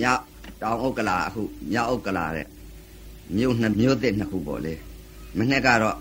[0.00, 0.22] မြောက်
[0.62, 1.42] တောင်ဥက္ကလာအခု
[1.72, 2.46] မြောက်ဥက္ကလာတဲ့
[3.36, 4.74] မြို့နှစ်မြို့သစ်နှစ်ခုပေါ့လေ
[5.38, 5.98] မနေ့ကတော့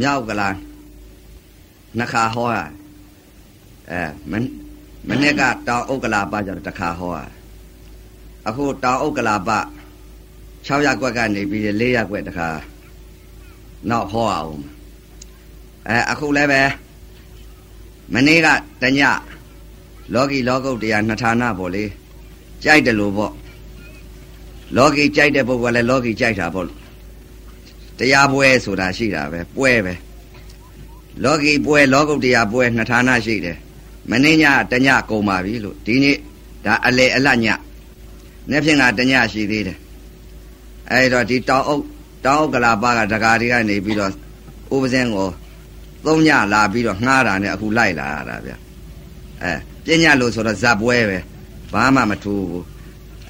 [0.00, 0.48] မြောက်ဥက္ကလာ
[1.98, 2.58] နှစ်ခါဟောရ
[3.90, 4.00] အဲ
[4.30, 4.32] မ
[5.08, 7.20] မနေ့ကတောင်ဥက္ကလာပကြတော့တစ်ခါဟောရ
[8.48, 9.50] အခုတောင်ဥက္ကလာပ
[10.34, 12.48] 6ရက်ကွက်ကနေပြီး4ရက်ကွက်တစ်ခါ
[13.90, 14.56] နောက်ဟောအောင်
[15.88, 16.62] အဲအခုလည်းပဲ
[18.14, 18.48] မနေ့က
[18.82, 19.00] တည
[20.14, 21.84] လောကီလောကုတ်တရားနှစ်ဌာနပေါ့လေ
[22.64, 23.32] ကြိုက်တယ်လို့ပေါ့
[24.76, 26.66] လောကီကြိုက်တဲ့ပုဂ္ဂိုလ်ကလည်းလောကီကြိုက်တာပေါ့
[27.98, 29.94] တရားပွဲဆိုတာရှိတာပဲပွဲပဲ
[31.24, 33.58] လောကီပွဲလောကုတ်တရားပွဲနှစ်ဌာနရှိတယ်
[34.10, 36.16] မင်းညတညကုန်ပါပြီလို့ဒီနေ့
[36.64, 37.46] ဒါအလေအလတ်ည
[38.50, 39.78] နေ့ဖြင့်ကတညရှိသေးတယ်
[40.90, 41.82] အဲဒီတော့ဒီတောင်အုပ်
[42.24, 44.10] တောင်အုပ်ကလာပါကဒကာတွေကနေပြီးတော့
[44.74, 45.28] ဥပဇင်းကို
[46.04, 48.52] သုံးညလာပြီးတော့ငှားတာနဲ့အခုလိုက်လာရတာဗျ
[49.42, 49.52] အဲ
[49.84, 51.18] ပညာလို့ဆိုတော့ဇက်ပွဲပဲ
[51.72, 52.64] ဘာမှမထူးဘူး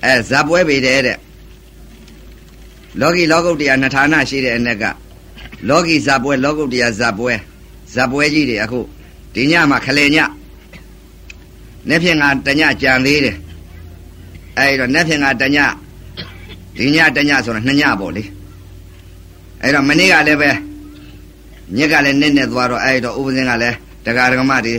[0.04, 1.18] အဲဇပ်ပွဲပေတယ်တဲ့
[3.00, 4.84] လောကီလောကုတ်တရားနှစ်ဌာနရှိတဲ့အ ਨੇ က
[5.68, 7.32] လောကီဇပ်ပွဲလောကုတ်တရားဇပ်ပွဲ
[7.94, 8.80] ဇပ်ပွဲကြီးတွေအခု
[9.34, 10.18] ဒီညမှာခလေည
[11.88, 13.36] နေ့ဖြင့်ကတညကြံသေးတယ်
[14.58, 15.58] အဲဒီတော့နေ့ဖြင့်ကတည
[16.76, 18.24] ဒီညတညဆိုတော့နှစ်ညပေါ့လေ
[19.62, 20.50] အဲတော့မနေ့ကလည်းပဲ
[21.76, 24.74] ညက်ကလည်းနစ်နဲ့သွားတော့အဲဒီတော့ဥပဇင်းကလည်းတရားဓမ္မတွေ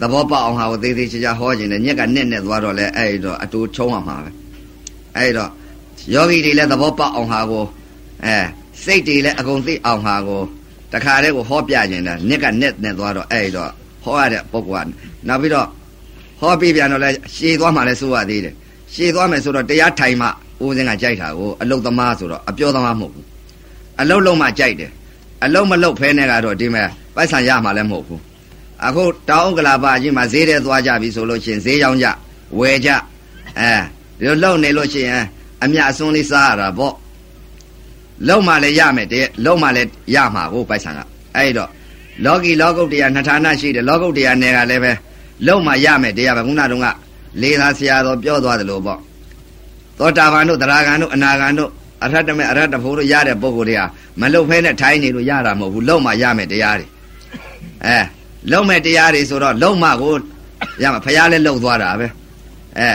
[0.00, 4.30] သဘောပေါက်အောင်ဟာကိုသေးသေးချာချာဟောခြင်းနဲ့ညက်ကနဲ့နဲ့သွားတော့လဲအဲ့တော့အတူချုံးအောင်မှာပဲ
[5.16, 5.50] အဲ့တော့
[6.14, 7.64] ယောဂီတွေလည်းသဘောပေါက်အောင်ဟာကို
[8.24, 8.36] အဲ
[8.84, 10.42] စိတ်တွေလည်းအကုန်သိအောင်ဟာကို
[10.92, 13.70] တခါတည်းကိုဟောပြခြင်းနဲ့ညက်ကနဲ့နဲ့သွားတော့အဲ့တော့
[14.02, 14.90] ဟောရတဲ့ပုဂ္ဂိုလ်က
[15.28, 15.66] နောက်ပြီးတော့
[16.40, 18.54] ဟောပြပြန်တော့လဲရှည်သွားမှလည်းစိုးရသေးတယ်
[18.94, 20.28] ရှည်သွားမယ်ဆိုတော့တရားထိုင်မှ
[20.64, 23.26] ဦးစင်းကကြိုက်တာကိုအလုတ်သမားဆိုတော့အပြောသမားမဟုတ်ဘူး
[24.00, 24.90] အလုတ်လုံးမှကြိုက်တယ်
[25.44, 28.20] အလုတ်မလုတ်ဖဲနဲ့ကတော့ဒီမဲ့ပိုက်ဆံရမှလည်းမဟုတ်ဘူး
[28.86, 32.06] အခုတောင်ဥက္ကလာပကြီးမှာဈေးတဲ့သွားကြပြီဆိုလို့ရှိရင်ဈေးရောင်းကြ
[32.58, 32.90] ဝယ်ကြ
[33.58, 33.72] အဲ
[34.20, 35.24] ဒီလိုလုံနေလို့ရှိရင်
[35.62, 36.94] အမြအစွန်းလေးစားရတာပေါ့
[38.28, 40.98] လုံမှလည်းရမယ်တဲ့လုံမှလည်းရမှာကိုပိုက်ဆံက
[41.36, 41.70] အဲ့တော့
[42.24, 44.92] လောကီလောကုတ်တရားနှစ်ဌာနရှိတယ်လောကုတ်တရားနယ်ကလည်းပဲ
[45.46, 46.86] လုံမှရမယ်တရားပဲခုနတုန်းက
[47.42, 48.98] လေသာဆရာတော်ပြောသွားတယ်လို့ပေါ့
[49.98, 51.70] သောတာပန်တို့သရဂံတို့အနာဂံတို့
[52.04, 53.82] အရဟတမေအရဟတဖို့တို့ရတဲ့ပုဂ္ဂိုလ်တွေက
[54.20, 56.86] မလုံဖဲနဲ့ထိုင်းနေလို့ရတာမဟုတ်ဘူးလုံမှရမယ်တရားတွေ
[57.86, 57.98] အဲ
[58.52, 60.14] လုံမဲ့တရားတွေဆိုတော့လုံမကို
[60.82, 62.06] ရမှာဖះလည်းလုံသွားတာပဲ
[62.78, 62.90] အဲ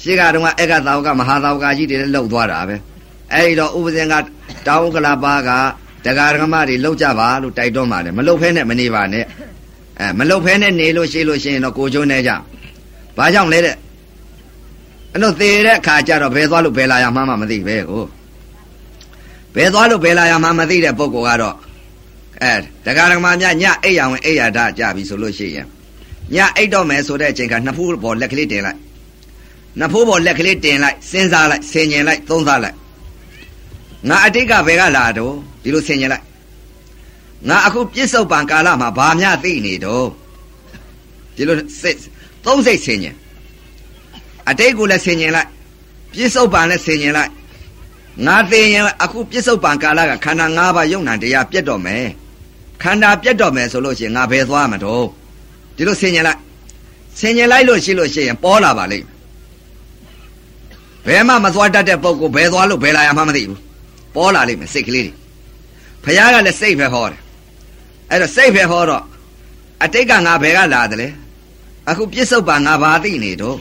[0.00, 2.76] ရှေ့ကတော့ဧကသာဝကမဟာသာဝကကြီးတွေလည်းလုံသွားတာပဲ
[3.32, 4.14] အဲဒီတော့ဥပဇင်က
[4.66, 5.50] တောင်းကလာပါက
[6.04, 9.24] ဒကာဒကမတွေလုံကြပါလို့တိုက်တွန်းပါတယ်မလုံဖဲနဲ့မနေပါနဲ့
[10.00, 12.30] အဲမလုံဖဲနဲ့နေလို့ရှိလို့ရှိရင်တော့ကိုကျုံးနေကြ
[13.16, 13.76] ဘာကြောင့်လဲတဲ့
[15.14, 18.04] အလို့သေတဲ့အခါကျတော့ဘယ်သွားလို့ဘယ်လာရမှမမသိပဲကို
[19.56, 21.54] ဘယ်သွားလို့ဘယ်လာရမှမသိတဲ့ပုဂ္ဂိုလ်ကတော့
[22.43, 22.53] အဲ
[22.85, 25.67] ဒကာဒကမာများညအိပ်ရဝင်အိပ်ရတာကြပြီဆိုလို့ရှိရင်
[26.35, 28.79] ညအိပ်တော့မယ်ဆိုတဲ့အချိန်ကနှစ်ဖူးပေါ်လက်ကလေးတင်လိုက်
[29.79, 32.77] နှစ်ဖူးပေါ်လက်ကလေးတင်လိုက်စဉ်းစားလိုက်ဆင်ញင်လိုက်သုံးစားလိုက်
[34.09, 36.25] ငါအတိတ်ကဘယ်ကလာတော့ဒီလိုဆင်ញင်လိုက်
[37.47, 40.07] ငါအခုပြစ္ဆုတ်ပံကာလမှာဘာများသိနေတော့
[41.35, 41.97] ဒီလိုစိတ်
[42.45, 43.15] သုံးစိတ်ဆင်ញင်
[44.49, 45.49] အတိတ်ကိုလည်းဆင်ញင်လိုက်
[46.13, 47.31] ပြစ္ဆုတ်ပံလည်းဆင်ញင်လိုက်
[48.25, 52.05] ငါသိရင်အခုပြစ္ဆုတ်ပံကာလကခန္ဓာ၅ပါးယုံနာတရားပြတ်တော့မယ်
[52.83, 55.05] ခန္ဓာပြတ်တော့မယ်ဆိုလို့ရှိရင်ငါဘယ်သွားမှာတော့
[55.75, 56.39] ဒီလိုဆင်ញင်လိုက်
[57.19, 59.07] ဆင်ញင်လိုက်လို့ရှိလို့ရှိရင်ပေါ်လာပါလိမ့်
[61.07, 63.59] ဘယ်မှမသွားတတ်တဲ့ပုံကိုဘယ်သွားလို့ဘယ်လာရမှမသိဘူး
[64.15, 65.13] ပေါ်လာလိမ့်မယ်စိတ်ကလေးတွေ
[66.03, 67.19] ဖခင်ကလည်းစိတ်ပဲဟောတယ်
[68.09, 69.03] အဲ့တော့စိတ်ပဲဟောတော့
[69.83, 71.09] အတိတ်ကငါဘယ်ကလာတယ်လဲ
[71.89, 73.57] အခုပြစ္ဆုတ်ပါငါဘာသိနေတော့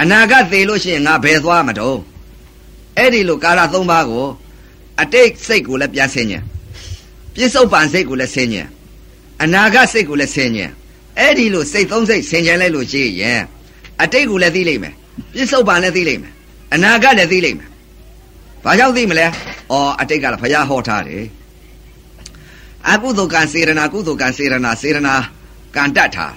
[0.00, 1.98] အနာဂတ်သေလို့ရှိရင်ငါဘယ်သွားမှာတော့
[2.96, 4.26] အဲ့ဒီလိုကာလ၃ပါးကို
[5.00, 6.42] အတိတ်စိတ်ကိုလည်းပြန်ဆင်ញင်
[7.35, 8.63] ပြစ္ဆုတ်ပန်စိတ်ကိုလည်းဆင်းញံ
[9.43, 10.65] အနာဂတ်စိတ်ကိုလည်းဆင်းញံ
[11.19, 13.41] အဲ့ဒီလိုစိတ်သုံးစိတ်ဆင်ခြင်လိုက်လို့ရှိရင်
[14.01, 14.93] အတိတ်ကိုလည်းသိလိမ့်မယ်
[15.33, 16.33] ပြစ္ဆုတ်ပန်လည်းသိလိမ့်မယ်
[16.73, 17.69] အနာဂတ်လည်းသိလိမ့်မယ်
[18.63, 19.25] ဘာကြောင့်သိမလဲ
[19.71, 21.25] အော်အတိတ်ကလည်းဘုရားဟောထားတယ်
[22.89, 25.13] အကုသိုလ်ကံစေရနာကုသိုလ်ကံစေရနာစေရနာ
[25.75, 26.35] ကံတတ်ထား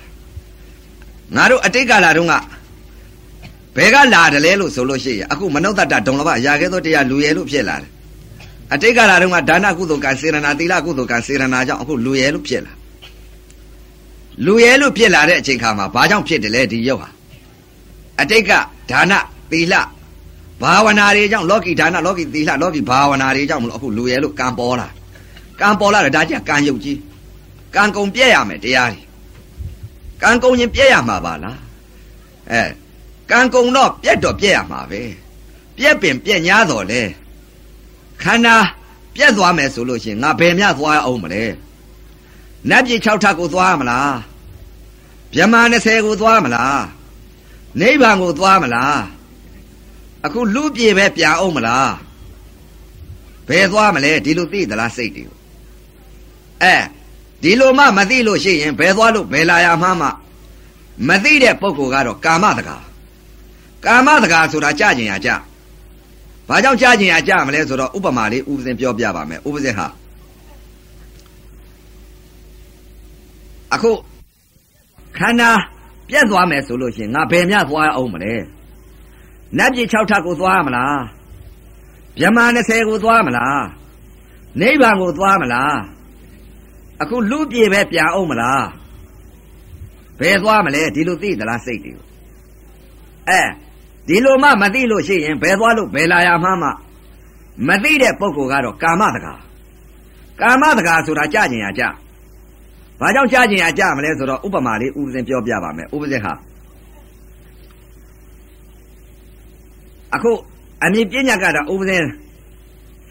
[1.34, 2.34] ငါတို့အတိတ်ကလာတော့က
[3.76, 7.90] ဘယ်ကလာတယ်လဲလို့ဆိုလို့ရှိရင်အခုမနုဿတ္တဒုံလဘရာခဲ့သောတရားလူရဲလို့ဖြစ်လာတယ်
[8.72, 12.72] အတိတ်ကလာတော့ကဒါနကုသိုလ်ကံစေရနာသီလကုသိုလ်ကံစေရနာကြောင့်အခုလူရဲလို့ဖြစ်လာ
[14.46, 17.08] လူရဲလို့ဖြစ်လာတဲ့အချိန်ခါမှာဘာကြောင့်ဖြစ်တယ်လဲဒီရုပ်ဟာ
[18.20, 18.50] အတိတ်က
[18.90, 19.12] ဒါန
[19.50, 19.74] သီလ
[20.62, 24.88] ဘာဝနာတွေကြောင့်လောကီဒါနလောကီသီလလောကီဘာဝနာတွေကြောင့်မလို့အခုလူရဲလို့ကံပေါ်လာ
[25.60, 26.98] ကံပေါ်လာတယ်ဒါကြကံယုတ်ကြီး
[27.74, 29.02] ကံကုံပြည့်ရမယ်တရားတွေ
[30.22, 31.58] ကံကုံရင်ပြည့်ရမှာပါလား
[32.50, 32.62] အဲ
[33.30, 35.02] ကံကုံတော့ပြက်တော့ပြက်ရမှာပဲ
[35.76, 37.02] ပြက်ပင်ပြက်ညားတော်လေ
[38.22, 38.56] ခန္ဓာ
[39.14, 41.44] ပြက်သွားမယ်ဆိုလို့ရှိရင်ငါဘယ်မြသွားအောင်မလဲ
[42.70, 44.14] နတ်ပြည်6ထပ်ကိုသွားမလား
[45.34, 46.82] ဗြဟ္မာ20ကိုသွားမလား
[47.80, 49.00] နိဗ္ဗာန်ကိုသွားမလား
[50.24, 51.92] အခုလူပြေပဲပြန်အောင်မလား
[53.48, 55.38] ဘယ်သွားမလဲဒီလိုသိသလားစိတ်တွေကို
[56.62, 56.76] အဲ
[57.42, 60.08] ဒီလိုမှမသိလို့ရှိရင်ဘယ်သွားလို့ဘယ်လာရမှမှ
[61.08, 62.76] မသိတဲ့ပုဂ္ဂိုလ်ကတော့ကာမတကာ
[63.84, 65.30] ကာမတကာဆိုတာကြကျင်ရကြ
[66.48, 69.86] ဘာကြောင့်ကြကျင်ရကြမလဲဆိုတော့ဥပမာလေးဥပဇင်ပြောပြပါမယ်ဥပဇင်ဟာ
[73.74, 73.90] အခု
[75.18, 75.50] ခန္ဓာ
[76.08, 78.34] ပြတ်သွားမယ်ဆိုလို့ရှိရင်ငါဘယ်မြသွားအောင်မလဲ
[79.58, 80.98] နတ်ပြည်6ထပ်ကိုသွားမလား
[82.20, 83.62] ဗြဟ္မာ20ကိုသွားမလား
[84.60, 85.76] နိဗ္ဗာန်ကိုသွားမလား
[87.02, 88.64] အခုလူပြေပဲပြန်အောင်မလား
[90.20, 92.06] ဘယ်သွားမလဲဒီလိုသိသလားစိတ်တွေကို
[93.28, 93.40] အဲ
[94.08, 96.68] ဒီလိုမှမသိလို့ရှိရင်ဘယ်သွားလို့ဘယ်လာရမှမှ
[97.68, 99.34] မသိတဲ့ပုဂ္ဂိုလ်ကတော့ကာမတကာ
[100.40, 101.82] ကာမတကာဆိုတာကြကျင်ရကြ
[103.00, 106.32] ဘာကြောင့်ကြကျင်ရကြမလဲဆိုတော့ဥပမာလေးဥပဇင်ပြောပြပါမယ်ဥပဇင်ဟာ
[110.14, 110.32] အခု
[110.84, 112.02] အမြင့်ပညာကတော့ဥပဇင်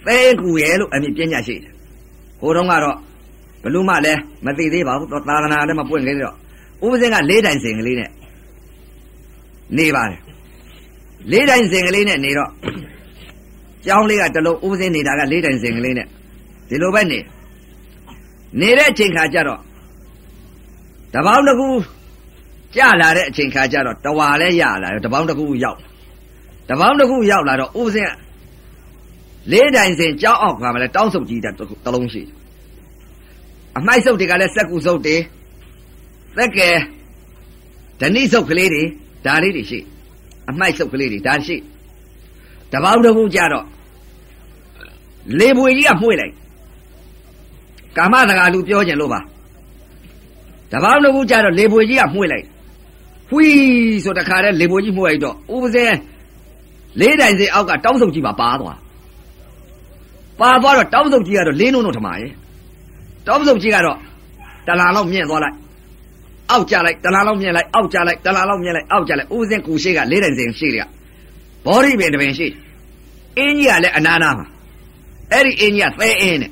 [0.05, 1.73] သဲကူရဲ့လို့အမြင့်ပညာရှိတယ်
[2.39, 2.97] ဟိုတုန်းကတော့
[3.63, 6.35] ဘလို့မှလည်းမသိသေးပါဘူးတော့သာသနာလည်းမပွင့်သေးတော့
[6.85, 8.09] ဥပဇင်ကလေးတိုင်စင်ကလေးနဲ့
[9.77, 10.21] နေပါတယ်
[11.31, 12.51] လေးတိုင်စင်ကလေးနဲ့နေတော့
[13.85, 16.07] ကျောင်းလေးကတလုံးဥပဇင်နေတာကလေးတိုင်စင်ကလေးနဲ့
[16.69, 17.19] ဒီလိုပဲနေ
[18.59, 19.59] နေတဲ့အချိန်ခါကျတော့
[21.13, 21.67] တပေါင်းတစ်ခု
[22.75, 25.79] ကြလာတဲ့အချိန်ခါကျတော့တဝါလဲရလာတပေါင်းတစ်ခုရောက်
[26.69, 28.11] တပေါင်းတစ်ခုရောက်လာတော့ဥပဇင်
[29.51, 31.53] လေးတိုင်စင်ကြောက်အောက်ကမှလည်းတောင်းဆုပ်ကြီးတဲ့
[31.85, 32.21] တလုံးရှိ
[33.77, 35.15] အမိုက်ဆုပ်တွေကလည်းစက်ကူဆုပ်တွေ
[36.37, 36.69] သက်ကဲ
[37.99, 38.83] ဓဏိဆုပ်ကလေးတွေ
[39.25, 39.79] ဒါလေးတွေရှိ
[40.49, 41.55] အမိုက်ဆုပ်ကလေးတွေဒါရှိ
[42.71, 43.65] တပေါင်းတစ်ခုကြတော့
[45.39, 46.33] လေပွေကြီးကမှု့လိုက်
[47.97, 49.19] ကာမတကာလူပြောကြလို့ပါ
[50.71, 52.45] တပေါင်းတစ်ခုကြတော့လေပွေကြီးကမှု့လိုက်
[53.29, 55.97] ဝှီးဆိုတခါတည်းလေပွေကြီးမှု့လိုက်တော့ဥပဇင်း
[56.99, 58.77] လေးတိုင်စီအောက်ကတောင်းစုပ်ကြီးပါပါသွား
[60.39, 62.31] ပါသွားတော့တောင်းစုပ်ကြီးကတော့လေးလုံးလုံးထမရဲ့
[63.27, 63.97] တောင်းစုပ်ကြီးကတော့
[64.67, 65.55] တလာလောက်မြင့်သွားလိုက်
[66.51, 70.81] အောက်ကြလိုက်တလာလောက်မြင့်လိုက်အောက်ကြလိုက်တလာလောက်မြင့်လိုက်အောက်ကြလိုက်ဥပဇင်းကူရှိကလေးတိုင်စီရှိလျ
[71.65, 72.47] ဘောဓိပင်တပင်ရှိ
[73.37, 74.45] အင်းကြီးကလည်းအနာနာမှာ
[75.31, 76.51] အဲ့ဒီအင်းကြီးကသဲအင်းနဲ့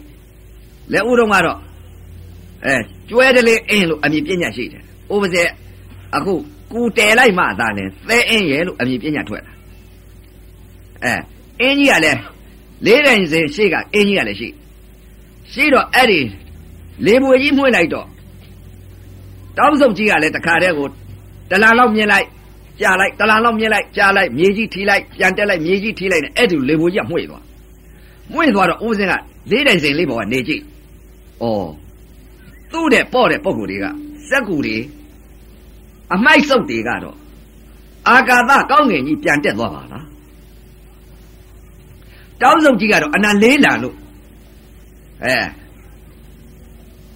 [0.92, 1.58] လက်ဦးတော့ကတော့
[2.66, 2.76] အဲ
[3.10, 4.84] ကျွဲတလေးအင်းလို့အမည်ပညာရှိတယ်
[5.14, 5.52] ဥပဇင်း
[6.16, 6.34] အခု
[6.72, 9.54] ကူတဲလိုက်မှသာလဲသဲအင်းရဲ့လို့အမည်ပညာထွက်လာ
[11.04, 11.14] အဲ
[11.62, 12.20] အင်းကြီးကလည်း
[12.86, 14.50] လေးတိုင်စင်ရှေ့ကအင်းကြီးကလည်းရှိ
[15.54, 16.20] ရှိတော့အဲ့ဒီ
[17.06, 18.08] လေပွေကြီးမှုလိုက်တော့
[19.58, 20.88] တောင်းစုပ်ကြီးကလည်းတခါတည်းကို
[21.50, 22.28] တလန်လောက်မြင်လိုက်
[22.82, 27.44] ကြာလိုက်တလန်လောက်မြင်လိုက်ကြာလိုက်မြေကြီးထီလိုက်ပြန်တက်လိုက်မြေကြီးထီလိုက်နဲ့အဲ့ဒီလေပွေကြီးကမှု့သွား
[28.34, 29.14] မှု့သွားတော့ဦးစင်းက
[29.52, 30.62] လေးတိုင်စင်လေးပေါ်ကနေကြည့်
[31.44, 31.46] ဩ
[32.72, 33.86] သူ့တဲ့ပေါ့တဲ့ပုံကိုယ်တွေက
[34.30, 34.78] စက်ကူတွေ
[36.14, 37.18] အမိုက်စုပ်တွေကတော့
[38.10, 40.06] အာကာသကောင်းငင်ကြီးပြန်တက်သွားပါလား
[42.42, 43.96] တောင်းစုပ်ကြီးကတော့အနံလေးလာလို့
[45.24, 45.36] အဲ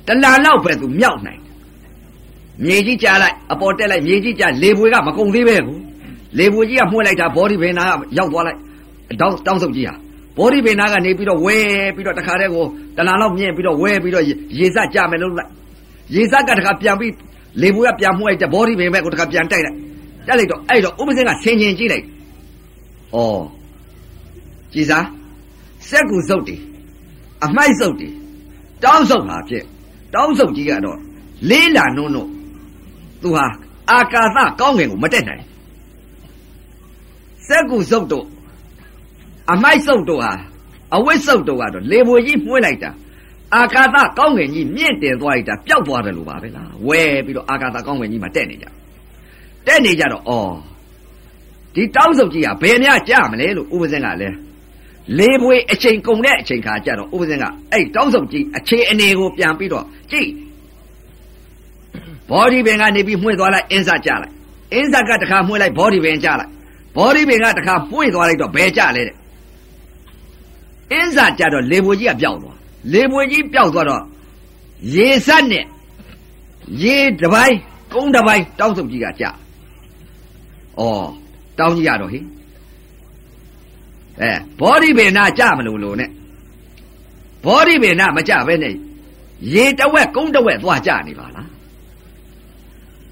[0.08, 1.42] တလာလောက်ပဲသူမြောက်နိုင်
[2.64, 5.78] မြေကြီးကြားလိုက်အပေါ်တက်လိုက်မြေကြီးကြားလေပွေကမကုန်သေးပဲကို
[6.40, 8.60] လေပွေကြီးကမှု့လိုက်တာဘောဒီဘင်နာကရောက်သွားလိုက်
[9.22, 9.96] တောင်းတောင်းစုပ်ကြီးဟာ
[10.38, 11.58] ဘောဒီဘင်နာကနေပြီးတော့ဝဲ
[11.96, 12.66] ပြီးတော့တခါတည်းကို
[12.98, 14.26] တလာလောက်မြင့်ပြီးတော့ဝဲပြီးတော့
[14.60, 15.50] ရေစကြမယ်လို့လိုက်
[16.16, 17.14] ရေစကတခါပြန်ပြီး
[17.62, 19.78] လေပွေကပြန်မှု့လိုက်တဲ့ဘောဒီဘင်ဘက်ကိုတခါပြန်တိုက်လိုက်
[20.28, 22.06] တက်လိုက်တော့အဲ့တော့ဥပစင်းကဆင်ခြင်ကြည့်လိုက်
[23.16, 23.18] ဩ
[24.74, 25.06] ကြည်စား
[25.90, 26.60] စက်ကူစုပ်တယ်
[27.46, 28.14] အမိုက်စုပ်တယ်
[28.84, 29.64] တောင်းစုပ်ပါဖြစ်
[30.14, 30.98] တောင်းစုပ်ကြီးကတော့
[31.50, 32.26] လေးလာနုံနုံ
[33.22, 33.46] သူဟာ
[33.92, 35.44] အာကာသကောင်းငင်ကိုမတက်နိုင်
[37.48, 38.26] စက်ကူစုပ်တို့
[39.52, 40.34] အမိုက်စုပ်တို့ဟာ
[40.96, 42.92] အဝိစုပ်တို့ကတော့လေပွေကြီးမှုှလိုက်တာ
[43.56, 48.66] အာကာသကောင်းငင်ကြီးမြင့်တင်သွားလိုက်တာပျောက်သွားတယ်လို့ပါပဲလားဝဲပြီးတော့အာကာသကောင်းငင်ကြီးမှာတက်နေကြ
[49.68, 50.32] တက်နေကြတော့ဩ
[51.76, 54.38] ဒီတောင်းစုပ်ကြီးကဘယ်များကြမလဲလို့ဥပဇင်းကလည်း
[55.20, 60.30] လေပွေအချိန်ကုန်တဲ့အချိန်ခါကျတော့ဥပဇင်းကအဲ့တောင်းစုပ်ကြီးအခြေအနေကိုပြန်ပြီးတော့ကြည့်
[62.30, 64.34] ဘောဒီပင်ကနေပြီးမှွေသွားလိုက်အင်းစားကြလိုက်
[64.74, 66.52] အင်းစားကတခါမှွေလိုက်ဘောဒီပင်ကြလိုက်
[66.96, 69.16] ဘောဒီပင်ကတခါမှွေသွားလိုက်တော့ဘယ်ကြလဲတဲ့
[70.92, 72.58] အင်းစားကြတော့လေပွေကြီးကပျောက်သွား
[72.94, 74.04] လေပွေကြီးပျောက်သွားတော့
[74.96, 75.66] ရေစက်နဲ့
[76.84, 77.58] ရေတပိုင်း
[77.94, 79.30] ကုန်းတပိုင်းတောင်းစုပ်ကြီးကကြဩ
[81.60, 82.20] တောင်းကြီးရတော့ဟိ
[84.22, 86.10] အဲဘောဓိပေနာကြမလို့လို့နဲ့
[87.46, 88.76] ဘောဓိပေနာမကြပဲနဲ့
[89.54, 91.48] ရေတဝက်ကုန်းတဝက်သွားကြနေပါလား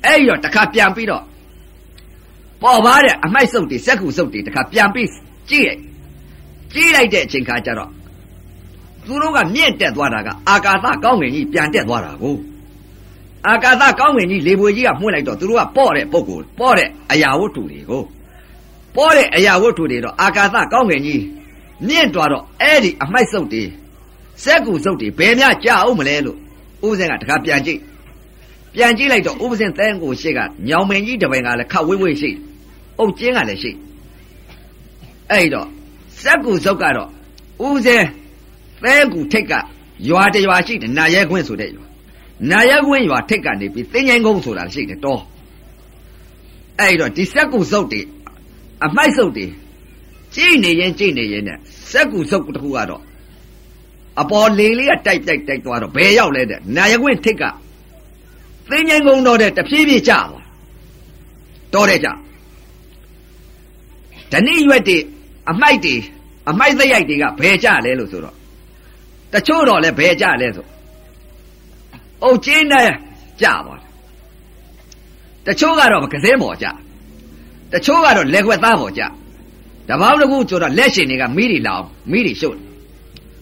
[0.06, 1.24] အဲ့ဒီတော့တခါပြန်ပြီးတော့
[2.62, 5.10] ပေါ်ပါတဲ့အမိုက်စုပ်တွေစက်ကူစုပ်တွေတခါပြန်ပြီး
[5.50, 5.80] ကြည့်လိုက်
[6.74, 7.92] ကြည့်လိုက်တဲ့အချိန်ခါကျတော့
[9.06, 12.38] သူတို့ကမြင့်တက်သွားတာကအာကာသကောင်းငင်ကြီးပြန်တက်သွားတာကို
[13.48, 18.04] အာကာသကောင်းကင်ကြီးလေပွေကြီးကမှုန့်လိုက်တော့သူတို့ကပေါ့တဲ့ပုံကိုပေါ့တဲ့အရာဝတ္ထုတွေကို
[18.96, 21.22] ပေါ့တဲ့အရာဝတ္ထုတွေတော့အာကာသကောင်းကင်ကြီး
[21.88, 23.64] မြင့်သွားတော့အဲ့ဒီအမိုက်စုပ်တွေ
[24.44, 26.38] စက်ကူစုပ်တွေဘယ်များကြာအောင်မလဲလို့
[26.86, 27.80] ဥပဇင်ကတခါပြန်ကြည့်
[28.74, 32.32] ပြန်ကြည့်လိုက်တော့ဥပဇင်သန်းကိုရှိကညောင်မင်းကြီးတပင်ကလည်းခတ်ဝိဝိရှိ
[33.00, 33.72] အုတ်ကျင်းကလည်းရှိ
[35.32, 35.68] အဲ့တော့
[36.22, 37.10] စက်ကူစုပ်ကတော့
[37.66, 38.04] ဥပဇင်
[38.84, 39.54] သန်းကူထိတ်က
[40.10, 41.86] ရွာတရွာရှိတယ်နာရဲခွင်းဆိုတဲ့ရွာ
[42.52, 45.22] နာရကွင်းရွာထိတ်ကနေပြီးသင်္ချိုင်းကုန်းဆိုတာရှိတယ်တော့
[46.80, 48.02] အဲ့တော့ဒီစက်ကူစုပ်တွေ
[48.86, 49.46] အမိုက်စုပ်တွေ
[50.36, 51.58] ကြည့်နေရင်ကြည့်နေရင်နဲ့
[51.92, 53.02] စက်ကူစုပ်တစ်ခုကတော့
[54.22, 57.44] အပေါ်လေလေးကတိုက်တိုက်တိုက်သွားတော့ဘယ်ရောက်လဲတဲ့နာရကွင်းထိတ်က
[58.70, 60.46] သင်္ချိုင်းကုန်းတော့တဲ့တဖြည်းဖြည်းကြာသွား
[61.74, 62.14] တော့တဲ့ကြာ
[64.32, 64.98] ဓနိရွက်တွေ
[65.50, 65.96] အမိုက်တွေ
[66.50, 68.36] အမိုက်သရိုက်တွေကဘယ်ကြလဲလို့ဆိုတော့
[69.34, 70.66] တချို့တော့လဲဘယ်ကြလဲဆို
[72.24, 72.90] အုတ်ကျင်းနဲ့
[73.42, 73.76] ကြပါ
[75.48, 76.66] တချို့ကတော့ကစဲမော်ကြ
[77.74, 79.02] တချို့ကတော့လက်ခွက်သားမော်ကြ
[79.90, 82.58] တပေါင်းတစ်ခုကျတော့လက်ရှင်တွေကမိတွေလောင်မိတွေရှုပ်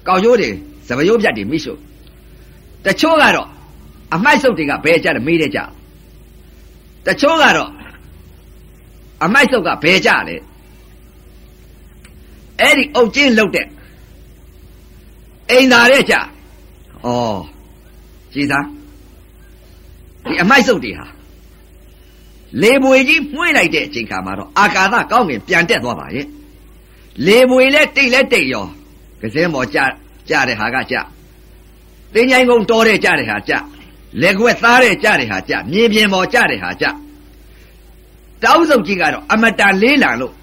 [0.07, 0.49] ကောက်ရိုးတွေ
[0.87, 1.79] စပရိုးပြတ်တွေမိရှုပ်
[2.85, 3.47] တချို့ကတော့
[4.13, 5.59] အမိုက်စုပ်တွေကဘယ်ကြတယ်မိတဲ့ကြ
[7.05, 7.71] တချို့ကတော့
[9.23, 10.35] အမိုက်စုပ်ကဘယ်ကြလဲ
[12.59, 13.67] အဲ့ဒီအုတ်ကျင်းလုတ်တဲ့
[15.49, 16.19] အိမ်သာတဲ့ကြဩ
[18.33, 18.65] ကြည်စား
[20.25, 21.07] ဒီအမိုက်စုပ်တွေဟာ
[22.61, 26.27] လေပွေကြီးမှွေးလိုက်တဲ့အချိန်ခါမှာတော့အာကာသကောင်းကင်ပြန်တက်သွားပါရဲ့
[27.25, 28.65] လေပွေလဲတိတ်လဲတိတ်ရော
[29.21, 29.79] ကစင်းမော်ကြ
[30.29, 30.95] ကြတဲ့ဟာကကြ
[32.13, 33.53] တင်းချိုင်းကုန်းတော်တဲ့ကြတဲ့ဟာကြ
[34.21, 36.85] လက်ခွက်သားတဲ့ကြတဲ့ဟာကြမြေပြင်ပေါ်ကြတဲ့ဟာကြ
[38.43, 40.33] တောင်းစုပ်ကြီးကတော့အမတန်လေးလံလို့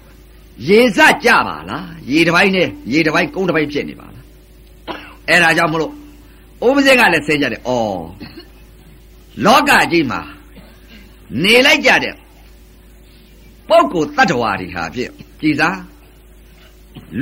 [0.69, 4.25] ရေစကြပါလားရေတစ်ပိုင်းနဲ့ရေတစ်ပိုင်းကုန်းတစ်ပိုင်းဖြစ်နေပါလား
[5.29, 5.93] အဲ့ဒါကြောင့်မလို့
[6.67, 8.03] ဥပဇင်းကလည်းဆဲကြတယ်။အော်
[9.45, 10.21] လောကကြီးမှာ
[11.43, 12.13] နေလိုက်ကြတဲ့
[13.69, 15.09] ပုဂ္ဂိုလ်တ attva တွေဟာဖြစ်
[15.41, 15.79] ကြည်စား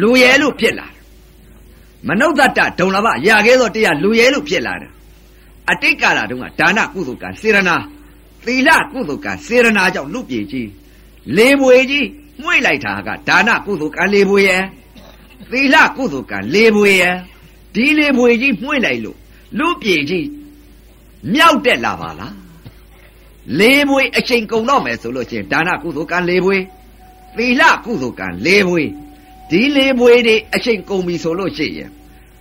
[0.02, 1.02] လူရဲလို့ဖြစ်လာတယ်။
[2.08, 4.92] မနုဿတ္တဒုံလဘရာခဲသောတရားလူရဲလို့ဖြစ်လာတယ်။
[5.72, 7.76] အတိတ်ကာလတုန်းကဒါနကုသိုလ်ကစေရနာ
[8.46, 10.70] သီလကုသိုလ်ကစေရနာကြောင့်လူပြေကြီး
[11.38, 12.08] လေပွေကြီး
[12.42, 14.64] မှွေလိုက်တာကဒါနကုသိုလ်ကလေပွေရဲ့
[15.52, 17.16] သီလကုသိုလ်ကလေပွေရဲ့
[17.76, 19.18] ဒီလေပွေကြီးမှွေလိုက်လို့
[19.58, 20.28] လူပြေကြီး
[21.34, 22.34] မြောက်တက်လာပါလား
[23.60, 26.58] လေးဘွေအချိန်ကုန်တော့မယ်ဆိုလို့ချင်းဒါနကုသိုလ်ကံလေးဘွေ
[27.38, 28.84] သီလကုသိုလ်ကံလေးဘွေ
[29.50, 31.92] ဒီလေးဘွေတွေအချိန်ကုန်ပြီဆိုလို့ရှိရင်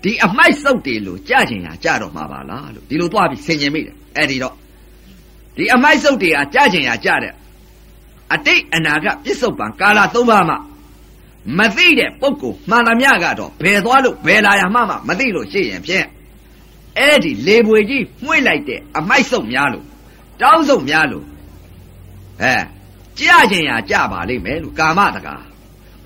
[0.07, 4.55] ဒီအမိုက်စုပ်တွေလို့ကြကျင်ရကြတော့မှာပါလားလို့ဒီလိုသွားပြီးဆင်ញင်မိတယ်အဲ့ဒီတော့
[5.57, 7.33] ဒီအမိုက်စုပ်တွေကကြကျင်ရကြတဲ့
[8.35, 10.57] အတိတ်အနာကပြစ္ဆုတ်ပံကာလသုံးပါးမှ
[11.59, 16.07] မသိတဲ့ပုဂ္ဂိုလ်မှန်သမျှကတော့ဘယ်သွားလို့ဘယ်လာရမှမသိလို့ရှိရင်ဖြင့်
[16.99, 19.85] အဲ့ဒီလေပွေကြီးမှွေ့လိုက်တဲ့အမိုက်စုပ်များလို့
[20.41, 21.25] တောင်းစုပ်များလို့
[22.43, 22.55] အဲ
[23.19, 25.35] ကြကျင်ရကြပါလိမ့်မယ်လို့ကာမတကာ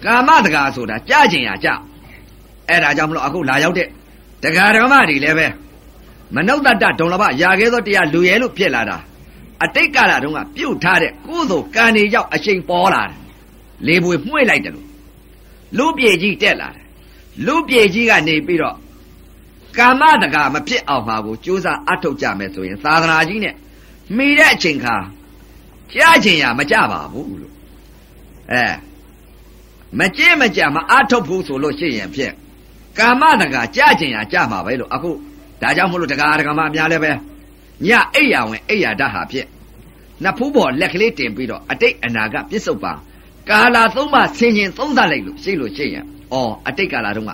[0.05, 1.69] ကာမတကာဆိုတာကြကျင်ရကြ
[2.71, 3.89] အဲ့ဒါကြောင့်မလို့အခုလာရောက်တဲ့
[4.43, 5.47] တရားဓမ္မတွေလည်းပဲ
[6.35, 8.97] မနုဿတ္တဒုံလဘရာခဲသောတရားလူရဲလို့ဖြစ်လာတာ
[9.65, 13.17] အတိတ်ကာလတုန်းကပြုတ်ထားတဲ့ကုသိုလ်ကံတွေရောက်အချိန်ပေါ်လာတယ်
[13.87, 14.87] လေပွေမှွေ့လိုက်တယ်လို့
[15.79, 16.87] လူပြေကြီးတက်လာတယ်
[17.47, 18.77] လူပြေကြီးကနေပြီးတော့
[19.79, 23.55] ကာမတကာမဖြစ်အောင်မှာကိုကြိုးစားအထုတ်ကြမယ်ဆိုရင်သာသနာကြီးနဲ့
[24.17, 24.97] မိတဲ့အချိန်ခါ
[25.93, 27.55] ကြားချင်ရမကြပါဘူးလို့
[28.53, 28.65] အဲ
[29.99, 32.35] မကြည့်မကြမအထုတ်ဘူးဆိုလို့ရှိရင်ဖြင့်
[32.99, 35.11] ကာမတကာကြားချင်ရကြမှာပဲလို့အခု
[35.63, 37.13] ဒါကြောင့်မလို့တရားဒဂမအများလည်းပဲ
[37.87, 39.47] ညအိယာဝင်အိယာဓာတ်ဟာဖြင့်
[40.23, 42.93] နှစ်ဖူးပေါ်လက်ကလေးတင်ပြီးတော့အတိတ်အနာကပြစ္ဆုတ်ပါ
[43.51, 47.33] ကာလာသုံးပါဆင်ញင်သုံးသလိုက်လို့ရှိလို့ရှိရင်ဩအတိတ်ကာလာတုန်းက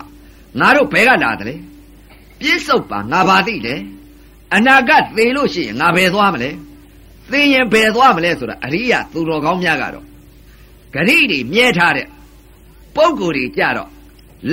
[0.59, 1.59] ငါတို့ဘဲကလာတယ်
[2.39, 3.79] ပြစ္ဆုတ်ပါငါဘာသိတယ်
[4.55, 6.49] အနာဂတ်သေလို့ရှိရင်ငါဘယ်သွားမလဲ
[7.31, 10.05] သေရင်ဘယ်သွားမလဲဆိုတာအရိယသူတော်ကောင်းများကတော့
[10.93, 12.07] ဂရိတွေမြဲထားတဲ့
[12.95, 13.89] ပုံကိုယ်တွေကြတော့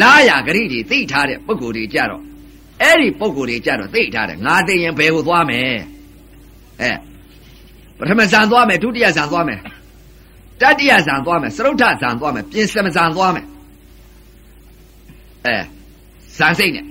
[0.00, 2.23] လာရဂရိတွေသိထားတဲ့ပုံကိုယ်တွေကြတော့
[2.83, 5.79] အဲ့ဒီပုံကိုယ်တွေကြတော့သိထားတယ်ငါသိရင်ဘယ်ကိုသွားမယ်
[6.81, 6.91] အဲ
[7.99, 9.61] ပထမဇန်သွားမယ်ဒုတိယဇန်သွားမယ်
[10.61, 13.47] တတိယဇန်သွားမယ်စရုဒ္ဓဇန်သွားမယ်ပြင်စမဇန်သွားမယ်
[15.47, 15.57] အဲ
[16.38, 16.87] ဇန်စိတ်နဲ့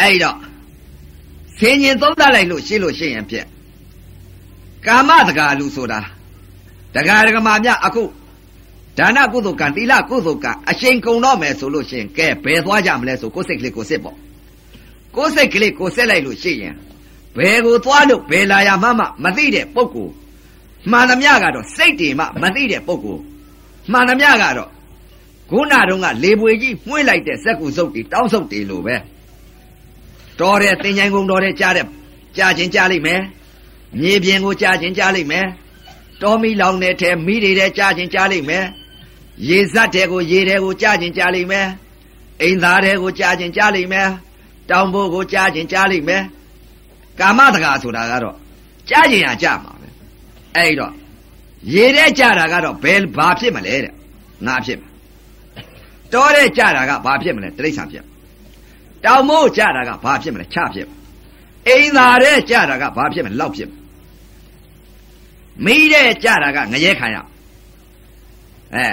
[0.00, 0.36] အဲ့တော့
[1.58, 3.46] ဆင်ញင်သုံးသပ်လိုက်လို့ရှိလို့ရှိရင်ဖြင့်
[4.86, 6.00] ကာမတကာလူဆိုတာ
[6.94, 8.02] တကာဒကမာမြအခု
[8.98, 14.16] ဒါနကုသိုလ်ကံသီလကုသိုလ်ကံအရှိန်ကုန်တော့မယ်ဆိုလို့ရှိရင်ကဲဘယ်သွားကြမလဲဆိုကိုယ်စိတ်ကလေးကိုစစ်ပေါ့
[15.16, 16.74] ကိုယ်စိတ်ကလေးကိုစစ်လိုက်လို့ရှိရင်
[17.36, 20.12] ဘယ်ကိုသွားလို့ဘယ်လာရမှမမသိတဲ့ပုဂ္ဂိုလ်
[20.90, 23.22] မှန်သမျှကတော့စိတ်တွေမှမသိတဲ့ပုဂ္ဂိုလ်
[23.92, 24.70] မှန်သမျှကတော့
[25.50, 28.96] ခုနတုန်းကလေပွေကြီးမှွေးလိုက်တဲ့စက်ကူစုပ်တွေတောင်းစုပ်တွေလိုပဲ
[30.40, 31.86] တော်တယ်တင်ញိုင်ကုန်တော်တယ်ကြားတဲ့
[32.36, 33.20] ကြာချင်းကြာလိမ့်မယ်
[33.98, 35.46] မြေပြင်ကိုကြာချင်းကြာလိမ့်မယ်
[36.22, 38.64] တောမီလောင်တဲ့ထဲမိတွေတဲ့ကြာချင်းကြာလိမ့်မယ်
[39.46, 41.68] ရေဇတ်တဲ့ကိုရေတဲ့ကိုကြာချင်းကြာလိမ့်မယ်
[42.42, 44.08] အိမ်သားတဲ့ကိုကြာချင်းကြာလိမ့်မယ်
[44.70, 46.22] တောင်ဘိုးကိုကြာချင်းကြာလိမ့်မယ်
[47.20, 48.36] ကာမတကာဆိုတာကတော့
[48.90, 49.88] ကြာချင်းရကြာမှာပဲ
[50.56, 50.92] အဲ့တော့
[51.74, 53.92] ရေတဲ့ကြာတာကတော့ဘယ်ဘာဖြစ်မလဲတဲ့
[54.46, 54.90] ငါဖြစ်မှာ
[56.12, 58.04] တောတဲ့ကြာတာကဘာဖြစ်မလဲတိရစ္ဆာန်ဖြစ်
[59.04, 60.86] တောင်မိုးကြာတာကဘာဖြစ်မလဲချဖြစ်
[61.68, 63.70] အိမ်သာတဲ့ကြာတာကဘာဖြစ်မလဲလောက်ဖြစ်
[65.64, 67.16] မိတဲ့ကြာတာကငရဲခံရ
[68.74, 68.86] အဲ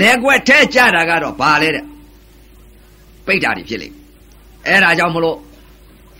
[0.00, 1.84] လဲကွက်ထဲကြာတာကတော့ဘာလဲတဲ့
[3.26, 3.96] ပိတ်တာတွေဖြစ်လိမ့်
[4.66, 5.38] အဲ့ဒါကြောင့်မလို့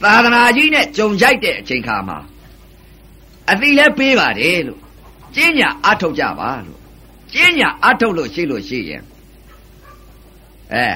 [0.02, 2.18] သာသနာကြီးနဲ့ကြုံကြိုက်တဲ့အချိန်ခါမှာ
[3.50, 4.80] အတိလဲပေးပါတယ်လို့
[5.34, 6.80] ကျင်းညာအထုတ်ကြပါလို့
[7.32, 9.02] ကျင်းညာအထုတ်လို့ရှိလို့ရှိရင်
[10.72, 10.86] အဲ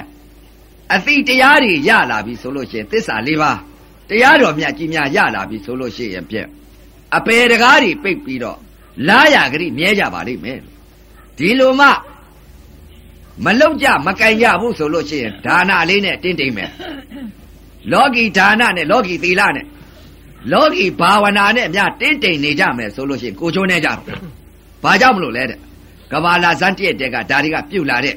[0.93, 3.59] အတိတရားတွေရလာပြီဆိုလို့ရှိရင်သစ္စာလေးပါး
[4.09, 6.47] တရားတော်မြတ်ကြီးများရလာပြီဆိုလို့ရှိရင်ပြက်
[7.17, 8.59] အပေတကားတွေပိတ်ပြီးတော့
[9.07, 10.59] လာရဂရိမြဲကြပါလိမ့်မယ်
[11.37, 11.87] ဒီလိုမှ
[13.45, 16.69] မလောက်ကြမကင်ကြဘူးဆိုလို့ရှိရင်ဒါနလေးနဲ့တင်းတိမ်မယ်
[17.91, 19.65] လောကီဒါနနဲ့လောကီသီလနဲ့
[20.51, 23.97] လောကီဘာဝနာနဲ့များတင်းတိမ်နေကြမယ်ဆိုလို့ရှိရင်ကိုချိုးနေကြတော့
[24.83, 25.59] ဘာကြောင့်မလို့လဲတဲ့
[26.11, 28.15] ကဘာလာဇန်တည့်တဲ့ကဒါတွေကပြုတ်လာတဲ့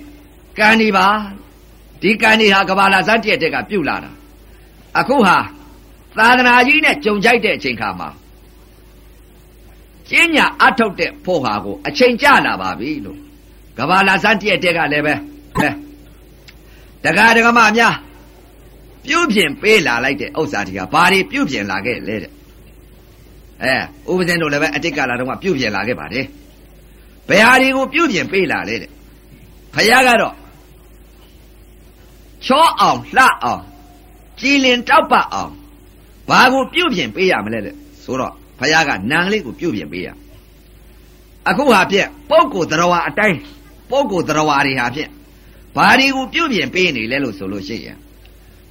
[0.59, 1.06] ကံဒီပါ
[2.02, 4.11] ဒီကံဒီဟာကဘာလာဇန်တည့်တဲ့ကပြုတ်လာတာ
[4.99, 5.37] အခုဟာ
[6.18, 8.09] သာသနာကြီးနဲ့ကြုံကြိုက်တဲ့အချိန်ခါမှာ
[10.09, 13.18] ကျင်းညာအထုတ်တဲ့ဖို့ဟာကိုအချိန်ကြလာပါပြီလို့
[13.78, 15.14] ကဘာလာဇန်တည့်တဲ့ကလည်းပဲ
[15.57, 15.69] ဟဲ
[17.04, 17.95] တက္ကဒကမများ
[19.07, 22.33] ပြုတ်ပြင်ပေးလာလိုက်တဲ့ဥစ္စာတွေကဘာတွေပြုတ်ပြင်လာခဲ့လဲတဲ့
[23.62, 23.75] အဲ
[24.11, 26.26] ဥပဇင်းတို့လည်းပဲအတိတ်ကလာတော့ကပြုတ်ပြင်လာခဲ့ပါတယ်
[27.28, 28.90] ဘယ်ဟာတွေကိုပြုတ်ပြင်ပေးလာလဲတဲ့
[29.75, 30.35] ဖခင်ကတော့
[32.47, 33.62] ချောအောင်လှအောင်
[34.40, 35.52] ကြည်လင်တောက်ပအောင်
[36.28, 40.09] ဘာကိုပြုတ်ပြင်ပေးရမလဲတဲ့ဆိုတော့ဖခင်ကနံလေးကိုပြုတ်ပြင်ပေးရ
[41.49, 43.38] အခုဟာဖြင့်ပုဂ္ဂိုလ်တရားအတိုင်း
[43.91, 45.11] ပုဂ္ဂိုလ်တရားတွေဟာဖြင့်
[45.76, 47.99] ဘာတွေကိုပြုတ်ပြင်ပေးနေလဲလို့ဆိုလို့ရှိရင်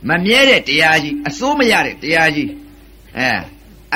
[0.10, 2.50] မမြဲတဲ့တရားကြီးအစိုးမရတဲ့တရားကြီး
[3.18, 3.30] အဲ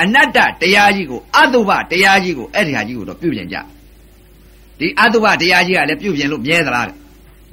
[0.00, 3.56] အနတ္တတရားကြီးကိုအတုပတရားကြီးကိုအဲ့ဒီဟာကြီးကိုတော့ပြုပြင်ကြ
[4.78, 6.96] ဒီအတုပတရားကြီးကလည်းပြုပြင်လို့မြဲသလားတဲ့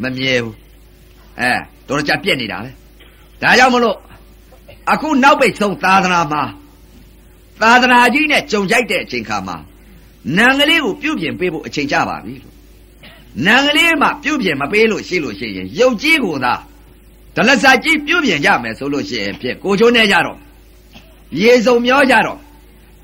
[0.02, 0.56] မမြဲဘူး
[1.40, 1.52] အဲ
[1.88, 2.70] တော်တော်ကြပြက်နေတာပဲ
[3.42, 3.98] ဒါကြောင့်မလို့
[4.92, 6.44] အခုနောက်ပိတ်ဆုံးသာသနာမှာ
[7.62, 9.58] သာသနာကြီးနဲ့ကြုံကြိုက်တဲ့အချိန်ခါမှာ
[10.38, 12.55] နံကလေးကိုပြုပြင်ပေးဖို့အချိန်ကြပါပြီလို့
[13.46, 16.54] နံကလေးမှပြုပြင်မပေးလို့ရှိလို့ရှိရင်ရုပ်ကြီးကိုသာ
[17.36, 20.38] ဒလစာကြီးပြုပြင်ကြမယ်ဆိုလို့ရှိရင်ဖြစ်ကိုချိုးနေကြတော့
[21.42, 22.40] ရေစုံမျောကြတော့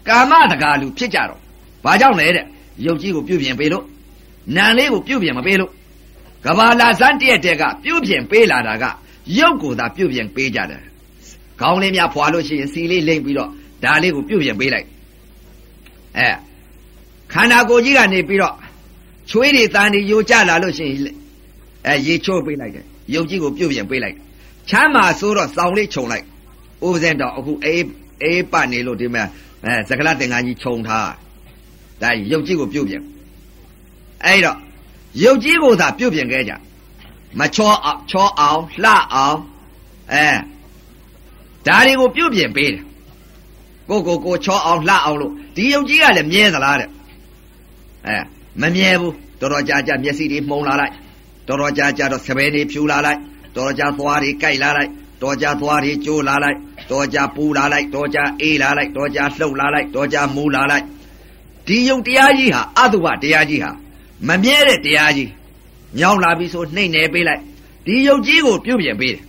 [0.08, 1.39] ကာမတကာလူဖြစ်ကြတော့
[1.84, 2.46] ဘာကြောင့်လဲတဲ့
[2.86, 3.86] ရုပ်ကြီးကိုပြုပြင်ပေးလို့
[4.56, 5.72] နံလေးကိုပြုပြင်မပေးလို့
[6.46, 8.86] ကဘာလာစန်းတည့်တဲ့ကပြုပြင်ပေးလာတာက
[9.38, 10.82] ရုပ်ကိုသာပြုပြင်ပေးကြတယ်
[11.60, 13.50] ခေါင်းလေးများဖွာလို့ရှိရင်စီလေးလိမ့်ပြီးတော့
[13.84, 14.88] ဒါလေးကိုပြုပြင်ပေးလိုက်
[16.17, 16.30] အဲ
[17.34, 18.56] ခန္ဓာကိုယ်ကြီးကနေပြီးတော့
[19.32, 21.15] ချွေးတွေတန်တွေယိုကျလာလို့ရှိရင်
[21.88, 24.15] အဲရေချိုးပေးလိုက်တယ်ရုပ်ကြီးကိုပြုတ်ပြင်ပေးလိုက်
[24.70, 26.26] ချမ်းမာဆိုတော့စောင်းလေးခြုံလိုက်
[26.88, 27.86] ဥပဇင်တော့အခုအေး
[28.24, 29.24] အေးပတ်နေလို့ဒီမှာ
[29.65, 31.10] အဲစကလတင်္ကန်းကြီးခြုံထား
[32.02, 33.04] ဒါရုပ်ကြီးကိုပြုတ်ပြင်
[34.26, 34.58] အဲ့တော့
[35.24, 36.54] ရုပ်ကြီးကိုသာပြုတ်ပြင်ခဲ့ကြ
[37.39, 39.38] မချောအောင်ချောအောင်လှအောင်
[40.13, 40.28] အဲ
[41.67, 42.84] ဒါတွေကိုပြုတ်ပြင်ပေးတယ်
[43.89, 46.89] ကိုကိုကိုချောအောင်လှအောင်လို့ဒီရုပ်ကြီးကလည်းမြဲသလားတဲ့
[48.08, 48.17] အဲ
[48.60, 50.94] မမြဲဘူးတော်တော်ကြာကြာမျက်စိတွေမှုံလာလိုက်
[51.48, 53.20] တော်တော်ကြာကြာတော့စပယ်တွေဖြူလာလိုက်
[53.56, 54.90] တော်တော်ကြာသွားတွေကြိုက်လာလိုက်
[55.22, 56.58] တော်ကြာသွားတွေကျိုးလာလိုက်
[56.92, 60.86] တော်ကြာပူလာလိုက်တော်ကြာအေးလာလိုက်တော်ကြာလှုပ်လာလိုက်တော်ကြာမူလာလိုက်
[61.68, 63.72] ဒီယုံတရားကြီးဟာအတုပတရားကြီးဟာ
[64.28, 65.30] မမြဲတဲ့တရားကြီး
[66.00, 67.42] ညောင်းလာပြီဆိုနှိမ့်နေပေးလိုက်
[67.86, 69.24] ဒီယုတ်ကြီးကိုပြုတ်ပြင်ပေးတယ်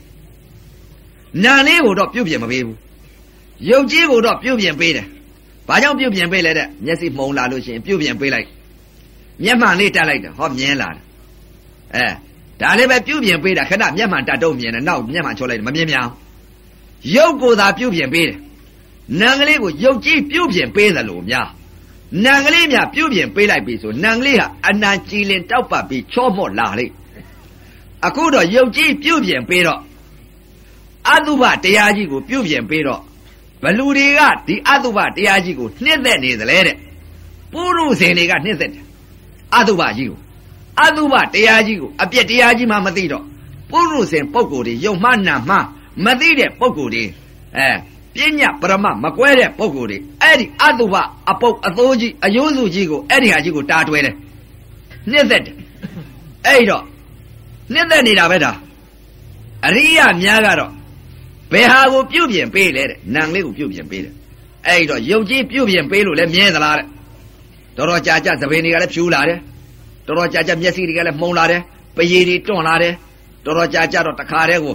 [1.44, 2.78] နာလေးကိုတော့ပြုတ်ပြင်မပေးဘူး
[3.68, 5.06] ယုတ်ကြီးကိုတော့ပြုတ်ပြင်ပေးတယ်
[5.68, 8.46] ဘာကြောင့်ပြုတ်ပြင်ပေးလဲတဲ့မျက်စိမှုံလာလို့ရှိရင်ပြုတ်ပြင်ပေးလိုက်
[9.42, 11.04] မျက်မှန်လေးတက်လိုက်တယ်ဟောမြင်လာတယ်
[11.94, 12.06] အဲ
[12.60, 16.06] ဒါလေးပဲပြုတ်ပြင်ပေးတာခဏမျက်မှန်တက်တော့မြင်တယ်နောက်မျက်မှန်ချောလိုက်တယ်မမြင်မြန်
[17.14, 18.38] ရုပ်ကိုသာပြုတ်ပြင်ပေးတယ်
[19.20, 21.48] နံကလေးကိုရုပ်ကြီးပြုတ်ပြင်ပေးသလိုများ
[22.24, 26.92] နံကလေးများပြုတ်ပြင်ပေးလိုက်ပြီဆိုနံကလေးဟာအနံကြည်လင်တောက်ပတ်ပြီးချောမော့လာလိမ့်
[28.06, 29.80] အခုတော့ရုပ်ကြီးပြုတ်ပြင်ပေးတော့
[31.10, 33.00] အတုပတရားကြီးကိုပြုတ်ပြင်ပေးတော့
[33.62, 36.76] ဘလူတွေကဒီအတုပတရားကြီးကိုနှိမ့်သက်နေသလဲတဲ့
[37.52, 38.81] ပုရုဇဉ်တွေကနှိမ့်သက်တယ်
[39.56, 40.18] အတုပကြီးကို
[40.80, 43.24] အတုပတရားကြီးကိုအပြက်တရားကြီးမှမသိတော့
[43.70, 45.56] ပုရုဇဉ်ပုဂ္ဂိုလ်တွေယုံမှနာမှ
[46.04, 47.04] မသိတဲ့ပုဂ္ဂိုလ်တွေ
[47.56, 47.68] အဲ
[48.14, 50.96] ပညာပရမမကွဲတဲ့ပုဂ္ဂိုလ်တွေအဲ့ဒီအတုပ
[51.30, 54.14] အပုပ်အသိုးကြီးအယိုးစုကြီးကိုအဲ့ဒီဟာကြီးကိုတားတွဲတယ်
[55.10, 55.56] နှစ်သက်တယ်
[56.46, 56.84] အဲ့တော့
[57.72, 58.52] နှစ်သက်နေတာပဲဒါ
[59.66, 60.70] အရိယာများကတော့
[61.52, 64.14] ဘယ်ဟာကိုပြုတ်ပြင်ပေးလဲတဲ့နံလေးကိုပြုတ်ပြင်ပေးတယ်
[64.68, 66.86] အဲ့တော့ရုပ်ကြီးပြုတ်ပြင်ပေးလို့လည်းမြဲသလားတဲ့
[67.76, 69.38] တော်တော်ကြာကြာသပင်တွေကလည်းဖြူလာတယ်
[70.06, 71.60] တော်တော်ကြာကြာမျက်စိတွေကလည်းမှုံလာတယ်
[71.96, 72.94] ပရည်တွေတွန့်လာတယ်
[73.44, 74.74] တော်တော်ကြာကြာတော့တခါတည်းကို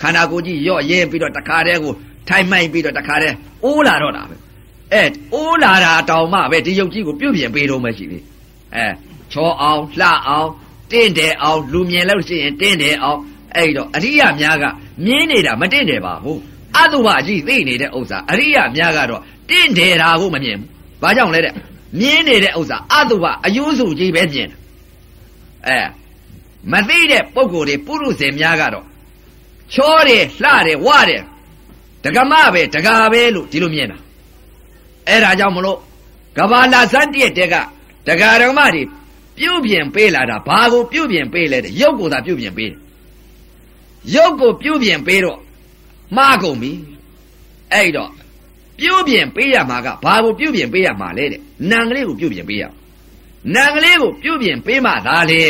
[0.00, 1.92] ခန္ဓာကိုယ်ကြီးရော့ရဲပြီးတော့တခါတည်းကို
[2.28, 4.36] ထိုင်မှိုက်ပြီးတော့တခါတည်းအိုးလာတော့တာပဲ
[4.92, 5.02] အဲ
[5.34, 8.18] အိုးလာတာတောင်မှပဲဒီရုပ်ကြီးကိုပြုတ်ပြင်ပေးတော့မှရှိပြီ
[8.74, 8.86] အဲ
[9.32, 10.48] ချောအောင်လှအောင်
[10.92, 13.18] တင့်တယ်အောင်လူမြင်လို့ရှိရင်တင့်တယ်အောင်
[13.56, 14.64] အဲ့တော့အရိယာများက
[15.04, 16.40] မြင်းနေတာမတင့်တယ်ပါဘူး
[16.76, 20.68] အတုပအကြီးသိနေတဲ့ဥစ္စာအရိယာများကတော့တင့်တယ်တာကိုမမြင်ဘူး
[21.02, 21.54] ဘာကြောင့်လဲတဲ့
[21.98, 24.58] မြင်းနေတဲ့ဥစ္စာအတုပအယုစုကြီးပဲမြင်တယ်
[25.66, 25.78] အဲ
[26.72, 28.86] မသိတဲ့ပုံကိုယ်တွေပုရုဇဉ်များကတော့
[29.72, 31.22] ချောတယ်လှတယ်ဝတယ်
[32.04, 33.98] ဒကမပဲဒကာပဲလို့ဒီလိုမြင်တာ
[35.08, 35.78] အဲ့ဒါကြောင့်မလို့
[36.36, 37.54] ကဘာလာဇတ်တည့်တဲ့က
[38.08, 38.82] ဒကာဒကမတွေ
[39.38, 42.78] ပြုတ်ပြင်ပေးလာတာဘာကိုပြုတ်ပြင်ပေးလဲတဲ့ရုပ်ကိုသာပြုတ်ပြင်ပေးတယ်
[44.14, 45.38] ရုပ်ကိုပြုတ်ပြင်ပေးတော့
[46.16, 46.72] မှားကုန်ပြီ
[47.72, 48.10] အဲ့တော့
[48.82, 51.40] ပြုတ်ပြင်ပေးရမှာကဘာကိုပြုတ်ပြင်ပေးရမှာလဲတဲ့
[51.70, 52.64] နံကလေးကိုပြုတ်ပြင်ပေးရ
[53.54, 55.42] နံကလေးကိုပြုတ်ပြင်ပေးမှသာလေ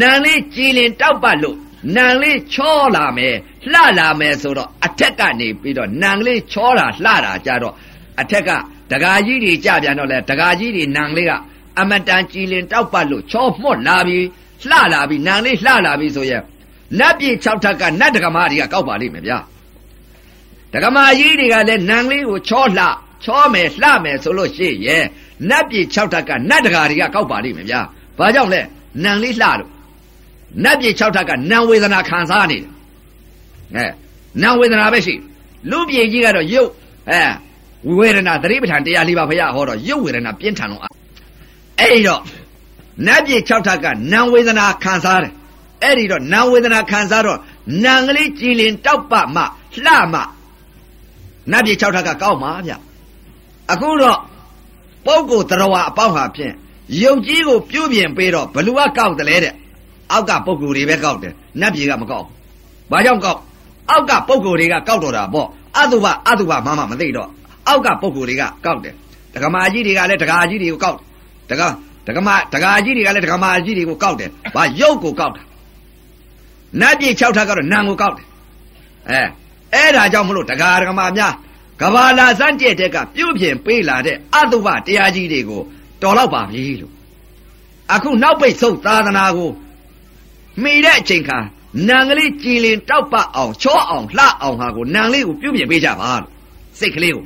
[0.00, 1.56] နံလေးကြည်လင်တောက်ပတ်လို့
[1.96, 3.34] နံလေးချောလာမယ်
[3.72, 7.74] လှလာမယ်ဆိုတော့အထက်ကနေပြီးတော့နံလေးချောတာလှတာကြတော့
[8.20, 8.50] အထက်က
[8.90, 11.32] ဒကာကြီးတွေကြပြန်တော့လဲဒကာကြီးတွေနံလေးက
[11.80, 14.18] အမတန်ကြည်လင်တောက်ပတ်လို့ချောမှုတ်လာပြီ
[14.68, 16.42] လှလာပြီနံလေးလှလာပြီဆိုရင်
[16.98, 19.38] နတ်ပြည်6ထက်ကနတ်ဒကမာတွေကကောက်ပါလိမ့်မယ်ဗျာ
[20.76, 22.84] ဒကမာကြီးတွေကလည်းနံလေးကိုချောလှ
[23.24, 25.04] ချောမယ်လှမယ်ဆိုလို့ရှိရဲ့
[25.48, 27.80] နတ်ပြည်6ထက်ကနတ်ဒကာတွေကကောက်ပါလိမ့်မယ်ဗျာ
[28.18, 28.60] ဘာကြောင့်လဲ
[29.04, 29.70] နံလေးလှလို့
[30.64, 32.70] နတ်ပြည်6ထက်ကနံဝေဒနာခံစားနေတယ်
[33.74, 33.86] အဲ
[34.42, 35.14] နံဝေဒနာပဲရှိ
[35.70, 36.70] လူပြည်ကြီးကတော့ရုပ်
[37.10, 37.22] အဲ
[37.98, 40.82] ဝေဒနာသတိပဋ္ဌာန်တရားလေးပါဖရာဟောတော့ရုပ်ဝေဒနာပြင်းထန်တော့
[41.80, 42.22] အဲ့ဒီတော့
[43.06, 45.32] နတ်ပြည်6ထက်ကနံဝေဒနာခံစားတယ်
[45.82, 47.38] အဲ့ဒီတော့နံဝေဒနာခံစားတော့
[47.84, 49.42] နံကလေးကြည်လင်တောက်ပမှ
[49.84, 50.20] လှမှ
[51.52, 52.72] နတ်ပြည်6ထက်ကကောက်မှာဗျ
[53.72, 54.18] အခုတော့
[55.06, 56.52] ပုဂ္ဂိုလ်တရားဝအပေါင်းဟာဖြင့်
[57.02, 59.54] ယုတ်ကြီးကိုပြုတ်ပြင်ပေးတော့ဘလူကကောက်တယ်လေတဲ့
[60.12, 62.26] အောက်ကပုဂ္ဂိုလ်တွေပဲကောက်တယ်နတ်ပြည်ကမကောက်
[62.90, 63.40] ဘာကြောင့်ကောက်
[63.90, 67.28] အောက်ကပုဂ္ဂိုလ်တွေကကောက်တော့တာပေါ့အတုပအတုပမမမသိတော့
[67.68, 68.94] အောက်ကပုဂ္ဂိုလ်တွေကကောက်တယ်
[69.34, 70.96] ဒကမာကြီးတွေကလည်းဒကာကြီးတွေကိုကောက်
[71.50, 71.66] ဒကာ
[72.06, 75.42] ဒကမာဒကာကြီးတွေကလည်းဒကမာကြီးတွေကိုကောက်တယ်ဘာရုပ်ကိုကောက်တာ
[76.80, 78.26] နတ်ပြည်6ထပ်ကတော့နံကိုကောက်တယ်
[79.10, 79.22] အဲ
[79.74, 81.34] အဲ့ဒါကြောင့်မလို့ဒကာဒကမာများ
[81.80, 85.62] ကဘာလာစန့်ကျက်တဲ့ကပြုတ်ပြင်ပေးလာတဲ့အတုပတရားကြီးတွေကို
[86.02, 86.92] တော်တော့ပါပြီလို့
[87.94, 89.50] အခုနောက်ပိတ်ဆုတ်သာသနာကို
[90.62, 91.38] မိတဲ့အချိန်ခါ
[91.88, 96.32] နံကလေးကြည်လင်တောက်ပအောင်ချောအောင်လှအောင်ဟာကိုနံလေးကိုပြုတ်ပြင်ပေးကြပါလို့
[96.78, 97.24] စိတ်ကလေးကို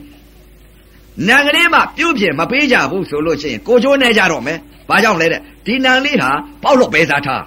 [1.28, 6.30] နံကလေးမှပြုတ်ပြင်မပေးကြဘူးဆိုလို့ရှိရင်ကိုချိုးနေကြတော့မယ်ဘာကြောင့်လဲတဲ့ဒီနံလေးဟာ
[6.62, 7.44] ပေါက်လို့ပဲစားထား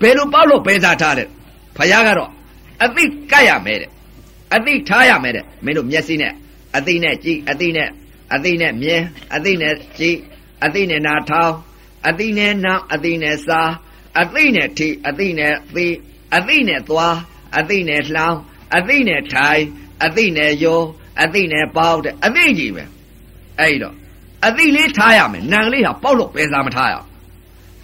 [0.00, 1.28] ဘယ်လိုပေါက်လို့ပဲစားထားတဲ့
[1.76, 2.30] ဖယားကတော့
[2.82, 3.90] အသိကတ်ရမယ်တဲ့
[4.54, 6.32] အသိထားရမယ်တဲ့မင်းတို့မျက်စိနဲ့
[6.76, 7.88] အသိနဲ့ကြည့်အသိနဲ့
[8.34, 9.02] အသိနဲ့မြင်
[9.34, 10.18] အသိနဲ့ကြည့်
[10.64, 11.52] အသိနဲ့နာထောင်
[12.08, 13.70] အသိနဲ့နာအသိနဲ့စား
[14.20, 15.86] အသိနဲ့ထိအသိနဲ့သိ
[16.36, 17.16] အသိနဲ့သွား
[17.58, 18.38] အသိနဲ့လှောင်း
[18.76, 19.62] အသိနဲ့ထိုင်
[20.04, 20.80] အသိနဲ့ယော
[21.22, 22.84] အသိနဲ့ပေါက်တဲ့အသိကြီးပဲ
[23.60, 23.94] အဲ့တော့
[24.46, 26.94] အသိလေးထားရမယ်နံကလေးဟာပေါက်လို့ပဲစားမထားရ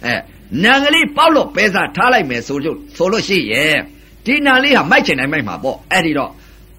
[0.05, 0.15] အဲ
[0.63, 3.75] နံကလေးပေါက်လို့ပဲစားထားလိုက်မယ်ဆိုလို့ဆိုလို့ရှိရဲ့
[4.25, 6.31] ဒီနံလေးဟာမိုက်ချင်တိုင်းမိုက်မှာပေါ့အဲ့ဒီတော့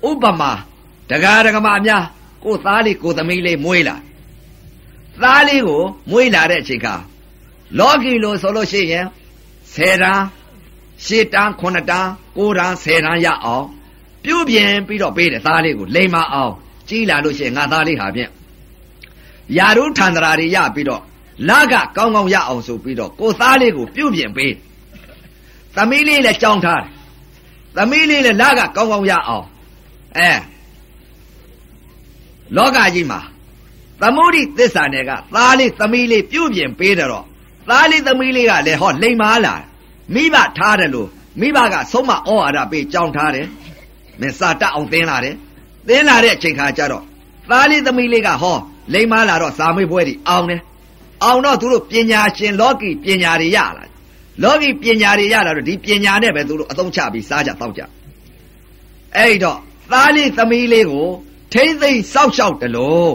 [0.08, 0.52] ဥပမာ
[1.10, 2.04] ဒကာဒကမအများ
[2.44, 3.96] ကိုသားလေးကိုသမီးလေးမွေးလာ
[5.22, 6.88] သားလေးကိုမွေးလာတဲ့အချိန်က
[7.78, 9.06] လောကီလိုဆိုလို့ရှိရင်
[9.74, 10.22] 10တန်း
[11.06, 13.66] 8တန်း9တန်း9တန်း10တန်းရအောင်
[14.24, 16.52] ပြုတ်ပြင်ပြီးတော့ပေးတယ်သားလေးကိုလိမ်မအောင်
[16.88, 18.30] ကြီးလာလို့ရှိရင်ငါသားလေးဟာဖြင့်
[19.56, 21.02] ယာရုထန္တရာတွေရပြီးတော့
[21.48, 24.52] လကကောင်းကောင်းရအောင်ဆိုပြီးတော့ကိုသားလေးကိုပြုတ်ပြင်ပေး
[25.76, 26.88] သမီးလေးလည်းကြောင်းထားတယ်
[27.76, 29.44] သမီးလေးလည်းလကကောင်းကောင်းရအောင်
[30.18, 30.32] အဲ
[32.56, 33.20] လောကကြီးမှာ
[34.00, 37.24] သမုဒိသစ္စာနယ်ကသားလေးသမီးလေးပြုတ်ပြင်ပေးတယ်တော့
[37.68, 39.54] သားလေးသမီးလေးကလည်းဟောလိမ်မာလာ
[40.14, 41.08] မိဘထားတယ်လို့
[41.40, 43.46] မိဘကဆုံးမဩဝါဒပေးကြောင်းထားတယ်
[44.20, 45.34] မင်းစာတတ်အောင်သင်လာတယ်
[45.88, 47.04] သင်လာတဲ့အချိန်ခါကျတော့
[47.50, 48.56] သားလေးသမီးလေးကဟော
[48.94, 50.60] လိမ်မာလာတော့စာမေးပွဲတွေအောင်တယ်
[51.24, 53.84] အောင်တော့သူတို့ပညာရှင်လောကီပညာတွေရလာ
[54.42, 57.82] လောကီပညာတွေရလာတော့ဒီပညာနဲ့ပဲသူတို့အသုံးချပြီးစားကြတောက်ကြ
[59.16, 59.58] အဲ့တော့
[59.92, 61.08] သားလေးသမီးလေးကို
[61.52, 63.12] ထိမ့်သိမ့်စောက်ရှောက်တယ်လို့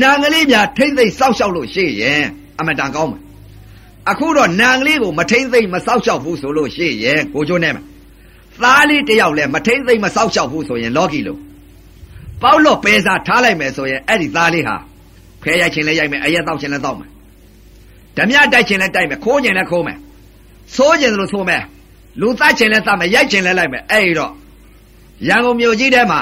[0.00, 2.22] နံကလေးများထိမ့်သိမ့်စောက်ရှောက်လို့ရှိရင်
[2.58, 3.22] အမတန်ကောင်းမယ်
[4.10, 7.84] အခုတော့နံကလေးကိုမထိမ့်သိမ့်မစောက်ရှောက်ဘူးဆိုလို့ရှိရင်ကိုချိုးနေမယ်
[8.62, 11.38] သားလေးတယောက်လဲမထိမ့်သိမ့်မစောက်ရှောက်ဘူးဆိုရင်လောကီလို့
[12.42, 14.76] ပေါက်လို့ပဲစားထားလိုက်မယ်ဆိုရင်အဲ့ဒီသားလေးဟာ
[15.42, 17.10] ဖဲရိုက်ချင်လဲရိုက်မယ်အရက်တောက်ချင်လဲတောက်မယ်
[18.16, 19.98] ဓမြတိုက်ချင်လဲတိုက်မယ်ခိုးချင်လဲခိုးမယ်
[20.76, 21.62] ဆိုးချင်လို့ဆိုးမယ်
[22.20, 24.32] လူသတ်ချင်လဲသတ်မယ်ရိုက်ချင်လဲလိုက်မယ်အဲ့ဒီတော့
[25.28, 26.20] ရန်ကုန်မြို့ကြီးထဲမှာ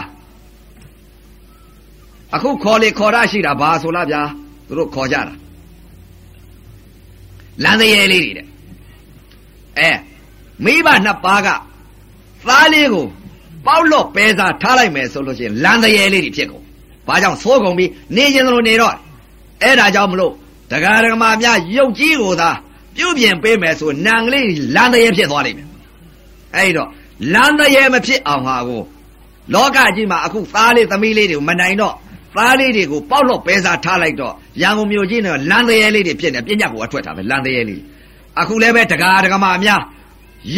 [2.35, 4.23] အခုခေါ်လေခေါ်ရရှိတာဘာဆိုလားဗျာ
[4.67, 5.35] သူတို့ခေါ်ကြတာ
[7.65, 8.47] လမ်းသေးရဲလေးတွေတဲ့
[9.79, 9.91] အဲ
[10.65, 11.49] မိဘနှစ်ပါးက
[12.49, 13.07] သားလေးကို
[13.67, 16.65] ပေါက်လော့ပဲစားထားလိုက်မယ်ဆိုလို့ရှိရင်လမ်းသေးရဲလေးတွေဖြစ်ကုန်
[17.07, 18.95] ဘာကြောင့်သိုးကုန်ပြီးနေခြင်းလိုနေတော့
[19.63, 20.33] အဲ့ဒါကြောင့်မလို့
[20.71, 22.51] တရားဓမ္မများရုပ်ကြီးကိုသာ
[22.97, 25.69] ပြုတ်ပြင်ပေးမယ်ဆိုနံကလေးလမ်းသေးရဲဖြစ်သွားလိမ့်မယ်
[26.57, 26.89] အဲ့တော့
[27.35, 28.83] လမ်းသေးရဲမဖြစ်အောင်ဟာကို
[29.55, 31.95] လောကကြီးမှာအခုသားလေးသမီးလေးတွေကိုမနိုင်တော့
[32.37, 37.81] သားလေးတွေကိုပေါက်လို့ပဲစားထားလိုက်တော့ရန်ကုန်မြို့ကြီးနဲ့လမ်းသေးရဲလေးတွေဖြစ်နေပြညတ်ကိုအထွက်တာပဲလမ်းသေးရဲလေး
[38.41, 39.83] အခုလည်းပဲတရားဓမ္မများ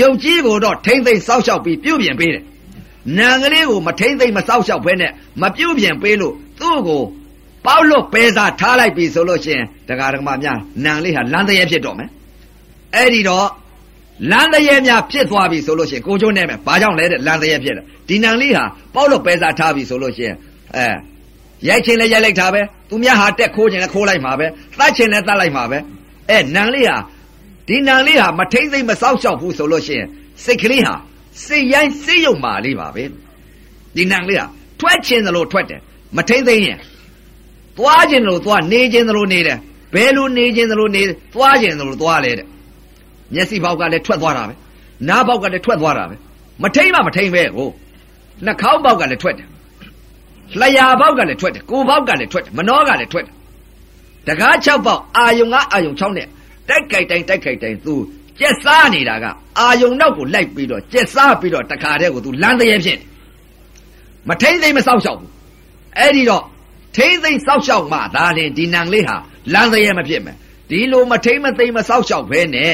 [0.01, 2.45] ရုပ်ကြီးကိုတော့ထိမ့်သိမ့်စောက်ရှောက်ပြီးပြုတ်ပြင်ပေးတယ်
[3.19, 7.03] နံကလေးကိုမထိမ့်သိမ့်မစောက်ရှောက်ဘဲနဲ့မပြုတ်ပြင်ပေးလို့သူ့ကို
[7.67, 12.09] ပေါက်လို့ပဲစားထားလိုက်ပြီဆိုလို့ရှိရင်တရားဓမ္မများနံလေးဟာလမ်းသေးရဲဖြစ်တော့မယ်
[12.95, 13.47] အဲ့ဒီတော့
[14.31, 20.37] လမ်းတရေများဖြစ်သွားပြီဆိုလို့ရှိရင်ကိုကျိုးနဲ့မယ်ဘာကြောင့်လဲတဲ့လမ်းတရေဖြစ်တယ်ဒီနံလေးဟာပေါက်လို့ပဲစားထားပြီဆိုလို့ရှိရင်
[20.77, 20.87] အဲ
[21.69, 24.47] ရိုက်ချင်းလည်းရိုက်လိုက်တာပဲသူများဟာတက်ခိုးခြင်းလည်းခိုးလိုက်မှာပဲ
[24.79, 25.79] သတ်ခြင်းလည်းသတ်လိုက်မှာပဲ
[26.31, 26.97] အဲနံလေးဟာ
[27.69, 30.09] ဒီနံလေးဟာမထိမ့်သိမ့်မစောက်ရှောက်ဘူးဆိုလို့ရှိရင်
[30.45, 30.95] စိတ်ကလေးဟာ
[31.47, 33.05] စိတ်ရိုင်းစိတ်ယုံမာလေးပါပဲ
[33.97, 34.47] ဒီနံလေးဟာ
[34.81, 35.81] ထွက်ခြင်းသလိုထွက်တယ်
[36.17, 36.79] မထိမ့်သိမ့်ရင်
[37.79, 39.59] သွားခြင်းသလိုသွားနေခြင်းသလိုနေတယ်
[39.95, 41.03] ဘယ်လိုနေခြင်းသလိုနေ
[41.35, 42.47] သွားခြင်းသလိုသွားလဲတဲ့
[43.35, 44.55] မျက်စိဘောက်ကလည်းထွက်သွားတာပဲ
[45.09, 46.17] နားဘောက်ကလည်းထွက်သွားတာပဲ
[46.63, 47.69] မထိမ့်မှမထိမ့်ပဲဟို
[48.47, 49.49] နှာခေါင်းဘောက်ကလည်းထွက်တယ်
[50.61, 53.35] လျှာဘောက်ကလည်းထွက်တယ်ကိုယ်ဘောက်ကလည်းထွက်တယ်မနှောကလည်းထွက်တယ်
[54.29, 56.27] တကား6ပေါက်အာယုံကအာယုံ6နဲ့
[56.69, 57.95] တိုက်ကြိုက်တိုင်းတိုက်ကြိုက်တိုင်းသူ
[58.39, 59.25] ကျက်စားနေတာက
[59.59, 63.07] အာယုံနောက်ကိုလိုက်ပြီးတော့ကျက်စားပြီးတော့တခါတည်းကိုသူလမ်းတရေဖြစ်တယ်
[64.29, 65.31] မထိမ့်သိမ့်မစောက်ရှောက်ဘူး
[65.99, 66.45] အဲ့ဒီတော့
[66.97, 69.17] ထိမ့်သိမ့်စောက်ရှောက်မှဒါရင်ဒီနံလေးဟာ
[69.53, 70.37] လမ်းတရေမဖြစ်မယ်
[70.71, 72.73] ဒီလိုမထိမ့်မသိမ့်မစောက်ရှောက်ဘဲနဲ့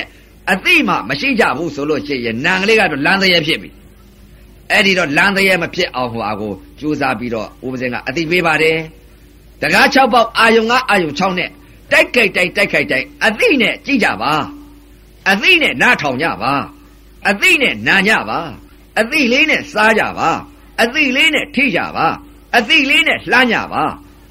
[0.52, 3.70] အသိမှမရှိကြဘူးဆိုလို့ရှိရင်နံကလေးကတော့လမ်းတရေဖြစ်ပြီ
[4.70, 8.78] အဲ့ဒီတော့လမ်းတရေမဖြစ်အောင်ဟိုအကိုကြိုးစားပြီးတော့ဦးပစင်ကအသိပေးပါတယ်
[9.62, 11.50] တကား6ပေါက်အာယုံကအာယုံ6နဲ့
[11.92, 14.32] တိုက်ကြိုက်တိုက်တိုက်ခိုက်တိုက်အသိနဲ့ကြည့်ကြပါ
[15.30, 16.52] အသိနဲ့နားထောင်ကြပါ
[17.28, 18.38] အသိနဲ့နာကြပါ
[19.00, 20.30] အသိလေးနဲ့စားကြပါ
[20.82, 22.06] အသိလေးနဲ့ထိကြပါ
[22.56, 23.82] အသိလေးနဲ့လှမ်းကြပါ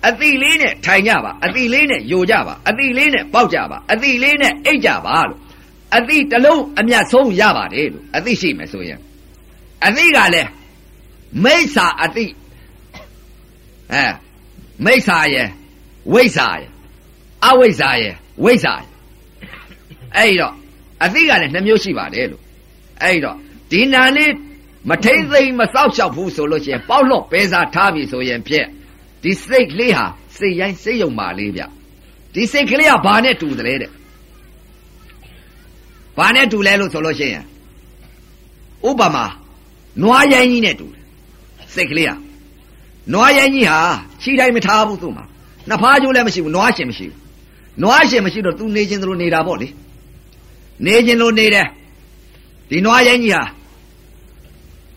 [0.08, 5.40] အသိလေးနဲ့ထိုင်ကြပါအသိလေးနဲ့ယိုကြပါအသိလေးနဲ့ပေါက်ကြပါအသိလေးနဲ့အိတ်ကြပါလို့
[5.96, 9.00] အသိတလုံးအမျက်ဆုံးရပါတယ်လို့အသိရှိမယ်ဆိုရင်
[9.86, 10.50] အသိကလည်း
[11.44, 12.26] မိစ္ဆာအသိ
[13.94, 14.06] အဲ
[14.86, 15.48] မိစ္ဆာရဲ့
[16.14, 16.72] ဝိစ္ဆာရဲ့
[17.46, 18.88] အဝိဇ္ဇာရဲ့ဝိဇ္ဇာရဲ့
[20.18, 20.54] အဲ့တော့
[21.04, 22.42] အသိကလည်းနှမျိုးရှိပါတယ်လို့
[23.04, 23.38] အဲ့တော့
[23.72, 24.34] ဒီနာလေး
[24.90, 28.68] မထိမ့်သိမ့်မစောက်ရှောက်ဘူးဆိုလို့ရှိရင်ပေါက်လော့ပဲစားထားပြီဆိုရင်ဖြင့်
[29.24, 30.06] ဒီစိတ်ကလေးဟာ
[30.38, 31.62] စိတ်ရိုင်းစိတ်ယုံပါလေးဗျ
[32.34, 33.92] ဒီစိတ်ကလေးကဘာနဲ့တူသလဲတဲ့
[36.18, 37.44] ဘာနဲ့တူလဲလို့ဆိုလို့ရှိရင်
[38.90, 39.26] ဥပမာ
[40.02, 41.04] နွားရိုင်းကြီးနဲ့တူတယ်
[41.74, 42.16] စိတ်ကလေးဟာ
[43.14, 43.80] နွားရိုင်းကြီးဟာ
[44.22, 45.26] ခြိတိုင်းမထားဘူးသူ့မှာ
[45.70, 47.18] နှစ်ဖားကျိုးလည်းမရှိဘူးနွားရှင်မရှိဘူး
[47.84, 49.68] နွားရှင်မရှိတော့သူနေခြင်းသလိုနေတာပေါ့လေ
[50.86, 51.68] နေခြင်းလိုနေတယ်
[52.70, 53.44] ဒီနွားရိုင်းကြီးဟာ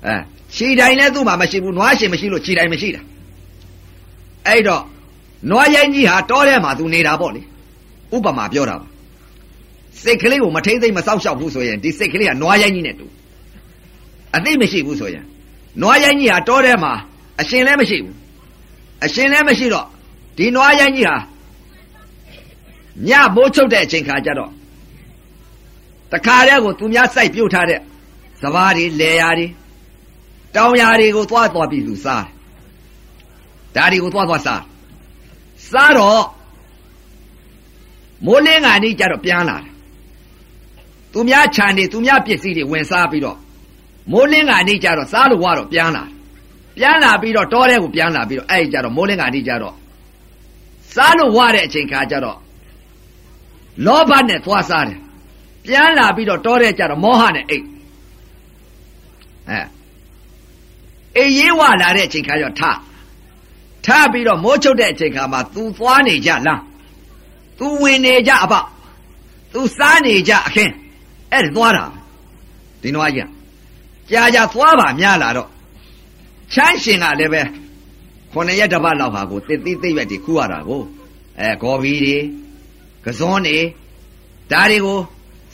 [0.06, 0.14] အဲ
[0.56, 3.02] ခြိတိုင်းလည်းသူ့မှာမရှိဘူးနွားရှင်မရှိလို့ခြိတိုင်းမရှိတာ
[4.46, 4.82] အဲ့တော့
[5.50, 7.42] နွားရိုင်းကြီးဟာတောထဲမှာသူနေတာပေါ့လေ
[8.14, 8.86] ဥပမာပြောတာပါ
[10.02, 13.06] စိတ်ကလေးကိုမထိမ့်သိမ့်မစောက်ရှောက်ဘူးဆိုရင်ဒီစိတ်ကလေးကနွားရိုင်းကြီးနဲ့တူ
[14.36, 15.24] အသိမရှိဘူးဆိုရင်
[15.82, 16.92] နွားရိုင်းကြီးဟာတောထဲမှာ
[17.40, 18.16] အရှင်လည်းမရှိဘူး
[19.04, 19.86] အရှင်လည်းမရှိတော့
[20.36, 21.16] ဒီနွားရိုင်းကြီးဟာ
[23.08, 24.50] ညမိုးချုပ်တဲ့အချိန်ခါကျတော့
[26.12, 27.80] တခါတည်းကိုသူများစိုက်ပြုတ်ထားတဲ့
[28.42, 29.46] စဘာတွေလေယာတွေ
[30.54, 32.24] တောင်ယာတွေကိုသွားသွားပြီးသူစား
[33.74, 34.62] ဒါတွေကိုသွားသွားစား
[35.70, 36.24] စားတော့
[38.26, 39.72] မိုးလင်းကနေကြတော့ပြန်လာတယ်
[41.13, 43.37] သူများခြံတွေသူများပစ္စည်းတွေဝင်စားပြီးတော့
[44.11, 46.03] မိုးလင်းကနေကြတော့စားလို့ဝါတော့ပြန်လာ
[46.77, 49.75] ပြန်လာပြီးတော့တောထဲကိုပြန်လာပြီးတော့အဲ့ကြတော့မိုးလင်းကနေကြတော့
[50.95, 52.37] စားလို့ဝါတဲ့အချိန်ခါကျတော့
[53.85, 54.99] လောဘနဲ့သွားစားတယ်
[55.65, 57.65] ပြန်လာပြီးတော့တောထဲကြတော့မောဟနဲ့အိတ်
[59.49, 59.59] အဲ
[61.17, 62.63] အေးရေးဝလာတဲ့အချိန်ခါကျတော့ထ
[63.85, 66.59] ထပြီးတော့မိုးချုပ်တဲ့အချိန်ခါမှာ तू သွားနေကြလား
[67.59, 68.53] तू ဝင်နေကြအပ
[69.53, 70.73] तू စားနေကြအခင်း
[71.32, 71.84] အဲ့ဒါသွားတာ
[72.82, 73.28] ဒီနွားကြီး
[74.10, 75.48] ကြာကြာသွားပါများလာတော့
[76.52, 77.42] ချမ်းရှင်ကလည်းပဲ
[78.32, 80.82] ခုနှစ်ရက်တစ်ပတ်လောက်ဟာကိုတစ်သိသိရွက်တွေခူရတာကို
[81.40, 82.16] အဲဂေါ်ဘီတွေ
[83.04, 83.58] ကစွန်းတွေ
[84.52, 84.98] ဒါတွေကို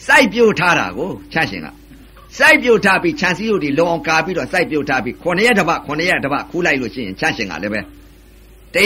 [0.07, 1.69] စိုက်ပြုတ်ထားတာကိုချမ်းရှင်က
[2.39, 7.81] စိုက်ပြုတ်ထားပြီးခြံစည်းရုပ်တွေလုံအောင်ကာပြီးတော့စိုက်ပြုတ်ထားပြီးခုနှစ်ရက်တစ်ပတ်ခုနှစ်ရက်တစ်ပတ်ခူးလိုက်လို့ရှိရင်ချမ်းရှင်ကလည်းပဲ
[8.75, 8.77] 100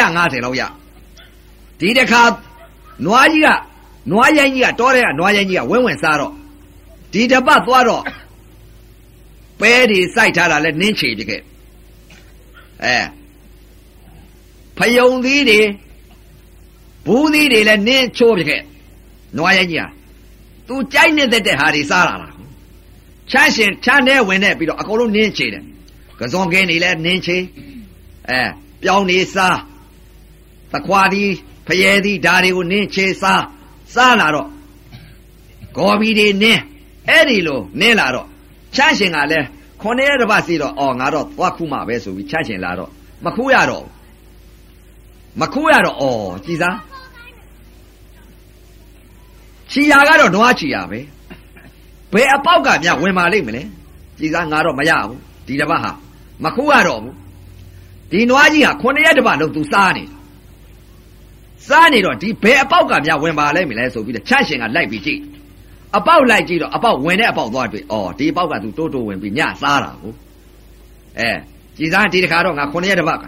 [0.00, 0.62] 150လောက်ရ
[1.80, 2.22] ဒီတစ်ခါ
[3.06, 3.48] နွားကြီးက
[4.10, 6.32] နွားရိုင်းကြီးကတောတဲ့ကနွားရိုင်းကြီးကဝင်းဝင်စားတော့
[7.12, 8.02] ဒီတပတ်သွားတော့
[9.60, 11.42] ပဲတွေစိုက်ထားတာလဲနင်းချေပြခဲ့
[12.84, 12.98] အဲ
[14.76, 15.60] ဖဖယုံသီးတွေ
[17.06, 18.62] ဘူးသီးတွေလည်းနင်းချိုးပြခဲ့
[19.36, 19.88] နွားရိုင်းကြီးဟာ
[20.66, 22.28] သူကြိုက်နေတဲ့တဲ့ဟာတွေစားလာတာ
[23.30, 25.64] ချမ်းရှင်ချမ်းတဲ့ဝင်နေပြီးတော့အကုန်လုံးနင်းချေတယ်
[26.20, 27.36] ကစုံကင်းတွေလည်းနင်းချေ
[28.28, 28.40] အဲ
[28.82, 29.58] ပြောင်းနေစား
[30.72, 31.30] သခွာသည်
[31.66, 33.42] ဖယဲသည်ဒါတွေကိုနင်းချေစား
[33.94, 34.48] စားလာတော့
[35.76, 36.62] ဂေါ်ဘီတွေနင်း
[37.08, 38.26] အဲ့ဒီလိုနင်းလာတော့
[38.76, 39.46] ချမ်းရှင်ကလည်း
[39.80, 42.90] ခொနည်းရတစ်ပတ်စီတော့အော်ငါတော့သွားခုမှပဲဆိုပြီးချမ်းရှင်လာတော့
[43.24, 43.84] မခုရတော့
[45.40, 46.76] မခုရတော့အော်ကြည်စား
[49.70, 51.00] ချီယာကတော့နွားချီယာပဲ
[52.12, 53.62] ဘယ်အပေါက်ကမြဝင်ပါလိမ့်မလဲ
[54.18, 55.92] ကြည်စားငါတော့မရဘူးဒီတစ်ပတ်ဟာ
[56.44, 57.14] မခုရတော့ဘူး
[58.12, 60.04] ဒီနွားကြီးဟာခொနည်းရတစ်ပတ်လုံးသူစားနေ
[61.68, 65.20] စားနေတော့ဒီဘယ်အပေါက်ကမြဝင်ပါလိမ့်မလဲဆိုပြီးတော့ချမ်းရှင်ကလိုက်ပြီးကြည့်
[65.96, 70.12] အပေါက်လိုက်ကြည့်တော့အပေါက်ဝင်တဲ့အပေါက်သွားတွေ့။အော်ဒီအပေါက်ကသူတိုးတိုးဝင်ပြီးညစားတာကို။
[71.18, 71.30] အဲ
[71.76, 73.24] ကြည်စားဒီတခါတော့ငါ9ရက်တစ်ပတ်က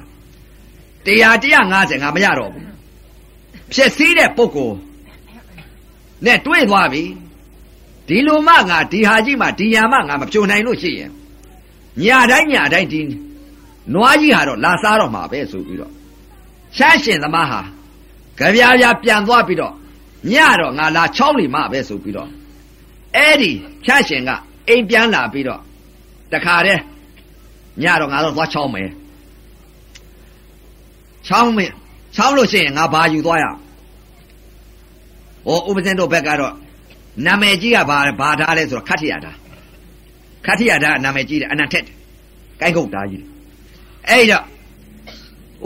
[1.06, 1.16] 100
[1.62, 2.64] 150ငါမရတော့ဘူး။
[3.72, 4.76] ဖြစ်စည်းတဲ့ပုဂ္ဂိုလ်
[6.26, 7.04] နဲ့တွေ့သွားပြီ။
[8.08, 11.10] ဒီလိုမှငါဒီဟာကြီးမှဒီညာမှငါမဖြိုနိုင်လို့ရှိရင်
[12.02, 13.00] ညတိုင်းညတိုင်းဒီ
[13.94, 15.92] နွားကြီးဟာတော့လာစားတော့မှာပဲဆိုပြီးတော့
[16.76, 17.60] ရှမ်းရှင်သမားဟာ
[18.38, 19.74] ကြပြားပြားပြန်သွားပြီးတော့
[20.32, 22.28] ညတော့ငါလာချောင်းနေမှပဲဆိုပြီးတော့
[23.16, 23.50] အဲ့ဒီ
[23.86, 24.30] ချမ်းရှင်က
[24.68, 25.60] အိမ်ပြန်လာပြီးတော့
[26.32, 26.82] တခါတည်း
[27.82, 28.90] ညတော့ငါတော့သွားချောင်းမယ်
[31.26, 31.70] ချောင်းမယ်
[32.16, 33.44] ချောင်းလို့ရှိရင်ငါဘာယူသွားရ
[35.46, 36.54] ဟောဥပဇင်းတို့ဘက်ကတော့
[37.26, 39.32] နာမည်ကြီးကဘာဘာထားလဲဆိုတော့ခတ်ထရတာ
[40.46, 41.84] ခတ်ထရတာနာမည်ကြီးတယ်အနံထက်
[42.60, 43.24] ကိုင်းကုတ်သားကြီး
[44.08, 44.44] အဲ့တော့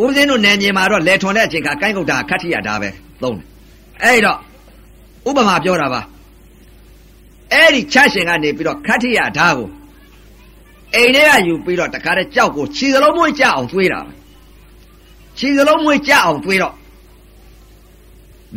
[0.02, 2.88] ဥပဇင်းတို့နယ်မြေမှာတော့လေထွန်တဲ့အချိန်ကကိုင်းကုတ်သားခတ်ထရတာပဲ
[3.22, 3.46] သုံးတယ်
[4.02, 4.38] အဲ့တော့
[5.28, 6.00] ဥပမာပြောတာပါ
[7.52, 9.68] အဲ့ဒီချရှင်ကနေပြီးတော့ခတ်ထရဓာကို
[10.94, 14.00] အိမ်ထဲကယူပြီးတော့တခါတည်းကြောက်ကိုခြေစလုံးမွေးကြအောင်တွေးတာ
[15.38, 16.74] ခြေစလုံးမွေးကြအောင်တွေးတော့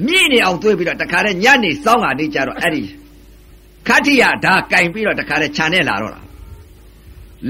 [0.06, 2.84] မြင့်နေအောင်တွေးပြီးတော့တခါတည်းညနေစောင်းကနေကြတော့အဲ့ဒီ
[3.88, 6.21] ခတ်ထရဓာကင်ပြီးတော့တခါတည်းခြံနဲ့လာတော့တာ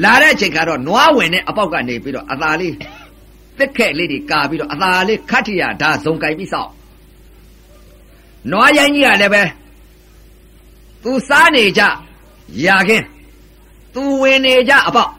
[0.04, 2.75] လာတဲ့အချိန်ကတော့နွားဝင်တဲ့အပေါက်ကနေပြီးတော့အသာလေး
[3.58, 6.71] တက်ခက်လေးတွေကာပြီးတော့အသာလေးခတ်ထရဓာဇုံကင်ပြီးစောက်
[8.52, 9.43] နွားရိုင်းကြီးကလည်းပဲ
[11.03, 11.81] သူစားနေကြ
[12.65, 13.05] ရာခင်း
[13.93, 15.12] သူဝင်နေကြအပေါက်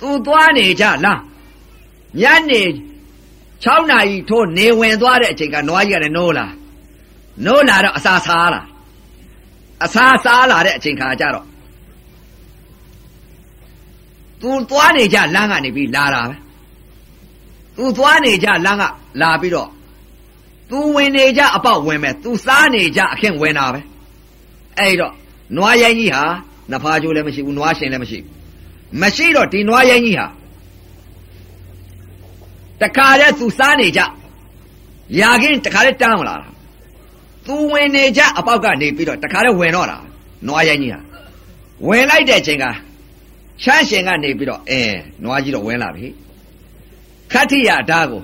[0.00, 1.20] သူသွားနေကြလား
[2.20, 2.62] ညနေ
[3.64, 6.46] 6နာရီထိုးနေဝင်သွားတဲ့အချိန်ကနွားကြီးကလည်းနိုးလာ
[7.44, 8.60] နိုးလာတော့အစာစားလာ
[9.84, 11.46] အစာစားလာတဲ့အချိန်ခါကျတော့
[14.40, 16.36] သူသွားနေကြလမ်းကနေပြီးလာတာပဲ
[17.76, 18.84] သူသွားနေကြလမ်းက
[19.20, 19.70] လာပြီးတော့
[20.70, 23.80] သူဝင်နေကြအပေါက်ဝင်မဲ့သူစားနေကြအခင်းဝင်တာပဲ
[24.78, 25.14] အဲ့တော့
[25.56, 26.24] နွားရိုင်းကြီးဟာ
[26.72, 28.30] နဖားကျိုးလည်းမရှိဘူးနွားရှင်လည်းမရှိဘူး
[29.02, 30.26] မရှိတော့ဒီနွားရိုင်းကြီးဟာ
[32.82, 34.00] တခါတည်းသူစားနေကြ
[35.20, 36.48] ရာခင်းတခါတည်းတန်းမလာတာ
[37.46, 39.98] သူဝင်နေကြအပေါက်ကနေပြီးတော့တခါတည်းဝင်တော့တာ
[40.46, 41.00] နွားရိုင်းကြီးဟာ
[41.86, 42.64] ဝင်လိုက်တဲ့ချိန်က
[43.62, 44.80] ချမ်းရှင်ကနေပြီးတော့အဲ
[45.24, 46.06] နွားကြီးတော့ဝင်လာပြီ
[47.32, 48.22] ခတ္ထိယဓာကို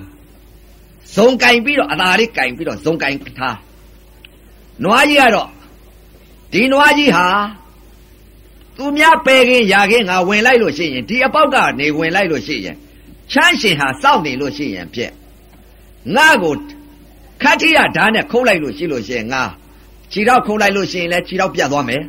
[1.15, 3.57] ဇုံကင်ပြီးတော့အသာလေးကင်ပြီးတော့ဇုံကင်ထား
[4.83, 5.47] နွားကြီးကတော့
[6.53, 7.27] ဒီနွားကြီးဟာ
[8.77, 12.75] သူများပယ်ခင်ရာခင်ငါဝင်လိုက်လို့ရှိရင်ဒီအပေါက်ကနေဝင်လိုက်လို့ရှိရင်
[13.31, 15.11] ချမ်းရှင်ဟာစောင့်နေလို့ရှိရင်ပြက်
[16.15, 16.53] ငါကို
[17.41, 19.43] ခတ္ထိယဓာတ်နဲ့ခုတ်လိုက်လို့ရှိလို့ရှိရင်ငါ
[20.11, 22.03] ခြေတော့ခုတ်လိုက်လို့ရှိရင်လည်းခြေတော့ပြတ်သွားမယ်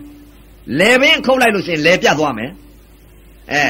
[0.79, 2.51] လေပင်ခုတ်လိုက်လို့ရှိရင်လေပြတ်သွားမယ်
[3.53, 3.64] အဲ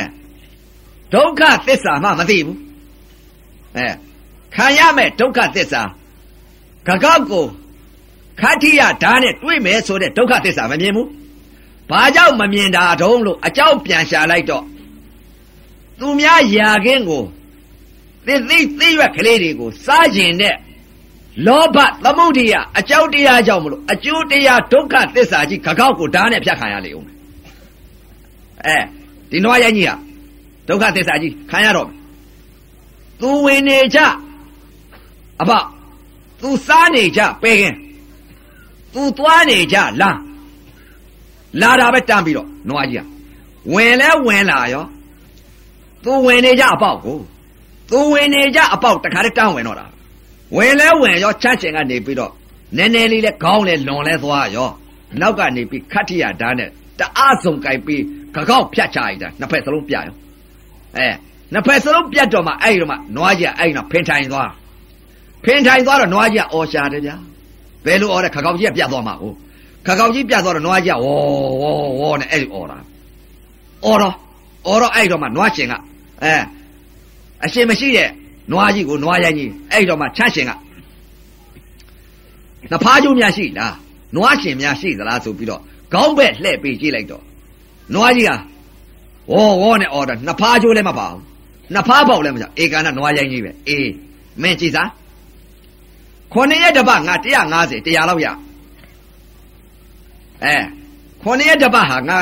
[1.15, 2.59] ဒုက္ခသစ္စာမှမသိဘူး
[3.77, 3.89] အဲ
[4.55, 5.83] ခံရမယ်ဒုက္ခသစ္စာ
[6.87, 7.45] ကကောက်ကို
[8.41, 11.09] ခတ္ထိယဓာတ်နဲ့တွေ့မယ်ဆိုတဲ့ဒုက္ခသစ္စာမမြင်ဘူး
[11.91, 14.65] ဘာကြောင့်မမြင်တာတုံးလို့အကြောင်းပြန်ရှာလိုက်တော့
[15.99, 17.25] သူများယာခင်းကို
[18.27, 20.55] သစ်သိသိရွက်ကလေးတွေကိုစားကျင်တဲ့
[21.47, 27.17] လောဘသမုဒိယအကြောင်းတရားကြောင့်မလို့အကျိုးတရားဒုက္ခသစ္စာကြီးခကောက်ကိုဓာတ်နဲ့ဖြတ်ခံရလေဦးမယ်
[28.67, 28.79] အဲ
[29.31, 29.95] ဒီနွားရိုင်းကြီးဟာ
[30.69, 31.89] ဒုက္ခသစ္စာကြီးခံရတော့
[33.21, 33.99] သူဝင်နေကြ
[35.41, 35.51] အဘ
[36.41, 37.75] သူစားနေကြပဲခင်
[38.95, 40.19] သူသွားနေကြလား
[41.61, 43.07] လာတာပဲတန်းပြီးတော့နွားကြီးက
[43.75, 44.85] ဝင်လဲဝင်လာရော
[46.05, 47.19] သူဝင်နေကြအပေါက်ကို
[47.91, 49.87] သူဝင်နေကြအပေါက်တခါတည်းတန်းဝင်တော့တာ
[50.57, 52.33] ဝင်လဲဝင်ရောချမ်းချင်ကနေပြီးတော့
[52.77, 54.71] နည်းနည်းလေးလဲခေါင်းလဲလွန်လဲသွားရော
[55.21, 58.03] နောက်ကနေပြီးခတ်ထရဓာတ်နဲ့တအားစုံကြိုက်ပြီး
[58.35, 60.05] ကကောက်ဖြတ်ချလိုက်တာနှစ်ဖက်စလုံးပြရော
[60.97, 61.09] အဲ
[61.53, 64.51] နှစ်ဖက်စလုံးပြတ်တော့မှအဲ့ဒီတော့မှနွားကြီးအဲ့ဒီတော့ဖင်ထိုင်သွား
[65.45, 67.17] ဖင်ထိုင်သွားတော့နွားကြီးအော်ရှာတယ်ဗျာ
[67.89, 69.33] ဘယ်လိုအော်လဲခကောက်ကြီးကပြတ်သွားမှာကို
[69.87, 72.77] ခကောက်ကြီးပြတ်သွားတော့နွားကြီးကဝေါ်ဝေါ်ဝေါ်နဲ့အဲ့ဒီအော်တာ
[73.85, 74.15] အော်တော့
[74.67, 75.75] အော်တော့အဲ့တော့မှနွားရှင်က
[76.23, 76.35] အဲ
[77.45, 78.09] အရှင်မရှိတဲ့
[78.53, 80.53] နွားကြီးကိုနွားရိုင်းကြီးအဲ့တော့မှချမ်းရှင်က
[82.73, 83.75] နဖားကျိုးများရှိလား
[84.17, 85.61] နွားရှင်များရှိသလားဆိုပြီးတော့
[85.93, 87.23] ခေါင်းဘက်လှည့်ပေးကြည့်လိုက်တော့
[87.95, 88.31] နွားကြီးက
[89.33, 91.23] ဝေါ်ဝေါ်နဲ့အော်တာနဖားကျိုးလည်းမပါဘူး
[91.75, 93.91] နဖားပေါက်လည်းမချဧကန်ကနွားရိုင်းကြီးပဲအေး
[94.43, 94.89] မင်းကြည့်စား
[96.33, 97.15] ခုနှစ်ရက်တပတ်ငါ
[97.51, 98.27] 150တရားလောက်ရ
[100.45, 100.57] အဲ
[101.23, 102.19] ခုနှစ်ရက်တပတ်ဟာငါ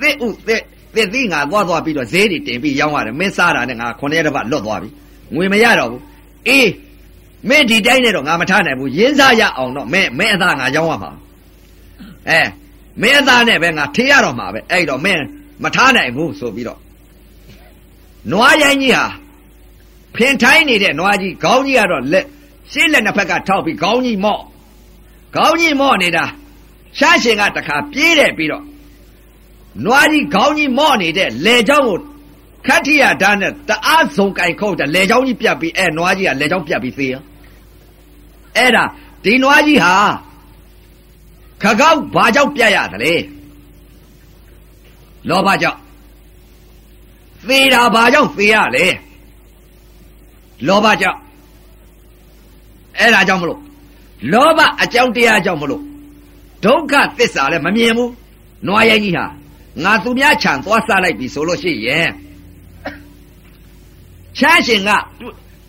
[0.00, 0.62] သစ်ဥသစ်
[0.94, 4.88] သစ်သီးငါသွားသွားပြီးတော့ဈေးတွေတင်ပြီးရောင်းရတယ်မင်းစားတာနဲ့ငါခုနှစ်ရက်တပတ်လွတ်သွားပြီ
[5.34, 6.02] ငွေမရတော့ဘူး
[6.48, 6.70] အေး
[7.48, 11.10] မင်းဒီတိုင်းနဲ့တော့ငါမထားနိုင်ဘူးရင်းစားရအောင်တော့မင်းမင်းအသားငါရောင်းရမှာ
[12.28, 12.40] အဲ
[13.00, 15.22] မင်းအသားနဲ့ပဲငါထေးရတော့မှာပဲအဲ့တော့မင်း
[15.62, 16.80] မထားနိုင်ဘူးဆိုပြီးတော့
[18.32, 19.04] နွားရိုင်းကြီးဟာ
[20.14, 22.26] ဖင်ထိုင်းနေတဲ့နွားကြီးခေါင်းကြီးကတော့လက်
[22.72, 24.42] ရှေ့လက်နှစ်ဖက်ကထောက်ပြီးခေါင်းကြီးမော့
[25.34, 26.24] ခေါင်းကြီးမော့နေတာ
[26.98, 28.64] ရှားရှင်ကတခါပြေးတယ်ပြီးတော့
[29.84, 31.98] နွားကြီးခေါင်းကြီးမော့နေတဲ့လေချောင်းကို
[32.66, 37.22] ခတ်ထရဓာတ်နဲ့တအားစုံကင်ခုတ်တယ်လေချောင်းကြီးပြတ်ပြီးအဲနွားကြီးကလေချောင်းပြတ်ပြီးသေးရော
[38.56, 38.84] အဲ့ဒါ
[39.24, 39.94] ဒီနွားကြီးဟာ
[41.62, 43.14] ခကောက်ဘာကြောင့်ပြတ်ရသလဲ
[45.28, 45.78] လောဘကြောင့်
[47.48, 48.86] သေတာဘာကြောင့်သေရလဲ
[50.66, 51.18] လောဘကြောင့်
[52.98, 53.60] အဲ့ဒါကြောင့်မလို့
[54.32, 55.82] လောဘအကြောင်းတရားကြောင့်မလို့
[56.64, 58.12] ဒုက္ခသစ္စာလည်းမမြင်ဘူး
[58.66, 59.24] နွားရိုင်းကြီးဟာ
[59.84, 62.08] ငါသူများခြံသွားစားလိုက်ပြီဆိုလို့ရှိရင်
[64.38, 64.90] ချမ်းရှင်က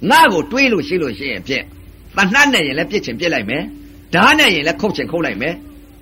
[0.09, 1.63] ငါ့ကိုတွေးလို့ရှိလို့ရှိရင်ဖြင့်
[2.15, 3.63] တဏှတ်နဲ့ရင်လည်းပြစ်ချင်ပြစ်လိုက်မယ်
[4.13, 5.53] ဓာတ်နဲ့ရင်လည်းခုတ်ချင်ခုတ်လိုက်မယ်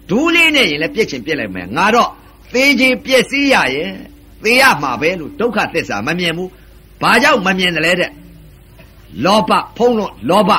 [0.10, 2.10] ဒူးလေးနဲ့ရင်လည်းပြစ်ချင်ပြစ်လိုက်မယ်ငါတော့
[2.54, 3.90] သေချင်ပြည့်စည်းရရဲ့
[4.44, 6.50] သေရမှာပဲလို့ဒုက္ခသစ္စာမမြင်ဘူး
[7.02, 8.12] ဘာကြောင့်မမြင်တယ်လဲတဲ့
[9.26, 10.52] လောဘဖုံးလို့လောဘ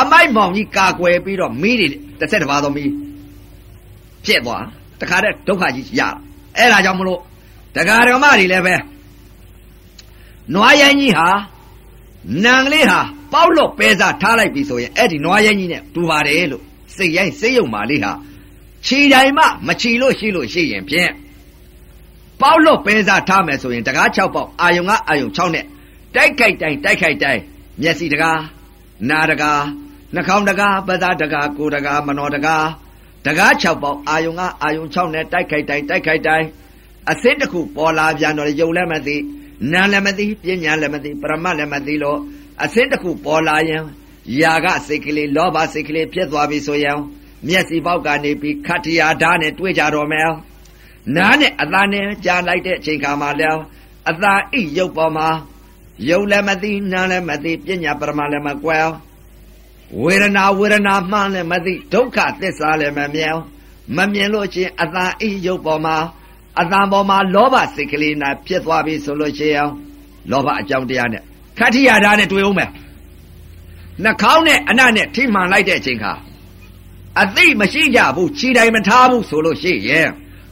[0.00, 1.86] အမိုက်မောင်ကြီးကာကွယ်ပြီးတော့မိတွေ
[2.20, 2.84] တစ်ဆက်တစ်ပါးသောမိ
[4.24, 4.64] ဖြစ်သွား
[5.00, 6.00] တခါတည်းဒုက္ခကြီးရ
[6.56, 7.20] အဲ့ဒါကြောင့်မလို့
[7.74, 8.74] တရားဓမ္မတွေလည်းပဲ
[10.54, 11.28] နွားရိုင်းကြီးဟာ
[12.44, 13.00] နံလေးဟာ
[13.32, 16.62] ပေါက်လို့ပဲစားထားလိုက်ပြီဆိုရင်အဲ့ဒီနွားရိုင်းကြီးနဲ့တူပါတယ်လို့
[16.96, 18.12] စိတ်ရိုင်းစိတ်ယုံမာလေးဟာ
[18.86, 21.10] ခြီတိုင်မှမခြီလို့ရှိလို့ရှိရင်ဖြင့်
[22.40, 25.64] ပေါက်လို့ပဲစားထားမယ်ဆိုရင်တကား6ပေါက်အာယုံကအာယုံ6နဲ့
[26.14, 27.42] တိုက်ခိုက်တိုင်းတိုက်ခိုက်တိုင်း
[27.82, 28.40] မျက်စိတကား
[29.10, 29.62] နာတကား
[30.14, 32.66] နှာခေါင်းတကားပဇာတကားကိုယ်တကားမနောတကား
[33.26, 36.46] တကား6ပေါက်အာယုံကအာယုံ6နဲ့တိုက်ခိုက်တိုင်းတိုက်ခိုက်တိုင်း
[37.10, 39.16] အစင်းတစ်ခုပေါ်လာပြန်တော့ယုံလည်းမသိ
[39.72, 42.18] နာလည်းမသိပညာလည်းမသိပရမတ်လည်းမသိလို့
[42.64, 43.82] အစင်းတစ်ခုပေါ်လာရင်
[44.40, 46.98] ຢာကစိတ်ကလေးလောဘစိတ်ကလေးဖြစ်သွားပြီဆိုရင်
[47.48, 50.30] မျက်စိပေါက်ကနေပြီးခတ္တရာဓာတ်နဲ့တွေ့ကြတော့မယ်
[51.16, 53.60] နားနဲ့အသာနဲ့ကြားလိုက်တဲ့အချိန်ခါမှာလည်း
[54.10, 55.28] အသာအိရုပ်ပေါ်မှာ
[56.08, 58.86] ယုံလည်းမသိနားလည်းမသိပညာပရမလည်းမကွယ်
[60.02, 63.36] ဝေဒနာဝေဒနာမှန်းလည်းမသိဒုက္ခသစ္စာလည်းမမြင်
[63.96, 65.96] မမြင်လို့ချင်းအသာအိရုပ်ပေါ်မှာ
[66.60, 69.68] အသာပေါ်မှာလောဘစိတ်ကလေးနာဖြစ်သွားပြီဆိုလို့ရှိရင်
[70.30, 71.22] လောဘအကြောင်းတရားနဲ့
[71.58, 72.70] ခတ္တိယဓာတ်နဲ့တွေ့အောင်မယ်
[74.04, 76.12] နှာခေါင်းနဲ့အနတ်နဲ့ထိမှန်လိုက်တဲ့အချိန်ခါ
[77.22, 80.08] အသိမရှိကြဘူးခြေတိုင်မထားဘူးဆိုလို့ရှိရင်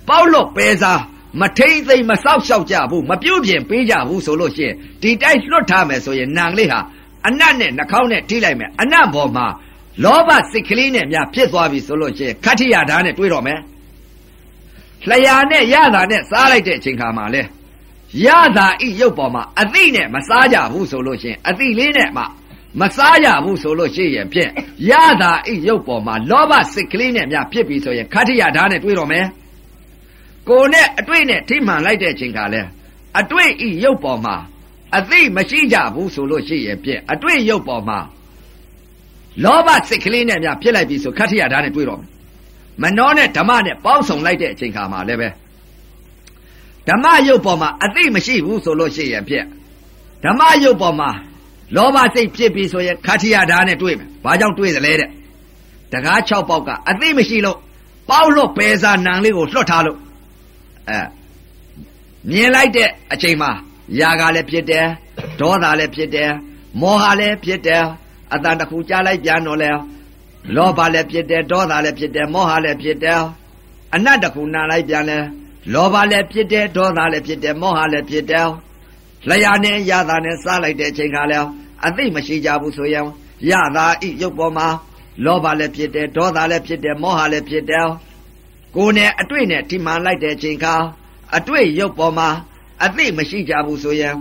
[0.09, 1.01] ပေါက်လို့ပဲစား
[1.41, 6.81] မထိမ့်သိမ့်မဆောက်ရှောက်ကြဘူးမပြုတ်ပြင်ပေးကြဘူးဆိုလို့ရှိရင်ဒီတိုက်လွတ်ထားမယ်ဆိုရင်နံလေးဟာ
[7.27, 9.47] အနတ်နဲ့နှာခေါင်းနဲ့ထိလိုက်မယ်အနတ်ဘော်မှာ
[10.05, 13.61] လောဘစိတ်ကလေးနဲ့များဖြစ်သွားပြီဆိုလို့ရှိရင်ခတ္တိယဓာတ်နဲ့တွေ့တော့မယ်
[15.11, 17.43] လျာနဲ့ရတာနဲ့စားလိုက်တဲ့အချိန်ခါမှာလဲ
[18.27, 22.23] ရတာဤရုပ်ပေါ်မှာအသိနဲ့မစားကြဘူးဆိုလို့ရှိရင်အသိလေးနဲ့မှ
[22.81, 24.51] မစားရဘူးဆိုလို့ရှိရင်ဖြင့်
[24.91, 29.27] ရတာဤရုပ်ပေါ်မှာလောဘစိတ်ကလေးနဲ့များဖြစ်ပြီဆိုရင်ခတ္တိယဓာတ်နဲ့တွေ့တော့မယ်
[30.49, 32.61] ကိုနဲ့အတွေ့နဲ့ထိမှန်လိုက်တဲ့အချိန်ခါလဲ
[33.21, 34.37] အတွေ့ဤရုပ်ပေါ်မှာ
[34.95, 37.99] အသိမရှိကြဘူးဆိုလို့ရှိရင်ဖြင့်အတွေ့ရုပ်ပေါ်မှာ
[39.45, 42.09] လောဘစိတ်ကလေးနဲ့များဖြစ်လိုက်ပြီဆိုခတ္တိယဓာတ်နဲ့တွေ့တော့မယ်
[42.83, 45.29] မနှောနဲ့ဓမ္မနဲ့ပေါင်းစုံလိုက်တဲ့အချိန်ခါမှာလည်းပဲ
[46.89, 49.47] ဓမ္မယုတ်ပေါ်မှာအသိမရှိဘူးဆိုလို့ရှိရင်ဖြင့်
[50.25, 51.11] ဓမ္မယုတ်ပေါ်မှာ
[51.77, 55.09] လောဘစိတ်ဖြစ်ပြီဆိုရင်ခတ္ထိယဓာတ်နဲ့တွေ့မယ်။ဘာကြောင့်တွေ့သလဲတဲ့။
[55.93, 57.59] တကား6ပေါက်ကအသိမရှိလို့
[58.11, 59.99] ပေါက်လို့ပဲစားနံလေးကိုလွတ်ထားလို့
[60.89, 60.99] အဲ
[62.31, 63.51] မြင်လိုက်တဲ့အချိန်မှာ
[63.99, 64.87] ຢာကလည်းဖြစ်တယ်
[65.41, 66.31] ဒေါသလည်းဖြစ်တယ်
[66.81, 67.85] မောဟလည်းဖြစ်တယ်
[68.35, 69.71] အတန်တစ်ခုကြားလိုက်ပြန်တော့လဲ
[70.57, 73.21] လောဘလည်းဖြစ်တယ်ဒေါသလည်းဖြစ်တယ်မောဟလည်းဖြစ်တယ်
[73.95, 75.19] အနတ်တစ်ခုနာလိုက်ပြန်လဲ
[75.73, 78.49] လောဘလည်းဖြစ်တယ်ဒေါသလည်းဖြစ်တယ်မောဟလည်းဖြစ်တယ်
[79.29, 81.39] လျာနဲ့ရတာနဲ့စားလိုက်တဲ့အချိန်ခါလဲ
[81.87, 83.07] အသိမရှိကြဘူးဆိုရင်
[83.51, 84.69] ရတာဤရုပ်ပေါ်မှာ
[85.25, 87.89] လောဘလည်းဖြစ်တယ်ဒေါသလည်းဖြစ်တယ်မောဟလည်းဖြစ်တယ်
[88.77, 90.75] ကိုယ်နဲ့အတွေ့နဲ့ဒီမှန်လိုက်တဲ့အချိန်ခါ
[91.37, 92.29] အတွေ့ရုပ်ပေါ်မှာ
[92.85, 94.15] အသိမရှိကြဘူးဆိုရင်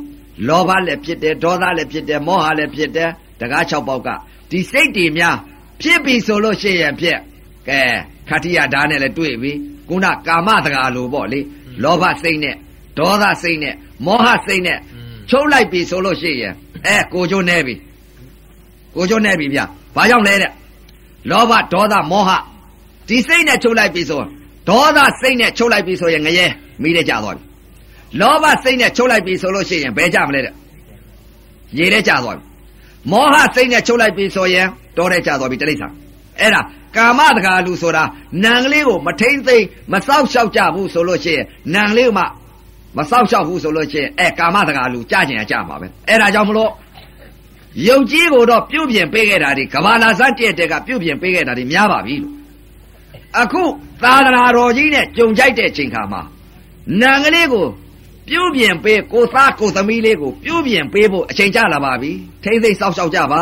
[0.48, 4.10] လောဘလည်းဖြစ်တယ်ဒေါသလည်းဖြစ်တယ်မောဟလည်းဖြစ်တယ်တကား၆ပေါက်က
[4.50, 5.36] ဒီစိတ်တွေများ
[5.82, 7.18] ဖြစ်ပြီဆိုလို့ရှိရင်ဖြစ်
[7.68, 7.80] ကဲ
[8.30, 9.52] ခတ္တိယဓာတ်နဲ့လည်းတွေ့ပြီ
[9.90, 11.40] ခုနကာမတကာလိုပေါ့လေ
[11.84, 12.56] လောဘစိတ်နဲ့
[12.98, 13.76] ဒေါသစိတ်နဲ့
[14.06, 14.78] မောဟစိတ်နဲ့
[15.30, 16.54] ချုပ်လိုက်ပြီဆိုလို့ရှိရင်
[16.86, 17.76] အဲကိုကျိုးနေပြီ
[18.96, 19.60] ကိုကျိုးနေပြီဗျ
[19.96, 20.52] ဘာကြောင့်လဲတဲ့
[21.30, 22.32] လောဘဒေါသမောဟ
[23.10, 24.22] ဒီစိတ်နဲ့ချုပ်လိုက်ပြီဆို
[24.70, 26.46] ဒေါသစိတ်နဲ့ချုပ်လိုက်ပြီဆိုရင်ငရဲ
[26.82, 27.44] မိတဲ့ကြသွားပြီ
[28.20, 30.54] လောဘစိတ်နဲ့ချုပ်လိုက်ပြီဆိုလို့ရှိရင်ဘယ်ကြမလဲတဲ့
[31.78, 32.46] ရေတဲ့ကြသွားပြီ
[33.12, 35.94] မောဟစိတ်နဲ့ချုပ်လိုက်ပြီဆိုရင်တောတဲ့ကြသွားပြီတိရစ္ဆာန်
[36.40, 36.62] အဲ့ဒါ
[36.96, 38.04] ကာမတကာလူဆိုတာ
[38.44, 42.24] နံကလေးကိုမထိမ့်သိမ့်မစောက်ရှောက်ကြဘူးဆိုလို့ရှိရင်နံကလေးကမှ
[42.98, 46.72] မစောက်ရှောက်ဘူးဆိုလို့ရှိရင်အဲကာမတကာလူကြကျင်ရကြမှာပဲအဲ့ဒါကြောင့်မလို့
[47.88, 52.34] ယုတ်ကြီးကိုတော့ပြုတ်ပြင်ပေးခဲ့တာဒီကဘာလာစတဲ့တဲ့ကပြုတ်ပြင်ပေးခဲ့တာဒီများပါပြီလို့
[53.42, 53.64] အခု
[54.04, 56.22] သာသနာတော်ကြီးနဲ့ကြုံကြိုက်တဲ့ချိန်ခါမှာ
[57.02, 57.66] နံကလေးကို
[58.28, 62.12] ပြုတ်ပြင်ပေးကိုသားကိုသမီးလေးကိုပြုတ်ပြင်ပေးဖို့အချိန်ကျလာပါပြီ
[62.44, 63.42] ထိမ့်သိမ့်စောက်ရှောက်ကြပါ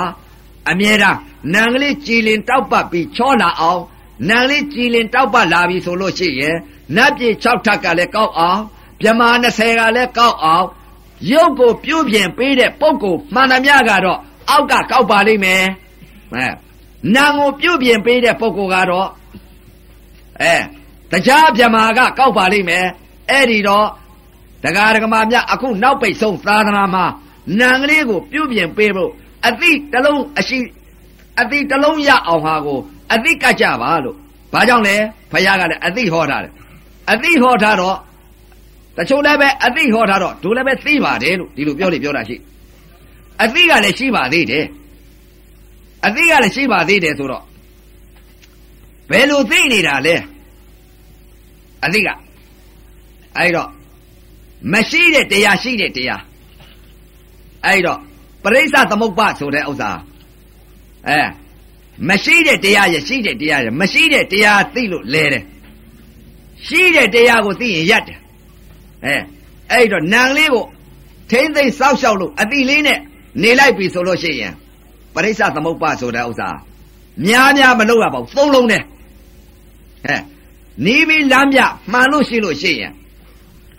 [0.69, 1.17] အမြဲတမ်း
[1.53, 3.81] နံကလေးကြည်လင်တောက်ပတ်ပြီးချောလာအောင်
[4.29, 6.57] နံလေးကြည်လင်တောက်ပတ်လာပြီဆိုလို့ရှိရင်
[6.95, 8.61] နတ်ပြည်6ထပ်ကလည်းကောက်အောင်
[9.01, 10.65] မြမာ20ကလည်းကောက်အောင်
[11.31, 14.19] ရုပ်ကိုပြုတ်ပြင်ပေးတဲ့ပုံကိုမှန်သမျှကတော့
[14.49, 15.63] အောက်ကကောက်ပါလိမ့်မယ်
[16.33, 16.47] အဲ
[17.15, 19.09] နံကိုပြုတ်ပြင်ပေးတဲ့ပုံကိုကတော့
[20.41, 20.55] အဲ
[21.11, 22.85] တရားမြမာကကောက်ပါလိမ့်မယ်
[23.29, 23.87] အဲ့ဒီတော့
[24.63, 27.05] တရားဓမ္မမြအခုနောက်ပိတ်ဆုံးသာသနာမှာ
[27.59, 29.11] နံကလေးကိုပြုတ်ပြင်ပေးဖို့
[29.47, 30.59] အသည့်တလုံးအရှိ
[31.41, 32.79] အသည့်တလုံးရအောင်ဟာကို
[33.13, 34.15] အသည့်ကကြပါလို့
[34.53, 34.95] ဘာကြောင့်လဲ
[35.31, 36.53] ဖခင်ကလည်းအသည့်ဟောထားတယ်
[37.11, 37.97] အသည့်ဟောထားတော့
[38.97, 42.35] တချို့လည်းပဲအသည့်ဟောထားတော့ဒုလည်းပဲသိပါတယ်လို့ဒီလိုပြောနေပြောတာရှိ
[43.43, 44.65] အသည့်ကလည်းရှိပါသေးတယ်
[46.05, 47.43] အသည့်ကလည်းရှိပါသေးတယ်ဆိုတော့
[49.11, 50.15] ဘယ်လိုသိနေတာလဲ
[51.85, 52.09] အသည့်က
[53.37, 53.69] အဲ့တော့
[54.71, 56.21] မရှိတဲ့တရားရှိတဲ့တရား
[57.65, 57.99] အဲ့တော့
[58.43, 59.91] ပရိစ္ဆသမုပ္ပါဆိုတဲ့ဥစ္စာ
[61.09, 61.21] အဲ
[62.09, 65.43] မရှိတဲ့တရားရရှိတဲ့တရားရမရှိတဲ့တရားသိလို့လဲတယ်
[66.67, 68.19] ရှိတဲ့တရားကိုသိရင်ရက်တယ်
[69.05, 69.15] အဲ
[69.71, 70.65] အဲ့တော့နံလေးကို
[71.29, 72.99] ထိမ့်သိမ့်စောက်ရှောက်လို့အတိလေးနဲ့
[73.41, 74.53] နေလိုက်ပြီဆိုလို့ရှိရင်
[75.13, 76.49] ပရိစ္ဆသမုပ္ပါဆိုတဲ့ဥစ္စာ
[77.27, 80.21] များများမလုပ်ရပါဘူးသုံးလုံးနဲ့ဟဲ့
[80.85, 81.59] နီးပြီးလမ်းပြ
[81.91, 82.93] မှန်လို့ရှိလို့ရှိရင်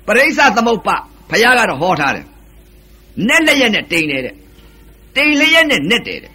[0.07, 0.97] ပရိစ္ဆသမုပ္ပါ
[1.31, 2.27] ဘုရားကတော့ဟောထားတယ်
[3.29, 4.35] နဲ့လက်ရက်နဲ့တိန်နေတဲ့
[5.17, 6.33] တိန်လျက်နဲ့နဲ့တယ်တဲ့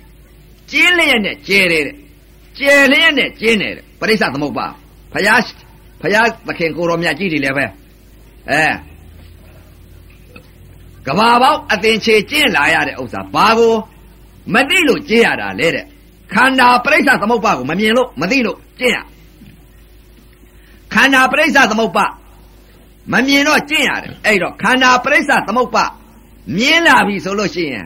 [0.72, 1.96] ကျင်းလျက်နဲ့ကျဲတယ်တဲ့
[2.58, 4.68] ကျဲလျက်နဲ့ကျင်းတယ်တဲ့ပရိစ္ဆသမုပ္ပါ
[5.14, 5.42] ဖယား
[6.02, 7.66] ဖယားသခင်ကိုတော်မြတ်ကြီးတွေလည်းပဲ
[8.50, 8.64] အဲ
[11.06, 13.74] ကဘာပေါက်အသင်ချေကျင်းလာရတဲ့ဥစ္စာဘာကို
[14.54, 15.86] မသိလို့ကျင်းရတာလေတဲ့
[16.34, 18.98] ခန္ဓာပရိစ္ဆသမုပ္ပါကိုမမြင်လို့မသိလို့ကျင်းရ
[20.94, 22.06] ခန္ဓာပရိစ္ဆသမုပ္ပါ
[23.12, 25.86] မမြင်တော့ကျင့်ရတယ်အဲ့တော့ခန္ဓာပရိစ္ဆသမုပ္ပါ
[26.58, 27.86] မြင်လာပြီဆိုလို့ရှိရင်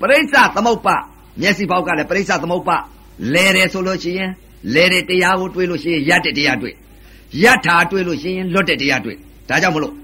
[0.00, 0.96] ပရိစ္ဆသမုပ္ပါ
[1.40, 2.76] မျက်စိပေါက်ကလည်းပရိစ္ဆသမုပ္ပါ
[3.34, 4.30] လဲတယ်ဆိုလို့ရှိရင်
[4.74, 6.74] လဲတဲ့တရားကိုတွေးလို့ရှိရင်ရတဲ့တရားတွေး
[7.42, 9.16] ရထာတွေးလို့ရှိရင်လွတ်တဲ့တရားတွေး
[9.48, 9.94] ဒါကြောင့်မလို့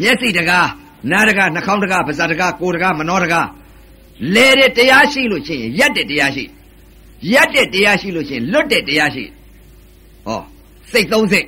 [0.00, 0.68] မျက်စိတကား
[1.10, 3.46] နားတကားနှာခေါင်းတကားပါးစပ်တကားကိုယ်တကားမနှောတကား
[4.34, 6.44] လဲတဲ့တရားရှိလို့ရှိရင်ရတဲ့တရားရှိ
[7.32, 9.24] ရတဲ့တရားရှိလို့ရှိရင်လွတ်တဲ့တရားရှိ
[10.26, 10.40] ဟော
[10.90, 11.46] စိတ်သုံးစိတ်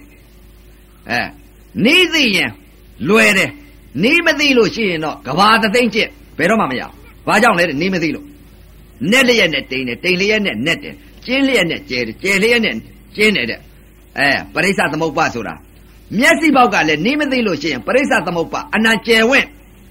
[1.11, 1.21] အဲ
[1.85, 2.51] နီးသိရင်
[3.09, 3.51] လွယ်တယ်
[4.03, 6.09] နီးမသိလို့ရှိရင်တော့ကဘာသသိမ့်ကျက်
[6.39, 6.93] ဘယ်တော့မှမရဘူး
[7.27, 8.27] ဘာကြောင့်လဲနီးမသိလို့
[9.11, 10.95] နက်လျက်နဲ့တိန်တယ်တိန်လျက်နဲ့နက်တယ်
[11.27, 12.75] ကျင်းလျက်နဲ့ကျဲတယ်ကျဲလျက်နဲ့
[13.17, 13.61] ကျင်းတယ်တဲ့
[14.19, 15.55] အဲပရိစ္ဆသမုပ္ပါဆိုတာ
[16.19, 19.47] မျက်စိပေါက်ကလည်းနီးမသိလို့ရှိရင်ပရိစ္ဆသမုပ္ပါအနံကျဲဝင့်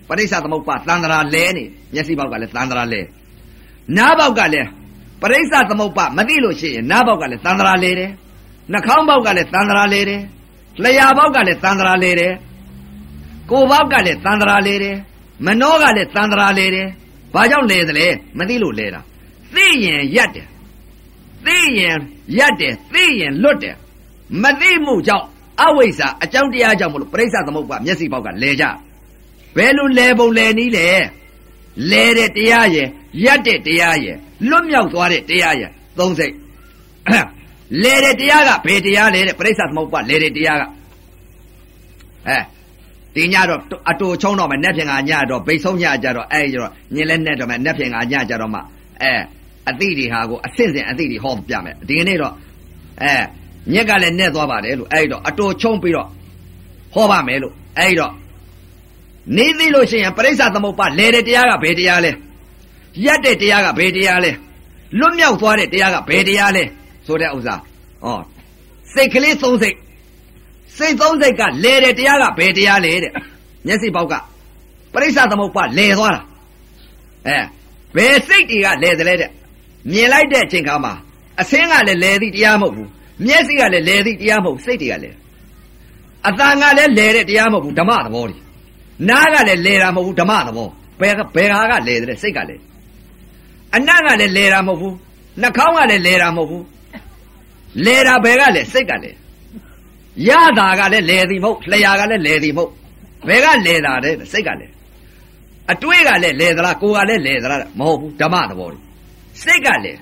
[0.09, 1.63] ပရိစ္ဆသမုပ္ပါသန္တရာလဲနေ
[1.93, 3.01] မျက်စိပေါက်ကလည်းသန္တရာလဲ
[3.97, 4.67] နားပေါက်ကလည်း
[5.21, 8.11] ပရိစ္ဆသမုပ္ပါမသိလို့ရှိရင်နားပေါက်ကလည်းသန္တရာလဲတယ်
[8.71, 10.21] နှာခေါင်းပေါက်ကလည်းသန္တရာလဲတယ်
[10.83, 12.33] လျှာပေါက်ကလည်းသန္တရာလဲတယ်
[13.49, 14.95] ကိုယ်ပေါက်ကလည်းသန္တရာလဲတယ်
[15.45, 16.87] မနှောကလည်းသန္တရာလဲတယ်
[17.33, 18.07] ဘာကြောင့်လဲသလဲ
[18.37, 19.01] မသိလို့လဲတာ
[19.55, 20.47] သိရင်ရက်တယ်
[21.45, 21.97] သိရင်
[22.37, 23.75] ရက်တယ်သိရင်လွတ်တယ်
[24.43, 25.25] မသိမှုကြောင့်
[25.61, 28.65] အဝိဇ္ဇာအကြောင်းတရားကြောင့်မလို့ပြိဿသမုပ္ပါမျက်စိပေါက်ကလဲကြ
[29.57, 30.87] ဘယ်လိုလဲပုံလဲနည်းလဲ
[31.91, 32.87] လဲတဲ့တရားရဲ့
[33.25, 34.17] ရက်တဲ့တရားရဲ့
[34.49, 36.33] လွတ်မြောက်သွားတဲ့တရားရဲ့သုံးစိတ်
[37.83, 40.63] လဲတဲ့တရားကဘယ်တရားလဲတဲ့ပြိဿသမုပ္ပါလဲတဲ့တရားက
[42.27, 42.37] အဲ
[43.15, 43.59] ဒီညတော့
[43.89, 48.59] အတူချုံတော့မယ်နက်ဖြင်ကညတော့ဘိတ်ဆုံးညကြတော့အဲ့ကျတော့ညင်လဲနဲ့တော့မယ်နက်ဖြင်ကညကြတော့မှ
[49.03, 49.13] အဲ
[49.69, 52.33] အသိတွေဟာကိုအဆင့်ဆင့်အသိတွေဟောပြမယ်ဒီကနေ့တော့
[53.03, 53.13] အဲ
[53.73, 56.07] ညက်ကလည်းနဲ့သွားပါတယ်လို့အဲ့တော့အတူချုံပြီးတော့
[56.93, 58.13] ဟောပါမယ်လို့အဲ့တော့
[59.37, 62.11] နေသိလို့ရှိရင်ပရိစ္ဆသမုပ္ပါလဲတဲ့တရားကဘယ်တရားလဲ
[63.05, 64.31] ရက်တဲ့တရားကဘယ်တရားလဲ
[64.99, 66.63] လွတ်မြောက်သွားတဲ့တရားကဘယ်တရားလဲ
[67.09, 67.55] ဆိုတဲ့ဥစ္စာ
[68.05, 68.07] ဩ
[68.93, 69.77] စိတ်ကလေးသုံးစိတ်
[70.77, 73.11] စိတ်သုံးစိတ်ကလဲတဲ့တရားကဘယ်တရားလဲတဲ့
[73.67, 74.13] မျက်စိပေါက်က
[74.93, 76.21] ပရိစ္ဆသမုပ္ပါလဲသွားတာ
[77.27, 77.37] အဲ
[77.95, 79.31] ဘယ်စိတ်တွေကလဲတယ်လဲတဲ့
[79.91, 80.93] မြင်လိုက်တဲ့အချိန်ခါမှာ
[81.41, 82.89] အစင်းကလည်းလဲသည်တရားမဟုတ်ဘူး
[83.25, 85.15] မျက်စိကလည်းလဲသည်တရားမဟုတ်စိတ်တွေကလည်း
[86.27, 88.37] အတန်ကလည်းလဲတဲ့တရားမဟုတ်ဘူးဓမ္မသဘောတွေ
[89.09, 90.69] နားကလည်းလဲတာမဟုတ်ဘူးဓမ္မသဘော
[91.01, 92.61] ဘယ်ဘယ်ဟာကလဲတယ်စိတ်ကလည်း
[93.75, 94.95] အနံ့ကလည်းလဲတာမဟုတ်ဘူး
[95.41, 96.63] နှာခေါင်းကလည်းလဲတာမဟုတ်ဘူး
[97.85, 99.11] လဲတာဘယ်ကလဲစိတ်ကလဲ
[100.27, 102.71] ရတာကလည်းလဲသည်မဟုတ်လျာကလည်းလဲသည်မဟုတ်
[103.27, 104.67] ဘယ်ကလဲတာလဲစိတ်ကလဲ
[105.71, 108.79] အတွေးကလည်းလဲသလားကိုယ်ကလည်းလဲသလားမဟုတ်ဘူးဓမ္မသဘောတွေ
[109.43, 109.93] စိတ်ကလဲ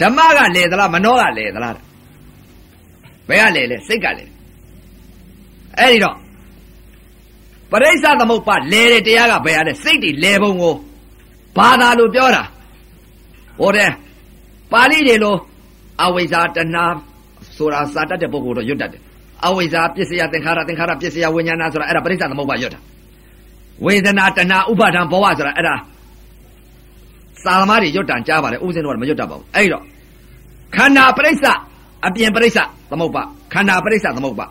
[0.00, 1.74] ဓမ္မကလဲသလားမနောကလဲသလား
[3.28, 4.24] ဘယ်ကလဲလဲစိတ်ကလဲ
[5.78, 6.16] အဲ့ဒီတော့
[7.70, 10.74] ပရိစ္ဆသမုပ္ပါလဲတဲ့တရားကဘယ်ရလဲစိတ်တွေလဲပုံကို
[11.56, 12.42] ဘာသာလို့ပြောတာ
[13.60, 13.92] ဟောတယ်
[14.72, 15.38] ပါဠိတွေလို့
[16.04, 16.84] အဝိဇ္ဇာတဏှာ
[17.56, 19.02] ဆိုတာစာတတ်တဲ့ပုဂ္ဂိုလ်တော့ရွတ်တတ်တယ်
[19.46, 22.80] အဝိဇ္ဇာပစ္စယသင်္ခါရသင်္ခါရပစ္စယဝိညာဏဆိုတာအဲ့ဒါပရိစ္ဆသမုပ္ပါရွတ်တာ
[23.84, 25.74] ဝေဒနာတဏှာဥပါဒံဘောဝဆိုတာအဲ့ဒါ
[27.44, 29.82] သာသမားတွေရွတ်တန်ကြားပါတယ်ဥစဉ်တော့မရွတ်တတ်ပါဘူးအဲ့တော့
[30.76, 31.44] ခန္ဓာပရိစ္ဆ
[32.06, 32.58] အပြင်ပရိစ္ဆ
[32.90, 33.22] သမုပ္ပါ
[33.52, 34.46] ခန္ဓာပရိစ္ဆသမုပ္ပါ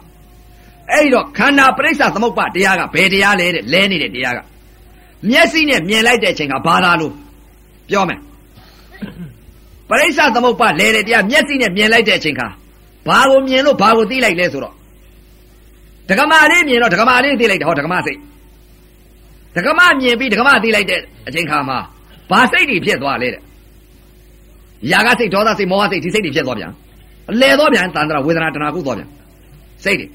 [0.92, 4.40] အဲ့တော့ခန္ဓာပရိစ္ဆသမုပ္ပါတရားကဘယ်တရားလဲတဲ့လဲနေတဲ့တရားက
[5.30, 7.14] မျက်စိနဲ့မြင်လိုက်တဲ့အချိန်ကဘာသာလို့
[7.90, 8.20] ပြောမယ်
[9.90, 12.48] ပရိစ္ဆသမုပ္ပါလဲတဲ့တရားမျက်စိနဲ့မြင်လိုက်တဲ့အချိန်ခါ
[13.08, 14.74] ဘာကိုမြင်လို့ဘာကိုသိလိုက်လဲဆိုတော့
[16.10, 18.20] ဒကမာလေးမြင်တော့ဒကမာလေးသိလိုက်တယ်ဟောဒကမာစိတ်
[19.56, 21.78] ဒကမမြင်ပြီးဒကမသိလိုက်တဲ့အချိန်ခါမှာ
[22.32, 23.42] ဘာစိတ်တွေဖြစ်သွားလဲတဲ့။
[24.92, 26.72] ຢာကစိတ်ဒေါသစိတ်မောဟစိတ်ဒီစိတ်တွေဖြစ်သွားပြန်။
[27.32, 29.10] အလဲသွားပြန်တန်တရာဝေဒနာတဏှာကုသွားပြန်။
[29.84, 30.08] စိတ်တွေ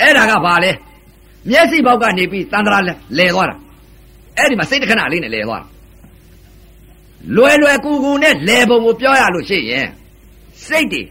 [0.00, 0.70] အဲ့ဒါကဘာလဲ။
[1.50, 3.56] မျက်စိဘောက်ကနေပြီးတန်တရာလဲလဲသွားတာ။
[4.38, 5.71] အဲ့ဒီမှာစိတ်တစ်ခဏလေးနဲ့လဲသွားတာ
[7.36, 9.88] လွယ်လွယ်ကူကူနဲ့လဲပုံကိုပြောရလို့ရှိရင်
[10.66, 11.02] စိတ်တွေ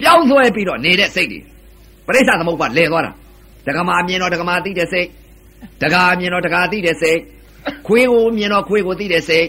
[0.00, 1.40] ပြောင်းဆွဲပြီးတော့နေတဲ့စိတ်တွေ
[2.06, 3.12] ပရိစ္ဆသမုပ္ပါလဲသွားတာ
[3.66, 5.06] ဒကမာမြင်တော့ဒကမာသိတဲ့စိတ်
[5.82, 7.18] ဒကာမြင်တော့ဒကာသိတဲ့စိတ်
[7.86, 9.46] ခွေးကိုမြင်တော့ခွေးကိုသိတဲ့စိတ်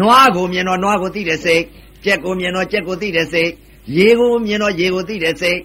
[0.00, 1.62] နွားကိုမြင်တော့နွားကိုသိတဲ့စိတ်
[2.04, 3.50] ကြက်ကိုမြင်တော့ကြက်ကိုသိတဲ့စိတ်
[3.96, 5.58] ရေကိုမြင်တော့ရေကိုသိတဲ့စိတ်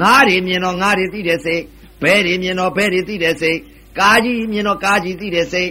[0.00, 1.62] ငါးတွေမြင်တော့ငါးတွေသိတဲ့စိတ်
[2.02, 3.58] ဘဲတွေမြင်တော့ဘဲတွေသိတဲ့စိတ်
[3.98, 5.70] ကာကြီးမြင်တော့ကာကြီးသိတဲ့စိတ်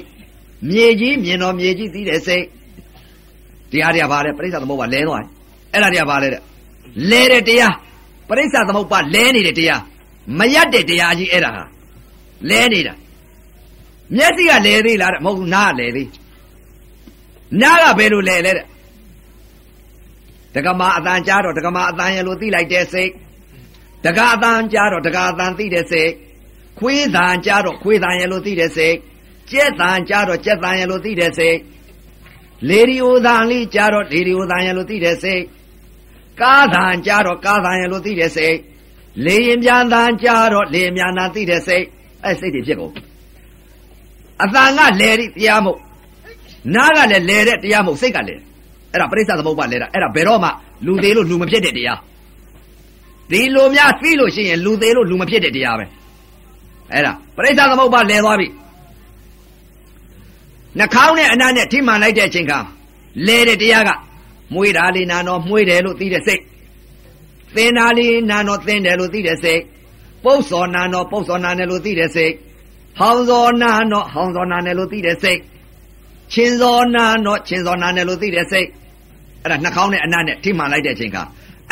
[0.69, 2.45] မြေကြီးမြင်တော့မြေကြီးသိတဲ့စိတ်
[3.71, 5.29] တရားတွေကဘာလဲပရိစ္ဆသမုပ္ပါလဲသွားတယ်
[5.73, 6.41] အဲ့ဒါတွေကဘာလဲတဲ့
[7.11, 7.75] လဲတဲ့တရား
[8.29, 9.81] ပရိစ္ဆသမုပ္ပါလဲနေတဲ့တရား
[10.39, 11.63] မရက်တဲ့တရားကြီးအဲ့ဒါဟာ
[12.49, 12.93] လဲနေတာ
[14.15, 16.09] မျက်စိကလဲသေးလားတဲ့မဟုတ်ဘူးနားကလဲသေး
[17.61, 18.65] နားကဘယ်လိုလဲလဲတဲ့
[20.55, 23.11] တက္ကမအတန်ကြားတော့တက္ကမအတန်ရလို့သိလိုက်တဲ့စိတ်
[24.05, 26.11] တက္ကအတန်ကြားတော့တက္ကအတန်သိတဲ့စိတ်
[26.79, 28.95] ခွေးတန်ကြားတော့ခွေးတန်ရလို့သိတဲ့စိတ်
[29.51, 31.57] ကြက်တန်ကြားတော့ကြက်တန်ရလို့သိတဲ့စိတ်
[32.69, 35.41] လေဒီယိုတန်လေးကြားတော့လေဒီယိုတန်ရလို့သိတဲ့စိတ်
[36.41, 38.55] ကားတန်ကြားတော့ကားတန်ရလို့သိတဲ့စိတ်
[39.25, 41.85] လေရင်ပြန်တန်ကြားတော့လေရင်ပြန်တန်သိတဲ့စိတ်
[42.23, 42.93] အဲ့စိတ်တွေဖြစ်ကုန်
[44.43, 45.79] အတန်ကလဲတဲ့တရားမဟုတ်
[46.75, 48.41] နားကလည်းလဲတဲ့တရားမဟုတ်စိတ်ကလည်း
[48.91, 50.49] အဲ့ဒါပရိစ္ဆသမုပ္ပါလဲတာအဲ့ဒါဘယ်တော့မှ
[50.85, 51.99] လူသေးလို့လူမဖြစ်တဲ့တရား
[53.31, 55.85] ဒီလိုများသိလို့ရှိရင်လူသေးလို့လူမဖြစ်တဲ့တရားပဲ
[56.91, 58.47] အဲ့ဒါပရိစ္ဆသမုပ္ပါလဲသွားပြီ
[60.79, 62.53] နှာခေါင်းနဲ့အနားနဲ့ထိမှန်လိုက်တဲ့အချိန်က
[63.27, 63.91] လဲတဲ့တရားက
[64.53, 66.41] မွေးတာလေးနာတော့မွေးတယ်လို့သိတဲ့စိတ်
[67.55, 69.61] သင်တာလေးနာတော့သင်တယ်လို့သိတဲ့စိတ်
[70.23, 72.33] ပုတ်စော်နာတော့ပုတ်စော်နာတယ်လို့သိတဲ့စိတ်
[72.97, 75.39] ဟောင်းစော်နာတော့ဟောင်းစော်နာတယ်လို့သိတဲ့စိတ်
[76.33, 78.67] ချင်းစော်နာတော့ချင်းစော်နာတယ်လို့သိတဲ့စိတ်
[79.43, 81.17] အဲ့ဒါနှာခေါင်းနဲ့အနံ့နဲ့ထိမှန်လိုက်တဲ့အချိန်က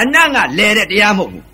[0.02, 1.46] အနံ့ကလဲတဲ့တရားမဟုတ်ဘူး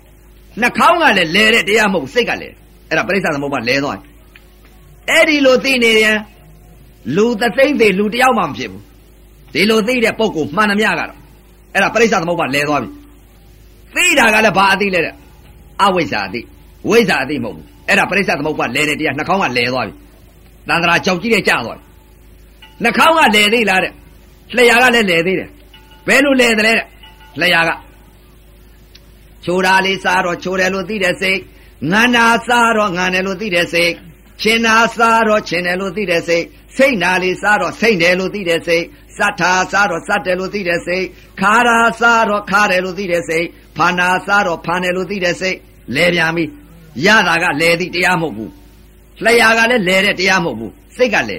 [0.60, 2.54] နှာခေါင်းကလည်းလဲတဲ့တရားမဟုတ်ဘူးစိတ်ကလည်း
[2.88, 3.98] အဲ့ဒါပရိစ္ဆသမုပ္ပါလဲသွား
[5.10, 6.18] အဲ့ဒီလိုသိနေရင်
[7.16, 8.82] လူသသိမ့်သေးလူတယောက်မှမဖြစ်ဘူး
[9.54, 11.18] ဒီလိုသိတဲ့ပုံကိုမှန်သမျှကတော့
[11.74, 12.90] အဲ့ဒါပရိစ္ဆသမုပ္ပါလဲသွားပြီ
[13.94, 15.14] သိတာကလည်းဘာအသိလဲတဲ့
[15.84, 16.40] အဝိဇ္ဇာအသိ
[16.88, 19.94] ဝိဇ္ဇာအသိမဟုတ်ဘူးအဲ့ဒါပရိစ္ဆသမုပ္ပါလဲတဲ့တရားနှာခေါင်းကလဲသွားပြီ
[20.68, 21.84] တန်ត្រာကြောက်ကြည့်တဲ့ကြာသွားပြီ
[22.82, 23.92] နှာခေါင်းကလဲသေးလားတဲ့
[24.56, 25.48] လျှာကလည်းလဲသေးတယ်
[26.08, 26.86] ဘယ်လိုလဲတယ်လဲတဲ့
[27.40, 27.70] လျှာက
[29.44, 31.38] ချိုးတာလေးစားတော့ချိုးတယ်လို့သိတဲ့စိတ်
[31.92, 33.92] ငန္နာစားတော့ငန်တယ်လို့သိတဲ့စိတ်
[34.42, 36.44] ချင်းနာစားတော့ချင်းတယ်လို့သိတဲ့စိတ်
[36.76, 38.84] စိတ်နာလေးစားတော့စိတ်တယ်လို့သိတဲ့စိတ်
[39.16, 41.04] စတ်ထာစားတော့စတ်တယ်လို့သိတဲ့စိတ်
[41.40, 45.56] ခါရာစားတော့ခါတယ်လို့သိတဲ့စိတ်ဖာနာစားတော့ဖာတယ်လို့သိတဲ့စိတ်
[45.94, 46.44] လဲပြန်ပြီ
[47.06, 48.52] ရတာကလဲသည်တရားမဟုတ်ဘူး
[49.24, 51.38] လျှာကလည်းလဲတဲ့တရားမဟုတ်ဘူးစိတ်ကလဲ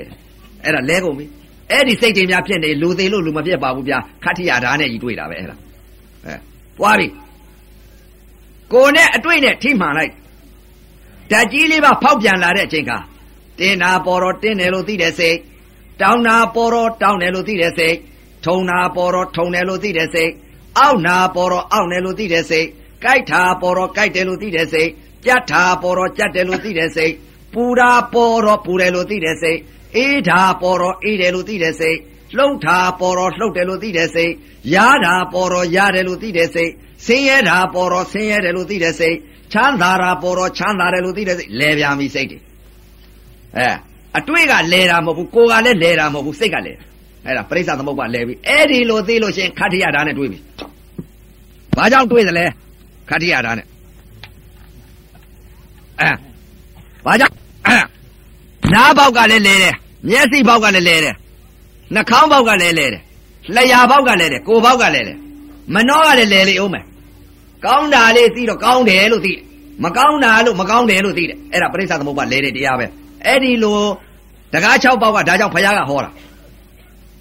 [0.63, 1.25] အဲ့ဒါလဲကုန်ပြီ
[1.71, 5.55] အဲ့ဒီစိတ်တွေများဖြစ်နေလူသေးလို့လူမဖြစ်ပါဘူးဗျာခတ္ထိယာဓာနဲ့ကြီးတွေ့တာပဲအဲ့ဒါ
[6.25, 6.35] အဲ
[6.79, 7.07] ပွားပြီ
[8.73, 10.11] ကိုနဲ့အတွေ့နဲ့ထိမှန်လိုက်
[11.31, 12.91] ဓာတ်ကြီးလေးပါဖောက်ပြန်လာတဲ့အချိန်က
[13.59, 15.37] တင်းနာပေါ်တော့တင်းတယ်လို့သိတဲ့စိတ်
[16.01, 17.95] တောင်းနာပေါ်တော့တောင်းတယ်လို့သိတဲ့စိတ်
[18.45, 20.31] ထုံနာပေါ်တော့ထုံတယ်လို့သိတဲ့စိတ်
[20.77, 22.67] အောက်နာပေါ်တော့အောက်တယ်လို့သိတဲ့စိတ်
[23.03, 24.89] ကြိုက်တာပေါ်တော့ကြိုက်တယ်လို့သိတဲ့စိတ်
[25.25, 27.13] ကြက်တာပေါ်တော့ကြက်တယ်လို့သိတဲ့စိတ်
[27.53, 29.59] ပူတာပေါ်တော့ပူတယ်လို့သိတဲ့စိတ်
[29.95, 31.97] အေးတာပေါ်တော့အေးတယ်လို့သိတဲ့စိတ်
[32.37, 34.31] လှုပ်တာပေါ်တော့လှုပ်တယ်လို့သိတဲ့စိတ်
[34.73, 36.71] ရားတာပေါ်တော့ရတယ်လို့သိတဲ့စိတ်
[37.05, 39.15] ဆင်းရဲတာပေါ်တော့ဆင်းရဲတယ်လို့သိတဲ့စိတ်
[39.53, 42.39] ချမ်းသာတာပေါ်တော့ချမ်းသာတယ်လို့သိတဲ့စိတ်လဲပြန်ပြီစိတ်တွေ
[43.57, 43.69] အဲ
[44.17, 46.73] အတွေ့ကလဲတာမဟုတ်ဘူးကိုယ်ကလည်းလဲတာမဟုတ်ဘူးစိတ်ကလဲ
[47.25, 50.39] အဲ့ဒါပရိစ္ဆသမုပ္ပါလဲပြီအဲ့ဒီလိုသိလို့ရှရင်ခတ္ထိယဓာတ်နဲ့တွေးပြီ
[51.77, 52.45] ဘာကြောင့်တွေးသလဲ
[53.09, 53.67] ခတ္ထိယဓာတ်နဲ့
[56.01, 56.11] အဲ
[57.05, 57.35] ဘာကြောင့်
[57.67, 57.77] အဲ
[58.73, 59.75] နားပေါက်ကလည်းလဲတယ်
[60.09, 61.15] မျက်စိပေါက်ကလည်းလဲတယ်
[61.93, 63.01] နှာခေါင်းပေါက်ကလည်းလဲတယ်
[63.55, 65.13] လျှာပေါက်ကလည်းလဲတယ်ကိုယ်ပေါက်ကလည်းလဲ
[65.73, 66.83] မနှောကလည်းလဲလေအောင်မယ်
[67.65, 69.41] ကောင်းတာလေးသိတော့ကောင်းတယ်လို့သိတယ်
[69.83, 72.85] မကောင်းတာလို့မကောင်းတယ်လို့သိတယ်အဲ့ဒါပရိစ္ဆသမုပ္ပါလဲတဲ့တရားပဲ
[73.25, 73.79] အဲ့ဒီလို
[74.53, 76.09] တကား၆ပေါက်ကဒါကြောင့်ဘုရားကဟောတာ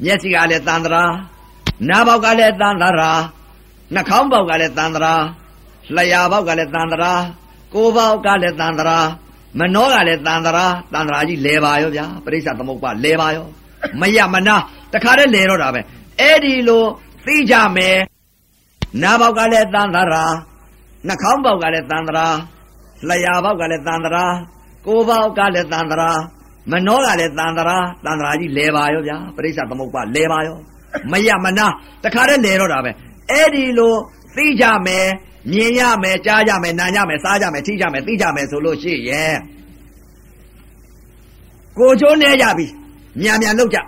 [0.04, 1.04] မျက်စိကလည်းသန္တရာ
[1.88, 3.12] နားပေါက်ကလည်းသန္တရာ
[3.94, 5.14] နှာခေါင်းပေါက်ကလည်းသန္တရာ
[5.96, 7.12] လျှာပေါက်ကလည်းသန္တရာ
[7.74, 8.98] ကိုယ်ပေါက်ကလည်းသန္တရာ
[9.58, 13.46] မနောကလည်းသန္တရာသန္တရာကြီးလဲပါရောဗျာပရိစ္ဆသမုပ္ပါလဲပါရော
[14.00, 14.56] မရမနာ
[14.92, 15.80] တခါတည်းလဲတော့တာပဲ
[16.20, 16.84] အဲ့ဒီလို
[17.26, 17.96] သိကြမယ်
[19.02, 20.24] နားပေါက်ကလည်းသံသရာ
[21.06, 22.26] နှာခေါင်းပေါက်ကလည်းသံသရာ
[23.08, 24.24] လျှာပေါက်ကလည်းသံသရာ
[24.86, 26.10] ကိုယ်ပေါက်ကလည်းသံသရာ
[26.70, 30.56] မနောကလည်းသံသရာသံသရာကြီးလဲပါရောဗျာပရိစ္ဆသမုပ္ပါလဲပါရော
[31.12, 31.66] မရမနာ
[32.04, 32.90] တခါတည်းလဲတော့တာပဲ
[33.30, 33.94] အဲ့ဒီလို
[34.36, 35.06] သိကြမယ်
[35.52, 39.36] မြင်ရမယ်ကြားရမယ်နားရမယ်စားကြမယ်ထိကြမယ်သိကြမယ်ဆိုလို့ရှိရင်
[41.78, 42.66] ကိုချိုးနေရပြီ
[43.20, 43.78] မြန်မြန်လောက်ကြ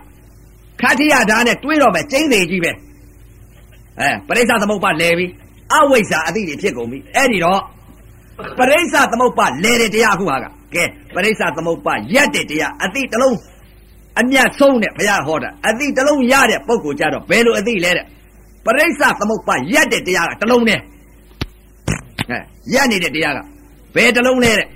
[0.81, 2.73] ခတ်တိရဓာတ်နဲ့တွေးတော့မယ်ကျင်းသေးကြီးပဲ
[3.99, 5.27] အဲပရိစ္ဆသမုပ္ပါလဲပြီ
[5.75, 7.61] အဝိဇ္ဇာအတိတွေဖြစ်ကုန်ပြီအဲ့ဒီတော့
[8.59, 10.85] ပရိစ္ဆသမုပ္ပါလဲတဲ့တရားအခုဟာကကဲ
[11.15, 13.37] ပရိစ္ဆသမုပ္ပါရက်တဲ့တရားအတိတလုံး
[14.21, 18.05] အမျက်ဆုံးတဲ့ဘုရားဟောတာအတိတလုံးရတဲ့ပုဂ္ဂိုလ်ကြတော့ဘယ်လိုအတိလဲတဲ့
[18.67, 20.81] ပရိစ္ဆသမုပ္ပါရက်တဲ့တရားကတလုံးနဲ့
[22.31, 22.43] ဟဲ့
[22.75, 23.39] ရက်နေတဲ့တရားက
[23.95, 24.67] ဘယ်တလုံးလဲတဲ့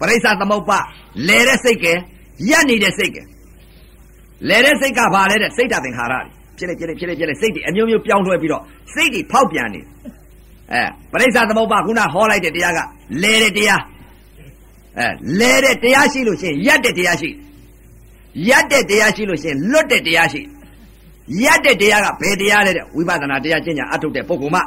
[0.00, 0.78] ပရိစ္ဆသမုပ္ပါ
[1.28, 1.92] လဲတဲ့စိတ်ကဲ
[2.50, 3.22] ရက်နေတဲ့စိတ်ကဲ
[4.48, 8.62] လဲတဲ့စိတ်ကဘာလဲတဲ့စိတ်တသင်္ခါရတွေ ဖြစ်လေဖြစ်လေဖြစ်လေဖြစ်လေစိတ်တွေအမျိုးမျိုးပြောင်းလဲပြီးတော့
[8.94, 9.80] စိတ်တွေဖောက်ပြန်နေ
[10.72, 10.82] အဲ
[11.12, 12.78] ပရိစ္ဆသမုပ္ပါခုနဟောလိုက်တဲ့တရားက
[13.22, 13.82] လဲတဲ့တရား
[14.98, 15.08] အဲ
[15.40, 17.30] လဲတဲ့တရားရှိလို့ရှိရင်ရက်တဲ့တရားရှိ
[18.48, 20.40] ရက်တဲ့တရားရှိလို့ရှိရင်လွတ်တဲ့တရားရှိ
[21.42, 24.60] ရက်တဲ့တရားကဘယ်တရားလဲတဲ့ဝိပဿနာတရားကျင့်ကြံအထုတ်တဲ့ပုဂ္ဂိုလ်မှ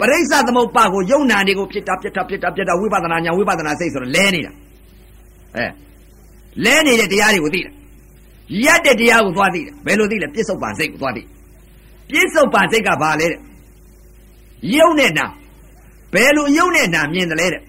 [0.00, 4.52] ပရိစ္ဆသမုပ္ပါကိုယုံနာတွေကိုဖြစ်တာဖြစ်တာဖြစ်တာဖြစ်တာဝိပဿနာညာဝိပဿနာစိတ်ဆိုတော့လဲနေတာ
[5.56, 5.66] အဲ
[6.64, 7.70] လဲနေတဲ့တရားတွေကိုသိတာ
[8.64, 11.22] ရက်တဲ့တရားကိုသွားသိတယ်ဘယ်လိုသိလဲပြစ္ဆုတ်ပန်စိတ်ကိုသွားသိ
[12.10, 13.40] ပြစ္ဆုတ်ပန်စိတ်ကဘာလဲတဲ့
[14.76, 15.26] ယုံနဲ့နာ
[16.12, 17.62] ဘယ်လိုယုံနဲ့နာမြင်တယ်လဲတဲ့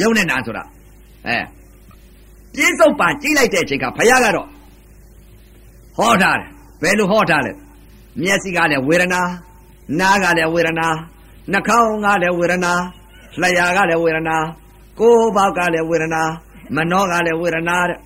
[0.00, 0.64] ယုံနဲ့နာဆိုတာ
[1.26, 1.38] အဲ
[2.54, 4.48] ပြစ္ဆုတ်ပန်ကြည့်လိုက်တဲ့အချိန်ကဘုရားကတော့
[5.96, 6.48] ဟောထားတယ်
[6.82, 7.52] ဘယ်လိုဟောထားလဲ
[8.20, 9.22] မျက်စိကလည်းဝေဒနာ
[10.00, 10.88] နားကလည်းဝေဒနာ
[11.52, 12.72] နှာခေါင်းကလည်းဝေဒနာ
[13.40, 14.36] လျှာကလည်းဝေဒနာ
[14.98, 16.22] ကိုယ်ဘောက်ကလည်းဝေဒနာ
[16.76, 17.98] မနှောကလည်းဝေဒနာတဲ့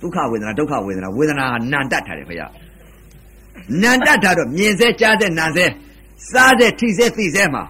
[0.00, 2.52] ဒုက္ခဝေဒနာဒုက္ခဝေဒနာဝေဒနာဟာနံတတ်ထားတယ်ဘုရား
[3.82, 5.66] နံတတ်ထားတော့မြင်စေကြားစေနာစေ
[6.30, 7.62] စားစေထိစေသိစေမှာ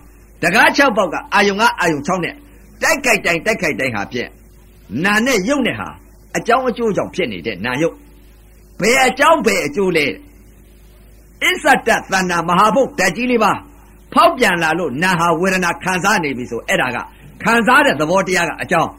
[0.43, 2.35] တကား6ပေါက်ကအာယုံကအာယုံ6နဲ့
[2.83, 4.29] တိုက်ကြိုက်တိုင်းတိုက်ကြိုက်တိုင်းဟာဖြင့်
[5.05, 5.89] နာနဲ့ယုံနဲ့ဟာ
[6.37, 7.95] အကြောင်းအကျိုးကြောင့်ဖြစ်နေတဲ့နာယုတ်
[8.81, 10.07] ဘယ်အကြောင်းဘယ်အကျိုးလဲ
[11.43, 13.53] အစ္ဆတသန္တာမဟာဘုတ်ဓာတ်ကြီးလေးပါ
[14.13, 16.99] ဖောက်ပြန်လာလို့နာဟာဝေဒနာခံစားနေပြီဆိုအဲ့ဒါက
[17.43, 18.91] ခံစားတဲ့သဘောတရားကအကြောင်း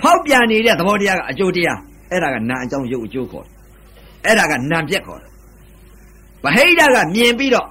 [0.00, 1.78] ဖောက်ပြန်နေတဲ့သဘောတရားကအကျိုးတရား
[2.10, 3.54] အဲ့ဒါကနာအကြောင်းရုပ်အကျိုးခေါ်တယ်
[4.26, 5.30] အဲ့ဒါကနာပြက်ခေါ်တယ်
[6.44, 7.68] ဗဟိတကမြင်ပြီးတော့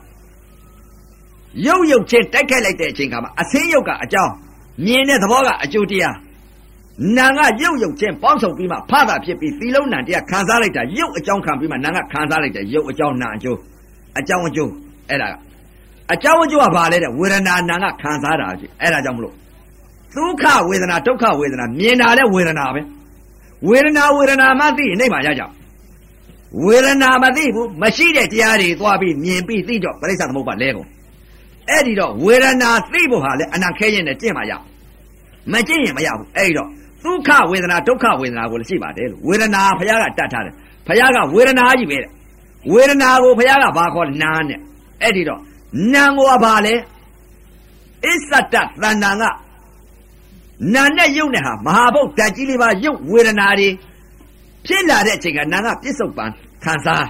[1.65, 4.33] ရုပ်ရုပ်ချင်းတိုက်ခိုက်လိုက်တဲ့အချိန်ကမှအစင်းရုပ်ကအကြောင်း
[4.85, 6.15] မြင်တဲ့သဘောကအကျိုးတရား
[7.17, 13.57] နာကရုပ်ရုပ်ချင်းပေါင်းစုံပြီးမှဖတာဖြစ်ပြီးသီလုံးနံတရားခံစားလိုက်တာရုပ်အကြောင်းခံပြီးမှနာကခံစားလိုက်တဲ့ရုပ်အကြောင်းနာအကျိုး
[14.19, 14.71] အကြောင်းအကျိုး
[15.09, 15.27] အဲ့ဒါ
[16.13, 19.33] အကြောင်းအကျိုးကဘာလဲတဲ့ဝေဒနာနာကခံစားတာကြီးအဲ့ဒါကြောင့်မလို့
[20.15, 22.81] ဒုက္ခဝေဒနာဒုက္ခဝေဒနာမြင်တာလဲဝေဒနာပဲ
[23.69, 25.43] ဝေဒနာဝေဒနာမှသိရင်အိမ်မှာရကြ
[26.65, 30.87] ဝေဒနာမသိဘူးမရှိတဲ့တရားတွေသွားပြီးမြင်ပြီးသိတော့ပရိစ္ဆသမုပ္ပါလဲကုန်
[31.69, 34.53] အဲ့ဒီတော့ဝေဒနာသိဖို့ဟာလဲအနာခဲရင်နဲ့ကျင့်မှရ
[35.51, 36.69] မကျင့်ရင်မရဘူးအဲ့ဒီတော့
[37.03, 40.53] ဒုက္ခဝေဒနာဒုက္ခဝေဒနာကိုလည်းရှိပါတယ်လို့ဝေဒနာဘုရားကတတ်ထားတယ်
[40.87, 42.11] ဘုရားကဝေဒနာကြီးပဲတဲ့
[42.73, 44.59] ဝေဒနာကိုဘုရားကဘာခေါ်နာနဲ့
[45.01, 45.41] အဲ့ဒီတော့
[45.93, 46.75] နာကိုကဘာလဲ
[48.05, 49.23] အစ္ဆတသန္တာက
[50.73, 53.69] နာနဲ့ယုတ်နဲ့ဟာမဟာဘုတ်ဓာတ်ကြီးလေးပါယုတ်ဝေဒနာတွေ
[54.65, 56.31] ဖြစ်လာတဲ့အချိန်ကနာကပြစ္ဆုတ်ပန်
[56.63, 57.05] ခံစား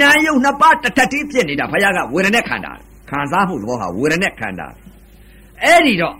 [0.00, 2.72] နာယုတ်နှစ်ပါးတထတိဖြစ်နေတာဘုရားကဝေဒနဲ့ခန္ဓာ
[3.10, 4.66] ခံစားမှုသဘောဟာဝေဒနဲ့ခန္ဓာ
[5.62, 6.16] အဲ့ဒီတော့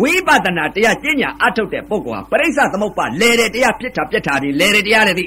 [0.00, 5.26] ဝိပဿနာတရားကျင့်ညာအထုတ်တဲ့ပုဂ္ဂိုလ်ဟာပရိစ္ဆသမုပ္ပါလဲတဲ့တရားပြစ်တာပြစ်တာဒီလဲတဲ့တရားတွေသိ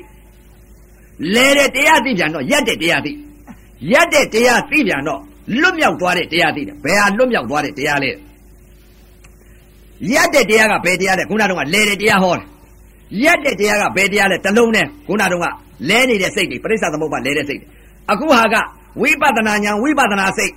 [1.35, 3.11] လဲတဲ့တရားသိပြန်တော့ရက်တဲ့တရားသိ
[3.91, 5.21] ရက်တဲ့တရားသိပြန်တော့
[5.61, 8.09] လွတ်မြောက်သွားတဲ့တရားသိတယ်ဘယ်ဟာလွတ်မြောက်သွားတဲ့တရားလဲ
[10.13, 12.45] ရက်တဲ့တရားကဘယ်တရားလဲခုနကတော့လဲတဲ့တရားဟောတယ်
[13.23, 15.41] ရက်တဲ့တရားကဘယ်တရားလဲတလုံးနဲ့ခုနကတော့
[15.89, 17.61] လဲနေတဲ့စိတ်တွေပရိစ္ဆသမုပ္ပါလဲတဲ့စိတ်
[18.11, 18.55] အခုဟာက
[19.01, 20.53] ဝိပဿနာညာဝိပဿနာစိတ်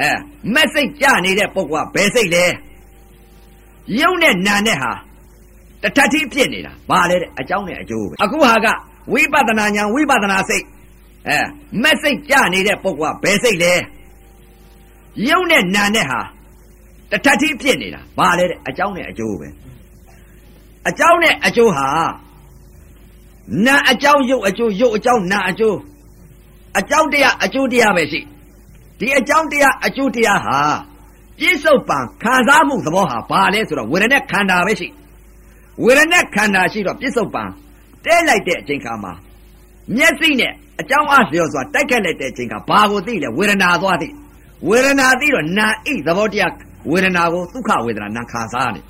[0.00, 0.08] အဲ
[0.54, 2.44] မက်စိတ်ကြနေတဲ့ပုဂ္ဂိုလ်ကဘယ်စိတ်လဲ
[4.00, 4.92] ယုံနဲ့နာနဲ့ဟာ
[5.82, 8.66] တထတိဖြစ်နေတာဘာလဲတဲ့အကြောင်းနဲ့အကျိုးပဲအခုဟာက
[9.12, 10.64] ဝိပဿနာဉာဏ်ဝိပဿနာစိတ်
[11.28, 11.38] အဲ
[11.82, 13.74] မက်စိတ်ကြနေတဲ့ပုဂ္ဂိုလ်ကဘယ်စိတ်လဲ
[15.28, 16.20] ယုံနဲ့နာနဲ့ဟာ
[17.12, 19.48] တထတိဖြစ်နေတာဘာလဲတဲ့အကြောင်းနဲ့အကျိုးပဲ
[20.88, 21.88] အကြောင်းနဲ့အကျိုးဟာ
[23.66, 25.78] နာအကြောင်းယုတ်အကျိုးယုတ်အကြောင်းနာအကျိုး
[26.78, 28.20] အကြောင်းတရားအကျိုးတရားပဲရှိ
[28.98, 30.58] ဒီအကြောင်းတရားအကျိုးတရားဟာ
[31.38, 34.88] ပြစ္ဆုတ်ပံခံစားမှုသဘောဟာဘာလဲဆိုတော့ဝေဒနာခန္ဓာပဲရှိ
[35.84, 37.42] ဝေဒနာခန္ဓာရှိတော့ပြစ္ဆုတ်ပံ
[38.04, 39.12] တဲလိုက်တဲ့အချိန်ခါမှာ
[39.96, 44.08] မျက်စိနဲ့အကြောင်းအားလျော်စွာတိုက်ခတ်လိုက်တဲ့အချိန်ကဘာကိုသိလဲဝေဒနာသွားသိ
[44.68, 46.52] ဝေဒနာသိတော့နာဣသဘောတရား
[46.90, 48.80] ဝေဒနာကိုဒုက္ခဝေဒနာနာခံစားနေ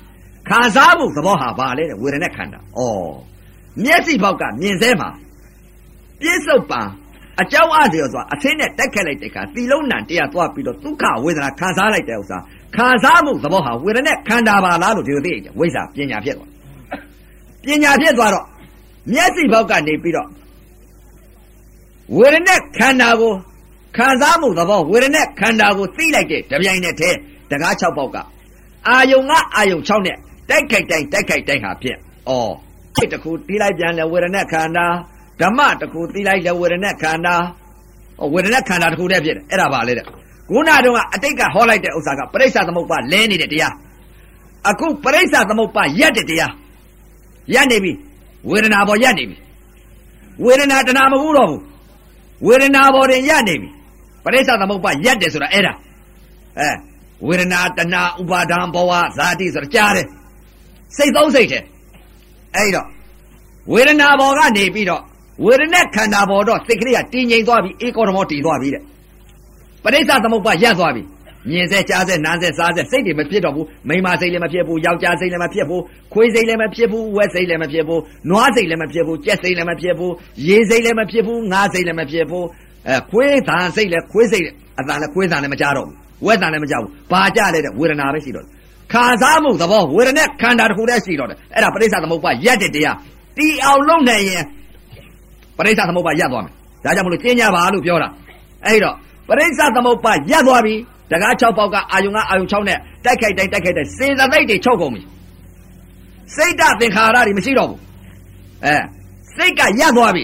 [0.49, 2.81] ခံစားမှုသဘောဟာဘာလဲတဲ့ဝေဒနာခန္ဓာဩ
[3.83, 5.09] မျက်စိဘောက်ကမြင်စဲမှာ
[6.19, 6.81] ပြစ္ဆုတ်ပံ
[7.41, 12.37] အကြောင်းအားလျော်စွာအသင်းနဲ့တိုက်ခတ်လိုက်တဲ့အခါသီလုံးနံတရားသွားပြီးတော့ဒုက္ခဝေဒနာခံစားလိုက်တဲ့ဥစ္စာ
[12.75, 16.49] ခံစားမှုသဘောဟာဝေဒနာခန္ဓာပါလားလို့ဒီလိုသိကြဝိဇ္ဇာပညာဖြစ်သွား
[17.63, 18.45] ပညာဖြစ်သွားတော့
[19.13, 20.27] မျက်စိဘောက်ကနေပြီးတော့
[22.17, 23.33] ဝေဒနာခန္ဓာကို
[23.97, 27.17] ခံစားမှုသဘောဝေဒနာခန္ဓာကိုသိလိုက်တဲ့တပြိုင်နက်တည်း
[27.53, 28.17] တကား6ပေါက်က
[28.87, 30.17] အာယုံကအာယုံ6နဲ့
[30.49, 31.97] တိုက်ခိုက်တိုင်းတိုက်ခိုက်တိုင်းဟာဖြစ်
[32.29, 32.31] ဩ
[32.95, 34.85] စိတ်တစ်ခုတီးလိုက်ပြန်လဲဝေဒနာခန္ဓာ
[35.41, 37.35] ဓမ္မတစ်ခုတီးလိုက်လဲဝေဒနာခန္ဓာ
[38.21, 40.05] ဩဝေဒနာခန္ဓာတစ်ခုတည်းဖြစ်တယ်အဲ့ဒါပါလေတဲ့
[40.49, 43.73] ခုနတုန်းကအတိတ်ကဟောလိုက်တဲ့ဥစ္စာကပရိစ္ဆသမုပ္ပါလဲနေတဲ့တရား
[44.69, 46.53] အခုပရိစ္ဆသမုပ္ပါရက်တဲ့တရား
[47.53, 47.91] ရက်နေပြီ
[48.49, 49.37] ဝေဒနာပေါ်ရက်နေပြီ
[50.43, 51.61] ဝေဒနာတဏမဟုတ်တော့ဘူး
[52.47, 53.69] ဝေဒနာပေါ်တင်ရက်နေပြီ
[54.23, 55.73] ပရိစ္ဆသမုပ္ပါရက်တယ်ဆိုတာအဲ့ဒါ
[56.59, 56.69] အဲ
[57.27, 60.07] ဝေဒနာတဏဥပါဒံဘဝဇာတိဆိုတာကြားတယ်
[60.95, 61.63] စိတ်သုံးစိတ်တယ်
[62.55, 62.87] အဲ့တော့
[63.71, 65.01] ဝေဒနာဘောကနေပြီးတော့
[65.45, 68.83] ဝေဒနာခန္ဓာဘောတော့စိတ်ကလေးကတည်ငြိမ်သွားပြီအေကောဓမောတည်သွားပြီတဲ့
[69.83, 71.03] ပရိစ္ဆသမုပ္ပါရပ်သွားပြီ
[71.49, 75.81] မြင်စေကြားစေနားစေစားစေစိတ်တွေမဖြစ်တော့ဘူးမိန်းမစိတ်လည်းမဖြစ်ဘူးယောက်ျားစိတ်လည်းမဖြစ်ဘူး
[76.13, 80.13] ခွေးစိတ်လည်းမဖြစ်ဘူးဝက်စိတ်လည်းမဖြစ်ဘူးနွားစိတ်လည်းမဖြစ်ဘူးကြက်စိတ်လည်းမဖြစ်ဘူး
[80.47, 82.45] ရေစိတ်လည်းမဖြစ်ဘူးငါးစိတ်လည်းမဖြစ်ဘူး
[82.87, 84.45] အဲခွေးသံစိတ်လည်းခွေးစိတ်
[84.79, 88.45] အတန်လည်းခွေးသံလည်းမကြတော့ဘူး ဝက်သံလည်းမကြဘူးဘာကြလဲတဲ့ဝေဒနာပဲရှိတော့
[88.93, 92.97] ခံစားမှုသဘောဝေဒနာခန္ဓာတစ်ခုတည်းရှိတော့တယ်အဲ့ဒါပရိစ္ဆသမုပ္ပါရက်တဲ့တရား
[93.37, 94.43] တီအောင်လုံးနိုင်ရင်
[95.57, 96.53] ပရိစ္ဆသမုပ္ပါရက်သွားမယ်
[96.85, 98.09] ဒါကြောင့်မလို့ကျင်းကြပါလို့ပြောတာ
[98.65, 98.95] အဲ့တော့
[99.27, 100.75] ပရိစ္ဆသမုပ္ပါရက်သွားပြီ
[101.11, 105.01] တကား6ပေါက်ကအာယုံကအာယုံ6နဲ့တိုက်ခိုက်တိုင်းတိုက်ခိုက်တိုင်းစေတသိက်တွေချုပ်ကုန်ပြီ
[106.35, 107.79] စိတ်တသင်္ခါရတွေမရှိတော့ဘူး
[108.65, 108.75] အဲ
[109.35, 110.23] စိတ်ကရက်သွားပြီ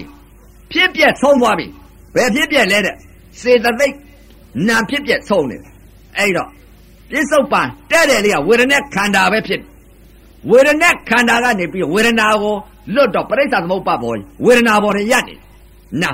[0.71, 1.65] ဖြစ်ပြက်ဆုံးသွားပြီ
[2.15, 2.95] ဘယ်ဖြစ်ပြက်လဲတဲ့
[3.41, 3.95] စေတသိက်
[4.67, 5.71] နာဖြစ်ပြက်ဆုံးနေတယ်
[6.19, 6.49] အဲ့တော့
[7.09, 7.61] ပြစ္ဆုတ်ပံ
[7.91, 9.61] တဲ့တယ်လေးကဝေဒနာခန္ဓာပဲဖြစ်
[10.49, 12.55] ဝေဒနာခန္ဓာကနေပြီးဝေဒနာကို
[12.93, 14.13] လွတ်တော့ပရိစ္ဆသမုပ္ပါဘော
[14.45, 15.35] ဝေဒနာဘောတွေရက်နေ
[16.01, 16.11] နာ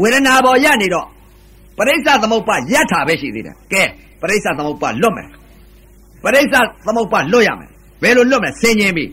[0.00, 1.06] ဝေဒနာဘောရက်နေတော့
[1.76, 3.82] ပရိစ္ဆသမုပ္ပါယထာပဲရှိသေးတယ်ကဲ
[4.20, 5.28] ပရိစ္ဆသမုပ္ပါလွတ်မယ်
[6.22, 6.54] ပရိစ္ဆ
[6.86, 7.70] သမုပ္ပါလွတ်ရမယ်
[8.02, 9.04] ဘယ်လိုလွတ်မလဲဆင်ញင်ပြီ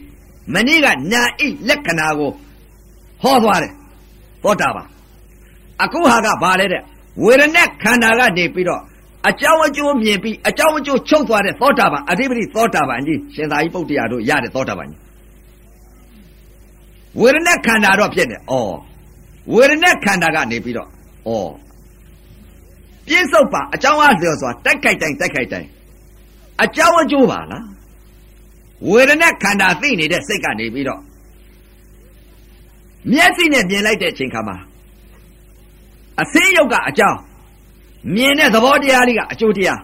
[0.54, 2.32] မနေ့ကနာဣလက္ခဏာကို
[3.22, 3.74] ဟောသွားတယ်
[4.44, 4.88] သောတာပန်
[5.84, 6.82] အခုဟာကဘာလဲတဲ့
[7.24, 8.82] ဝေဒနာခန္ဓာကနေပြီးတော့
[9.26, 15.02] အကြောင်းအကျိုးမြင်ပြီးအကြောင်းအကျိုးချုပ်သွားတဲ့သောတာပန်အဓိပတိသောတာပန်ကြီးရှင်သာရိပုတ္တရာတို့ရတဲ့သောတာပန်ကြီး
[17.20, 18.54] ဝေဒနာခန္ဓာတော့ဖြစ်နေဩ
[19.54, 20.90] ဝေဒနာခန္ဓာကနေပြီးတော့
[21.28, 21.32] ဩ
[23.08, 25.70] ပြင်းစုပ်ပါအကြောင်းအားလျော်စွာတိုက်ခိုက်တိုင်းတိုက်ခိုက်တိုင်း
[26.64, 27.64] အကြောင်းအကျိုးပါလား
[28.90, 31.02] ဝေဒနာခန္ဓာသိနေတဲ့စိတ်ကနေပြီးတော့
[33.12, 34.58] မျက်စိနဲ့မြင်လိုက်တဲ့အချိန်ခါမှာ
[36.22, 37.18] အစင်းရုပ်ကအကြောင်း
[38.16, 39.82] မြင်တဲ့သဘောတရားလေးကအကျိုးတရား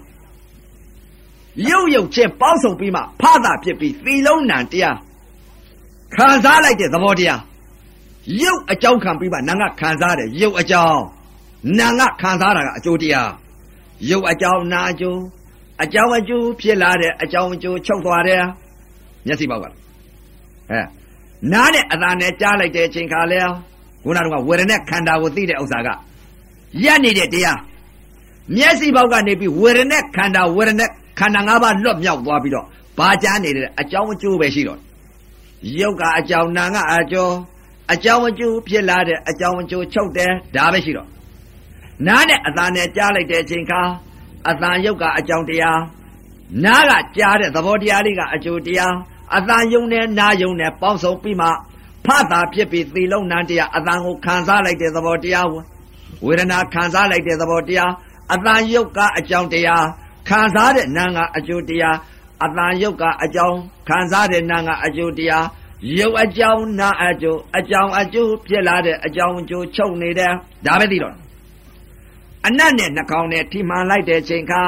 [1.70, 4.98] ရုပ်ရုပ်ချင်းပေါင်းစုံပြီးမှဖသဖြစ်ပြီးသီလုံးနံတရား
[6.16, 7.42] ခံစားလိုက်တဲ့သဘောတရား
[8.42, 11.02] ရုပ်အကြောင်းခံပြီးမှနာငါခံစားတယ်ရုပ်အကြောင်း
[11.80, 13.30] နာငါခံစားတာကအကျိုးတရား
[14.10, 15.20] ရုပ်အကြောင်းနာအကျိုး
[15.84, 18.44] အကြောင်းအကျိုးဖြစ်လာတဲ့အကြောင်းအကျိုးချုပ်သွားတယ်
[19.26, 19.66] မျက်စိပေါက်က
[20.72, 20.80] အဲ
[21.52, 23.42] နားနဲ့အသာနဲ့ကြားလိုက်တဲ့အချိန်ခါလဲ
[24.04, 25.90] ခုနကဝေဒနာခန္ဓာကိုသိတဲ့ဥစ္စာက
[26.84, 27.60] ရက်နေတဲ့တရား
[28.56, 30.86] မျက်စိပေါက်ကနေပြီးဝေဒနာခန္ဓာဝေဒနာ
[31.20, 32.66] ခန္ဓာ၅ပါးလွတ်မြောက်သွားပြီးတော့
[32.98, 34.80] ဘာကြားနေတဲ့အကြောင်းအကျိုးပဲရှိတော့
[35.80, 37.34] ရုပ်ကအကြောင်းနာကအကျိုး
[37.94, 41.08] အကြောင်းအကျိုးဖြစ်လာတဲ့အကြောင်းအကျိုးချုပ်တယ်ဒါပဲရှိတော့
[42.08, 43.82] နားနဲ့အသာနဲ့ကြားလိုက်တဲ့အချိန်ခါ
[44.50, 45.82] အသာရုပ်ကအကြောင်းတရား
[46.66, 48.94] နားကကြားတဲ့သဘောတရားလေးကအကျိုးတရား
[49.38, 51.48] အသာယုံနဲ့နာယုံနဲ့ပေါင်းစုံပြီးမှ
[52.06, 55.48] ဖတာဖြစ်ပြီးသီလုံးနံတရားအသာကိုခံစားလိုက်တဲ့သဘောတရား
[56.26, 57.92] ဝေဒနာခံစားလိုက်တဲ့သဘောတရား
[58.32, 59.86] အတန်ယုတ်ကအကြောင်းတရား
[60.28, 61.98] ခံစားတဲ့နာကအကျိုးတရား
[62.44, 63.58] အတန်ယုတ်ကအကြောင်း
[63.88, 65.46] ခံစားတဲ့နာကအကျိုးတရား
[65.98, 70.34] ရုပ်အကြောင်းနာအကျိုးအကြောင်းအကျိုးဖြစ်လာတဲ့အကြောင်းအကျိုးချုပ်နေတယ်
[70.66, 71.16] ဒါပဲသိတော့
[72.48, 74.62] အနတ်နဲ့နှာခေါင်းနဲ့ထိမှန်လိုက်တဲ့ချိန်ခါ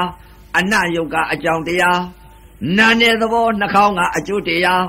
[0.58, 2.00] အနတ်ယုတ်ကအကြောင်းတရား
[2.78, 4.84] နာနဲ့သဘောနှာခေါင်းကအကျိုးတရား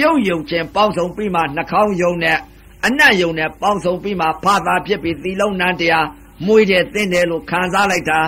[0.00, 2.38] ရုပ်ယုံချင်းပေါင်းစုံပြီးမှနှာခေါင်းယုံနဲ့
[2.86, 6.06] အနတ်ယုံနဲ့ပေါင်းစုံပြီးမှဖာသာဖြစ်ပြီးသီလုံးနန်းတရား
[6.44, 8.20] မွေးတယ်သင်တယ်လို့ခံစားလိုက်တာ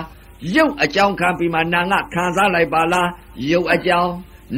[0.55, 3.09] ရုပ်အကြောင်းခံပြီးမှနာငါခံစားလိုက်ပါလား
[3.51, 4.11] ရုပ်အကြောင်း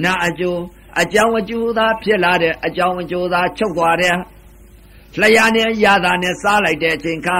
[0.03, 0.61] နာအကျိုး
[1.01, 4.17] အကြောင်းအကျိုးသာဖြစ်လာတဲ့အကြောင်းအကျိုးသာချုပ်သွားတယ်
[5.19, 7.37] လျှာနဲ့ရတာနဲ့စားလိုက်တဲ့အချိန်ခါ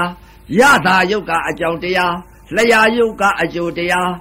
[0.59, 2.15] ရတာယုတ်ကအကြောင်းတရား
[2.55, 4.11] လျှာယုတ်ကအကျိုးတရား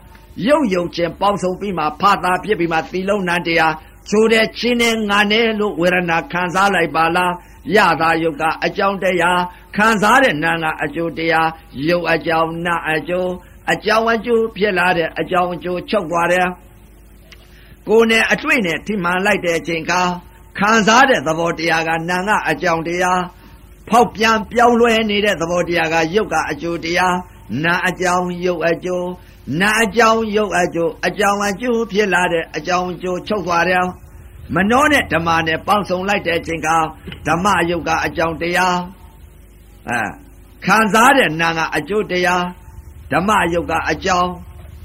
[0.47, 3.75] ရုပ်ယုံခြင်းပေါင်းစုံပြီးမှဖာသာဖြစ်ပြီးမှသီလုံးနန်းတရား
[4.09, 7.33] ချိုးတဲ့ချင်းနဲ့ငါနဲ့လို့ဝေဒနာခံစားလိုက်ပါလား
[7.77, 9.41] ရတာယုတ်ကအကြောင်းတရား
[9.77, 11.49] ခံစားတဲ့နာကအကျိုးတရား
[11.89, 13.31] ယုတ်အကြောင်းနာအကျိုး
[13.73, 16.49] အကြောင်းအကျိုးဖြစ်လာတဲ့အကြောင်းအကျိုးချုပ်သွားတယ်
[17.89, 19.93] ကိုယ်နဲ့အတွေ့နဲ့ထိမှန်လိုက်တဲ့အချိန်က
[20.59, 23.21] ခံစားတဲ့သဘောတရားကနာကအကြောင်းတရား
[23.89, 27.17] ဖောက်ပြန်ပြောင်းလဲနေတဲ့သဘောတရားကယုတ်ကအကျိုးတရား
[27.65, 29.07] နာအကြောင်းယုတ်အကျိုး
[29.59, 33.85] နာအကြောင်းယုတ်အကျိုးအကြောင်းအကျိုးဖြစ်လာတဲ့အကြောင်းအကျိုးချုပ်သွားတယ်
[34.55, 36.69] မနှောနဲ့ဓမ္မနဲ့ပေါင်းစုံလိုက်တဲ့အချိန်က
[37.27, 38.79] ဓမ္မယုတ်ကအကြောင်းတရား
[39.89, 40.01] အဲ
[40.65, 42.45] ခံစားတဲ့နာကအကျိုးတရား
[43.13, 44.31] ဓမ္မယုတ်ကအကြောင်း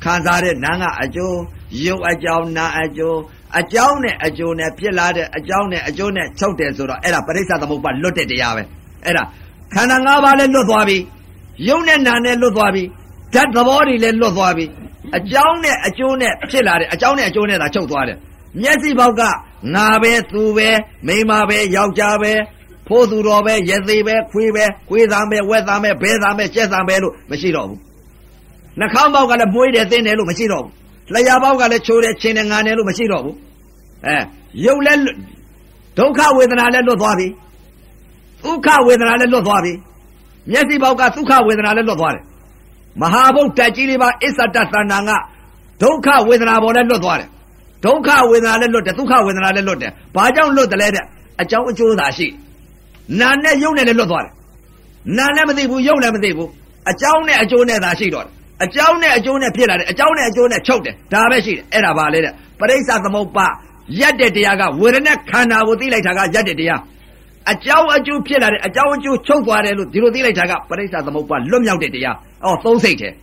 [0.04, 1.38] ခံစားတဲ့နာကအကျိုး
[1.86, 3.18] ယုတ်အကြောင်းနာအကျိုး
[3.60, 8.64] အကြောင်းနဲ့အကျိုးနဲ့ဖြစ်လာတဲ့အကြောင်းနဲ့အကျိုးနဲ့ချုပ်တယ်ဆိုတော့အဲ့ဒါပရိစ္ဆသမုပ္ပါလွတ်တဲ့တရားပဲ
[9.06, 9.24] အဲ့ဒါ
[9.74, 10.98] ခန္ဓာ၅ပါးလည်းလွတ်သွားပြီ
[11.68, 12.84] ယုတ်နဲ့နာနဲ့လွတ်သွားပြီ
[13.36, 14.66] ဓာတ်သဘောတွေလည်းလွတ်သွားပြီ
[15.18, 18.18] အကြောင်းနဲ့အကျိုးနဲ့ဖြစ်လာတဲ့အကြောင်းနဲ့အကျိုးနဲ့သာချုပ်သွားတယ်
[18.62, 19.22] မျက်စိပေါက်က
[19.76, 20.70] ငါပဲသူပဲ
[21.08, 22.34] မိမပဲယောက်ျားပဲ
[22.88, 27.80] ဖိုးသူတော်ပဲရသေးပဲခွေးပဲခွေးသားပဲဝက်သားပဲဘဲသားပဲကျက်သားပဲလို့မရှိတော့ဘူး
[28.80, 30.72] နှာခေါင်းပေါက်ကလည်းမွေးတယ်သင်းတယ်လို့မရှိတော့ဘူး
[31.14, 33.36] လျှာပေါက်ကလည်းချိုးတယ်ချင်းတယ်ငါတယ်လို့မရှိတော့ဘူး
[34.06, 34.18] အဲ
[34.66, 35.02] ရုပ်လည်း
[35.98, 37.28] ဒုက္ခဝေဒနာလည်းလွတ်သွားပြီ
[38.44, 39.74] ဒုက္ခဝေဒနာလည်းလွတ်သွားပြီ
[40.52, 42.24] မျက်စိပေါက်ကဒုက္ခဝေဒနာလည်းလွတ်သွားတယ်
[43.02, 45.12] မဟာဘုတ်တက်ကြီးလေးပါအစ္ဆတသန္တာက
[45.82, 47.30] ဒုက္ခဝေဒနာပေါ်လည်းလွတ်သွားတယ်
[47.86, 51.04] ဒုက္ခဝေဒနာလည်းလွတ်တယ်ဒုက္ခဝေဒနာလည်းလွတ်တယ်ဘာကြောင့်လွတ်တယ်လဲတဲ့
[51.42, 52.28] အကြောင်းအကျိုးသာရှိ
[53.20, 54.34] နာနဲ့ယုံနဲ့လည်းလွတ်သွားတယ်
[55.18, 56.50] နာလည်းမသိဘူးယုံလည်းမသိဘူး
[56.92, 58.32] အကြောင်းနဲ့အကျိုးနဲ့သာရှိတော့တယ်
[58.64, 63.48] အကြောင်းနဲ့အကျိုးနဲ့ဖြစ်လာတယ်အကြောင်းနဲ့အကျိုးနဲ့ချုပ်တယ်ဒါပဲရှိတယ်အဲ့ဒါပါလေတဲ့ပရိစ္ဆသမုပ္ပါ
[64.00, 66.82] ရက်တဲ့တရားကဝေဒနာခန္ဓာကိုသိလိုက်တာကရက်တဲ့တရား
[67.52, 72.16] အကြောင်းအကျိုးဖြစ်လာတယ်အကြောင်းအကျိုးချုပ်သွားတယ်လို့ဒီလိုသိလိုက်တာကပရိစ္ဆသမုပ္ပါလွတ်မြောက်တဲ့တရား
[72.46, 73.14] အော်သုံးစိတ်တယ်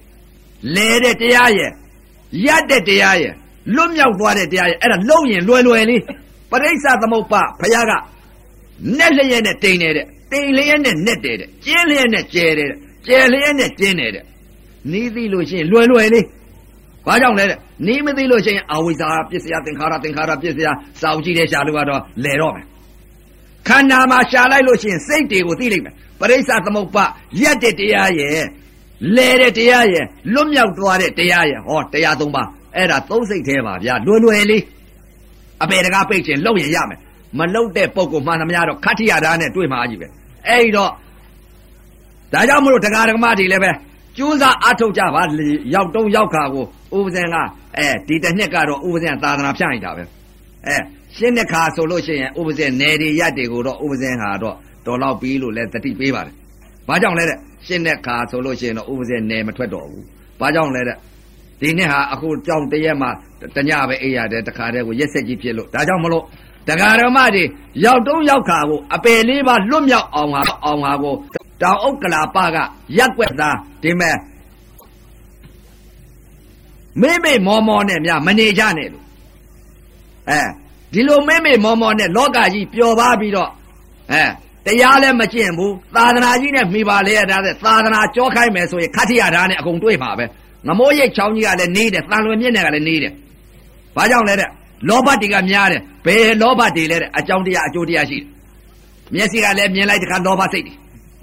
[0.77, 1.71] လဲတဲ့တရားရဲ့
[2.47, 3.35] ရက်တဲ့တရားရဲ့
[3.75, 6.03] လွတ်မြောက်သွားတဲ့တရားရဲ့အဲ့ဒါလုံရင်လွယ်လွယ်လေး
[6.51, 7.93] ပရိစ္ဆသမုပ္ပါဘုရားက
[8.99, 12.69] နဲ့လျက်နဲ့တိန်နေတဲ့တိန်လျက်နဲ့နဲ့တဲ့ကျင်းလျက်နဲ့ကျဲတဲ့
[13.07, 14.25] ကျဲလျက်နဲ့ကျင်းနေတဲ့
[14.91, 16.27] နီးသိလို့ရှိရင်လွယ်လွယ်လေး
[17.07, 20.69] ဘာကြောင့်လဲတဲ့နီးမသိလို့ရှိရင်အဝိဇ္ဇာပစ္စယသင်္ခါရသင်္ခါရပစ္စယ
[21.01, 22.65] စာအုပ်ကြည့်တဲ့ရှာလို့ကတော့လဲတော့မယ်
[23.69, 27.05] ခန္ဓာမှာရှာလိုက်လို့ရှိရင်စိတ်တွေကိုသိလိမ့်မယ်ပရိစ္ဆသမုပ္ပါ
[27.41, 28.45] ရက်တဲ့တရားရဲ့
[29.17, 32.43] လဲတဲ့တရားရဲ့လွတ်မြောက်သွားတဲ့တရားရဲ့ဟောတရားသုံးပါ
[32.77, 34.63] အဲ့ဒါသုံးစိတ်သေးပါဗျာလွယ်လွယ်လေး
[35.63, 37.01] အပေတကားပိတ်ခြင်းလောက်ရင်ရမယ်
[37.39, 40.09] မလောက်တဲ့ပုံကိုမှန်သမျှတော့ခတ္ထိရတာနဲ့တွေ့မှာကြီးပဲ
[40.49, 40.91] အဲ့တော့
[42.33, 43.71] ဒါကြောင့်မလို့တရားဓမ္မတွေလည်းပဲ
[44.17, 45.23] ကျိုးစားအထုတ်ကြပါ
[45.75, 46.65] ရောက်တုံးရောက်ခါကို
[46.97, 47.37] ဥပဇင်က
[47.79, 50.03] အဲဒီတစ်နှစ်ကတော့ဥပဇင်သာသနာဖြန့်နေတာပဲ
[50.67, 50.77] အဲ
[51.17, 56.35] ရှင်းတဲ့ခါဆိုလို့ရှိရင်ဥပဇင်နယ်တွေရက်တွေကိုတော့ဥပဇင်ဟာတော့တော်တော့ပြီးလို့လဲတတိပေးပါတယ်
[56.89, 60.05] ဘာကြောင့်လဲတဲ့ ရှင်းတဲ့ခါဆိုလို့ရှိရင်တော့ဥပဇင်နယ်မထွက်တော့ဘူး
[60.41, 60.97] ဘာကြောင့်လဲတဲ့
[61.61, 63.09] ဒီနှစ်ဟာအခုကြောင်တရက်မှ
[63.57, 66.25] တညပဲအေးရတယ်တခါတည်းကိုရက်ဆက်ကြီးဖြစ်လို့ဒါကြောင့်မလို့
[66.69, 67.45] တရားဓမ္မတွေ
[67.85, 71.15] ရောက်တုံးရောက်ခါကိုအပယ်လေးပါလွတ်မြောက်အောင်ဟာအောင်ဟာကို
[71.63, 72.57] တောင်ဥက္ကလာပက
[72.99, 74.17] ရက်ွက်သားဒီမဲ့
[77.01, 79.05] မေမေမောမောနဲ့များမနေကြနဲ့လို့
[80.31, 80.41] အဲ
[80.93, 83.51] ဒီလိုမေမေမောမောနဲ့လောကကြီးပျော်ပါပြီးတော့
[84.13, 84.25] အဲ
[84.67, 90.25] တရားလည်းမကျင့်ဘူးသာသနာကြီးနဲ့မိပါလေရတာတဲ့သာသနာကြောခိုင်းမယ်ဆိုရင်ခတ္ထိယဓာတ်နဲ့အကုန်တွေ့ပါပဲ
[90.67, 93.13] ငမိုးရိတ်ချောင်းကြီးကလည်းနေတယ်တန်လွင်မြင့်နဲ့ကလည်းနေတယ်
[93.97, 94.49] ဘာကြောင့်လဲတဲ့
[94.89, 98.27] လောဘတွေကများတယ်ဘယ်လောဘတွေလဲတဲ့အကြောင်းတရားအကျိုးတရားရှိတယ်
[99.15, 100.77] မျက်စိကလည်းမြင်လိုက်တခါလောဘစိတ်တယ်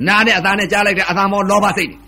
[0.08, 2.00] နားနဲ့အသားနဲ့ကြားလိုက်တဲ့အသားမောလောဘစိတ်တယ်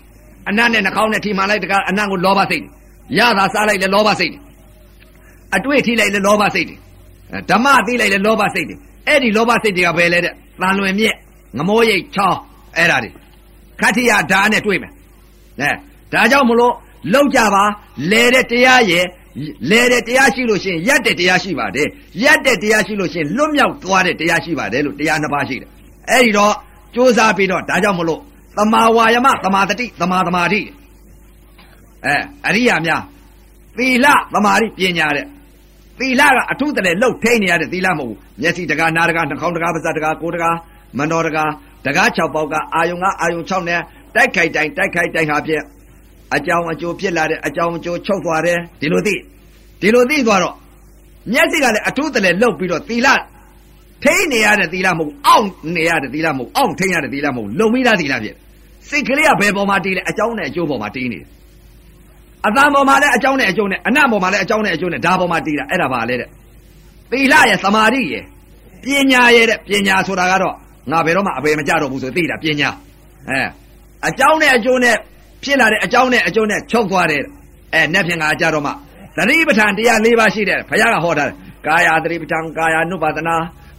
[0.48, 2.70] အနတ်နဲ့နှာခေါင်းနဲ့ထိမှန်လိုက်တခါအနတ်ကိုလောဘစိတ်တယ်
[3.18, 4.40] ရတာစားလိုက်လဲလောဘစိတ်တယ်
[5.56, 6.78] အတွေ့ထိလိုက်လဲလောဘစိတ်တယ်
[7.50, 8.78] ဓမ္မသိလိုက်လဲလောဘစိတ်တယ်
[9.08, 11.16] အဲ့ဒီလောဘစိတ်တွေကဘယ်လဲတဲ့တန်လွင်မြက်
[11.58, 12.38] ငမိုးရိတ်ချောင်း
[12.76, 13.10] အဲ့ဒါတွေ
[13.80, 14.92] ခတ္ထိယဓာတ်နဲ့တွေ့မယ်
[15.60, 15.70] အဲ
[16.12, 16.74] ဒါကြောင့်မလို့
[17.12, 17.64] လောက်ကြပါ
[18.10, 19.04] လဲတဲ့တရားရဲ့
[19.70, 21.88] လဲတဲ့တရားရှိလို့ရှိရင်ရက်တဲ့တရားရှိပါတယ်
[22.22, 25.70] ရက်တဲ့တရားရှိလို့ရှိရင်လွတ်မြောက်သွားတဲ့တရားရှိပါတယ်လို့တရားနှစ်ပါးရှိတယ်
[26.10, 26.54] အဲ့ဒီတော့
[26.94, 28.20] ကြိုးစားပြီးတော့ဒါကြောင့်မလို့
[28.56, 30.60] သမာဝါယမသမာတတိသမာသမာဓိ
[32.06, 32.14] အဲ
[32.46, 33.02] အရိယာများ
[33.78, 35.26] သီလသမာဓိပညာတဲ့
[35.98, 40.56] သီလကအထုတလည်းလှုပ်ထိန်နေရတဲ့သီလမဟုတ်ဘူးမျက်စိတကားနားတကားနှာခေါင်းတကားပါးစပ်တကားကိုယ်တကား
[40.98, 41.50] မနောတကား
[41.86, 43.80] တကား6ပေါက်ကအာယုံကအာယုံ6နဲ့
[44.14, 45.62] တိုက်ခိုက်တိုင်းတိုက်ခိုက်တိုင်းဟာဖြင့်
[46.36, 49.14] အကြောင်းအကျိုးဖြစ်လာတဲ့အကြောင်းအကျိုးချုပ်သွားတယ်ဒီလိုသိ
[49.80, 50.54] ဒီလိုသိသွားတော့
[51.32, 53.08] မျက်စိကလည်းအထုတလည်းလှုပ်ပြီးတော့သီလ
[54.04, 58.34] ထိနေရတဲ့သီလမဟုတ်အောင့်နေရတဲ့သီလမဟုတ်အောင့်ထိရတဲ့သီလမဟုတ်လုံမိသားသီလဖြစ်
[58.88, 61.28] စိတ်ကလေးကဘယ်ပေါ်မှာတည်လဲအကြောင်းနဲ့အကျိုးပေါ်မှာတည်နေတယ်
[62.46, 66.28] အတန်ပေါ်မှာလည်းအကြောင်းနဲ့အကျိုးနဲ့အနတ်ပေါ်မှာလည်းအကြောင်းနဲ့အကျိုးနဲ့ဒါပေါ်မှာတည်တာအဲ့ဒါပါလေတဲ့
[67.10, 68.24] သီလရဲ့သမာဓိရဲ့
[68.82, 70.54] ပညာရဲ့တဲ့ပညာဆိုတာကတော့
[70.91, 72.69] ငါဘယ်တော့မှအပေမကြတော့ဘူးဆိုသိတာပညာ
[73.29, 73.41] အဲ
[74.07, 74.95] အကြောင်းနဲ့အကျိုးနဲ့
[75.43, 77.23] ဖြစ်လာတဲ့အကြောင်းနဲ့အကျိုးနဲ့ချုပ်သွားတယ်
[77.73, 78.71] အဲနဲ့ဖြင့်ငါကြတော့မှ
[79.17, 81.25] သတိပဋ္ဌာန်တရား၄ပါးရှိတယ်ဘုရားကဟောတာ
[81.67, 83.35] ကာယသတိပဋ္ဌာန်ကာယ ानु ပါဒနာ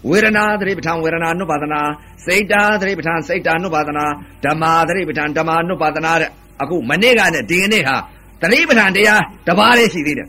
[0.08, 1.80] ဝေဒနာသတိပဋ္ဌာန်ဝေဒနာ ानु ပါဒနာ
[2.26, 4.04] စိတ်တာသတိပဋ္ဌာန်စိတ်တာ ानु ပါဒနာ
[4.44, 6.30] ဓမ္မာသတိပဋ္ဌာန်ဓမ္မာ ानु ပါဒနာတဲ့
[6.62, 7.96] အခုမနေ့ကနဲ့ဒီကနေ့ဟာ
[8.42, 10.28] သတိပဋ္ဌာန်တရားတစ်ပါးလေးရှိသေးတယ်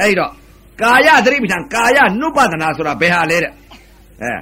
[0.00, 0.30] အဲ့တော့
[0.82, 3.52] ကာယသတိပဋ္ဌာန်ကာယ ानु ပါဒနာဆိုတာဘယ်ဟာလဲတဲ့
[4.22, 4.32] အဲ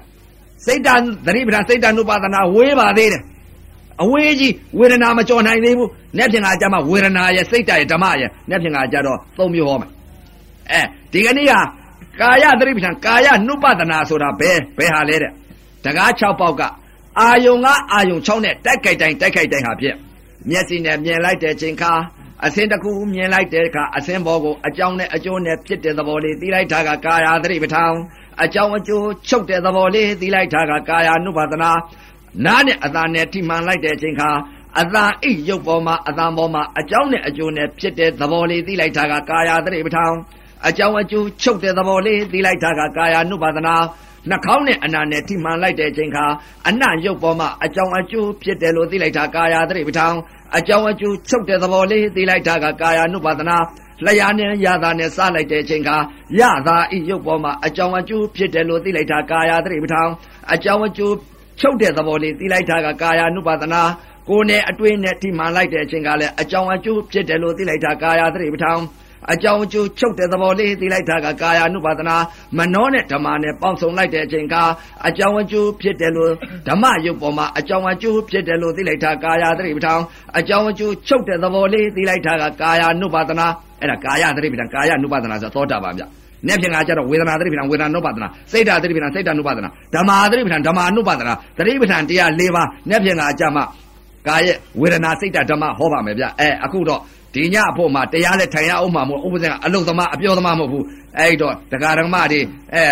[0.65, 0.93] စိတ်တာ
[1.25, 3.23] သတိပဋ္ဌာန်စိတ်တာ ानु ပါဒနာဝေးပါသေးတယ်
[4.01, 9.91] အဝေးကြီးဝေဒနာမကြော်နိုင်သေးဘူး။နေ့ပြင်ကကြမှာဝေဒနာရဲ့စိတ်တရဲ့ဓမ္မရဲ့နေ့ပြင်ကကြတော့သုံးမျိုးဟောမယ်။
[10.71, 10.81] အဲ
[11.13, 11.53] ဒီကနေ့က
[12.21, 15.31] ကာယသတိပဋ္ဌာန်ကာယနုပဒနာဆိုတာဘယ်ဘယ်ဟာလဲတဲ့။
[15.85, 16.61] တကား6ပေါက်က
[17.19, 19.95] အာယုံကအာယုံ6နဲ့တိုက်ခိုက်တိုင်းတိုက်ခိုက်တိုင်းဟာဖြစ်
[20.49, 21.93] မျက်စိနဲ့မြင်လိုက်တဲ့ချိန်ခါ
[22.45, 27.93] အစင်းတစ်ခုမြင်လိုက်တဲ့အခါအစင်းဘောကိုအကြောင်းနဲ့အကျိုးနဲ့ဖြစ်တဲ့သဘောလေးသိလိုက်တာကကာယသတိပဋ္ဌာန်
[28.44, 31.70] အကြောင်းအကျိုးချုပ်တဲ့သဘောလေးသိလိုက်တာကကာယ ानु ပါဒနာ
[32.44, 34.30] နားနဲ့အသာနဲ့ထိမှန်လိုက်တဲ့အချိန်ခါ
[34.80, 40.12] အသာအိတ်ရုပ်ပေါ်မှာအသာပေါ်မှာအကြောင်းနဲ့အကျိုးနဲ့ဖြစ်တဲ့သဘောလေးသိလိုက်တာကကာယသတိပဋ္ဌာန်
[40.68, 43.74] အကြောင်းအကျိုးချုပ်တဲ့သဘောလေးသိလိုက်တာကကာယ ानु ပါဒနာ
[44.28, 46.24] နှာခေါင်းနဲ့အနာနဲ့ထိမှန်လိုက်တဲ့အချိန်ခါ
[46.68, 50.14] အနံ့ရုပ်ပေါ်မှာအကြောင်းအကျိုးဖြစ်တယ်လို့သိလိုက်တာကာယသတိပဋ္ဌာန်
[50.56, 53.56] အကြောင်းအကျိုးချုပ်တဲ့သဘောလေးသိလိုက်တာကကာယ ानु ပါဒနာ
[54.06, 55.96] လျာနဲ့ရတာနဲ့စလိုက်တဲ့အချိန်ခါ
[56.40, 60.08] ရတာဤရုပ်ပေါ်မှာအကြောင်းအကျိုးဖြစ်တယ်လို့သိလိုက်တာကာယသတိပဋ္ဌာန်
[60.52, 61.14] အကြောင်းအကျိုး
[61.60, 63.82] ချုပ်တဲ့သဘောလေးသိလိုက်တာကကာယ ानु ပါဒနာ
[64.28, 68.80] ကိုယ်နဲ့အတွင်းနဲ့ထိမှန်လိုက်တဲ့အချိန်ကလည်းအကြောင်းအကျိုးဖြစ်တယ်လို့သိလိုက်တာကာယသတိပဋ္ဌာန်
[69.32, 72.16] အကြောင်းအကျိုးချုပ်တဲ့သဘောလေးသိလိုက်တာကကာယ ानु ပါဒနာ
[72.56, 74.54] မနောနဲ့ဓမ္မနဲ့ပေါင်းစုံလိုက်တဲ့အချိန်က
[75.08, 76.32] အကြောင်းအကျိုးဖြစ်တယ်လို့
[76.68, 80.00] ဓမ္မယုတ်ပေါ်မှာအကြောင်းအကျိုးဖြစ်တယ်လို့သိလိုက်တာကာယသတိပဋ္ဌာန်
[80.38, 83.46] အကြောင်းအကျိုးချုပ်တဲ့သဘောလေးသိလိုက်တာကကာယ ानु ပါဒနာ
[83.83, 86.03] အဲ့ဒါကာယသတိပဋ္ဌာန်ကာယ ानु ပါဒနာဆိုသောတာပန်ဗျ
[86.47, 93.63] နဲ့ဖြင့်ငါကြတော့ဝေဒနာသတိပဋ္ဌာန်ဝေဒနာနုပါဒနာစိတ်ဓာသတိပဋ္ဌာန်စိတ်ဓာနုပါဒနာဓမ္မာသတိပဋ္ဌာန်ဓမ္မာနုပါဒနာသတိပဋ္ဌာန်တရား၄ပါးနဲ့ဖြင့်ငါကြမှာ
[94.27, 94.47] ကာယ
[94.81, 97.01] ဝေဒနာစိတ်ဓာဓမ္မဟောပါမယ်ဗျအဲအခုတော့
[97.33, 100.85] ဒီညအဖို့မှာတရားလဲထိုင်ရအောင်မှာမဟုတ်ဥပဇင်ကအလုသမားအပြောသမားမဟုတ်ဘူး
[101.19, 102.39] အဲ့တော့တရားဓမ္မတွေ
[102.73, 102.85] အဲ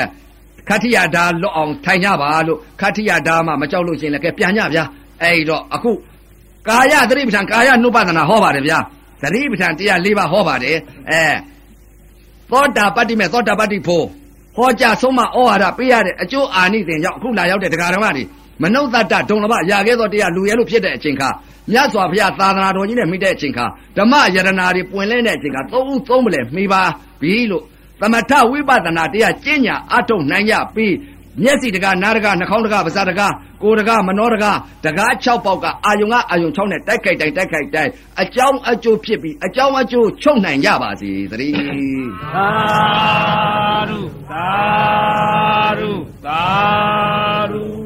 [0.70, 4.84] ခတ္ထိယဓာလွတ်အောင်ထိုင်ကြပါလို့ခတ္ထိယဓာမှမကြောက်လို့ရှိရင်လည်းကဲပြန်ကြဗျာ
[5.24, 5.92] အဲ့တော့အခု
[6.68, 8.80] ကာယသတိပဋ္ဌာန်ကာယနုပါဒနာဟောပါတယ်ဗျာ
[9.22, 10.78] သတိပဋ္ဌာန်တရား၄ပါးဟောပါတယ်
[11.10, 11.24] အဲ
[12.52, 14.06] သောတာပတ္တိမေသောတာပတ္တိဖို့
[14.56, 18.24] ဟောကြားဆုံးမဩဝါဒပေးရတဲ့အကျိုးအာနိသင်ကြောင့်အခုလာရောက်တဲ့တရားဓမ္မတွေ
[18.62, 21.30] မနုဿတ္တဒုံလဘရာခဲ့သောတရားလူရဲလို့ဖြစ်တဲ့အချိန်ခါ
[21.72, 23.66] မြတ်စွာဘုရားသာသနာတော်ကြီးနဲ့မိတဲ့အချိန်ခါ
[23.98, 26.82] ဓမ္မယရနာတွေပွင့်လင်းတဲ့အချိန်ခါသုံးဦးသုံးမလဲမိပါ
[27.22, 27.64] ပြီလို့
[28.02, 30.94] သမထဝိပဿနာတရားကျင့်ညာအထုတ်နိုင်ရပြီး
[31.44, 33.22] မျက်စိတကနားတကနှာခေါင်းတကပါးစပ်တက
[33.64, 34.46] ကိုယ်တကမနှောတက
[34.86, 41.56] တကား6ပေါက်ကအာယုံကအာယုံ6နဲ့တိုက်ခိုက်တိုင်းတိုက်ခိုက်တိုင်းအကြောင်းအကျိုးဖြစ်ပြီးအကြောင်းအကျိုးချုပ်နိုင်ကြပါစေသတည်း
[42.34, 42.50] သာ
[43.90, 44.00] ဓု
[44.32, 44.50] သာ
[45.80, 45.92] ဓု
[46.26, 46.44] သာ
[47.52, 47.81] ဓု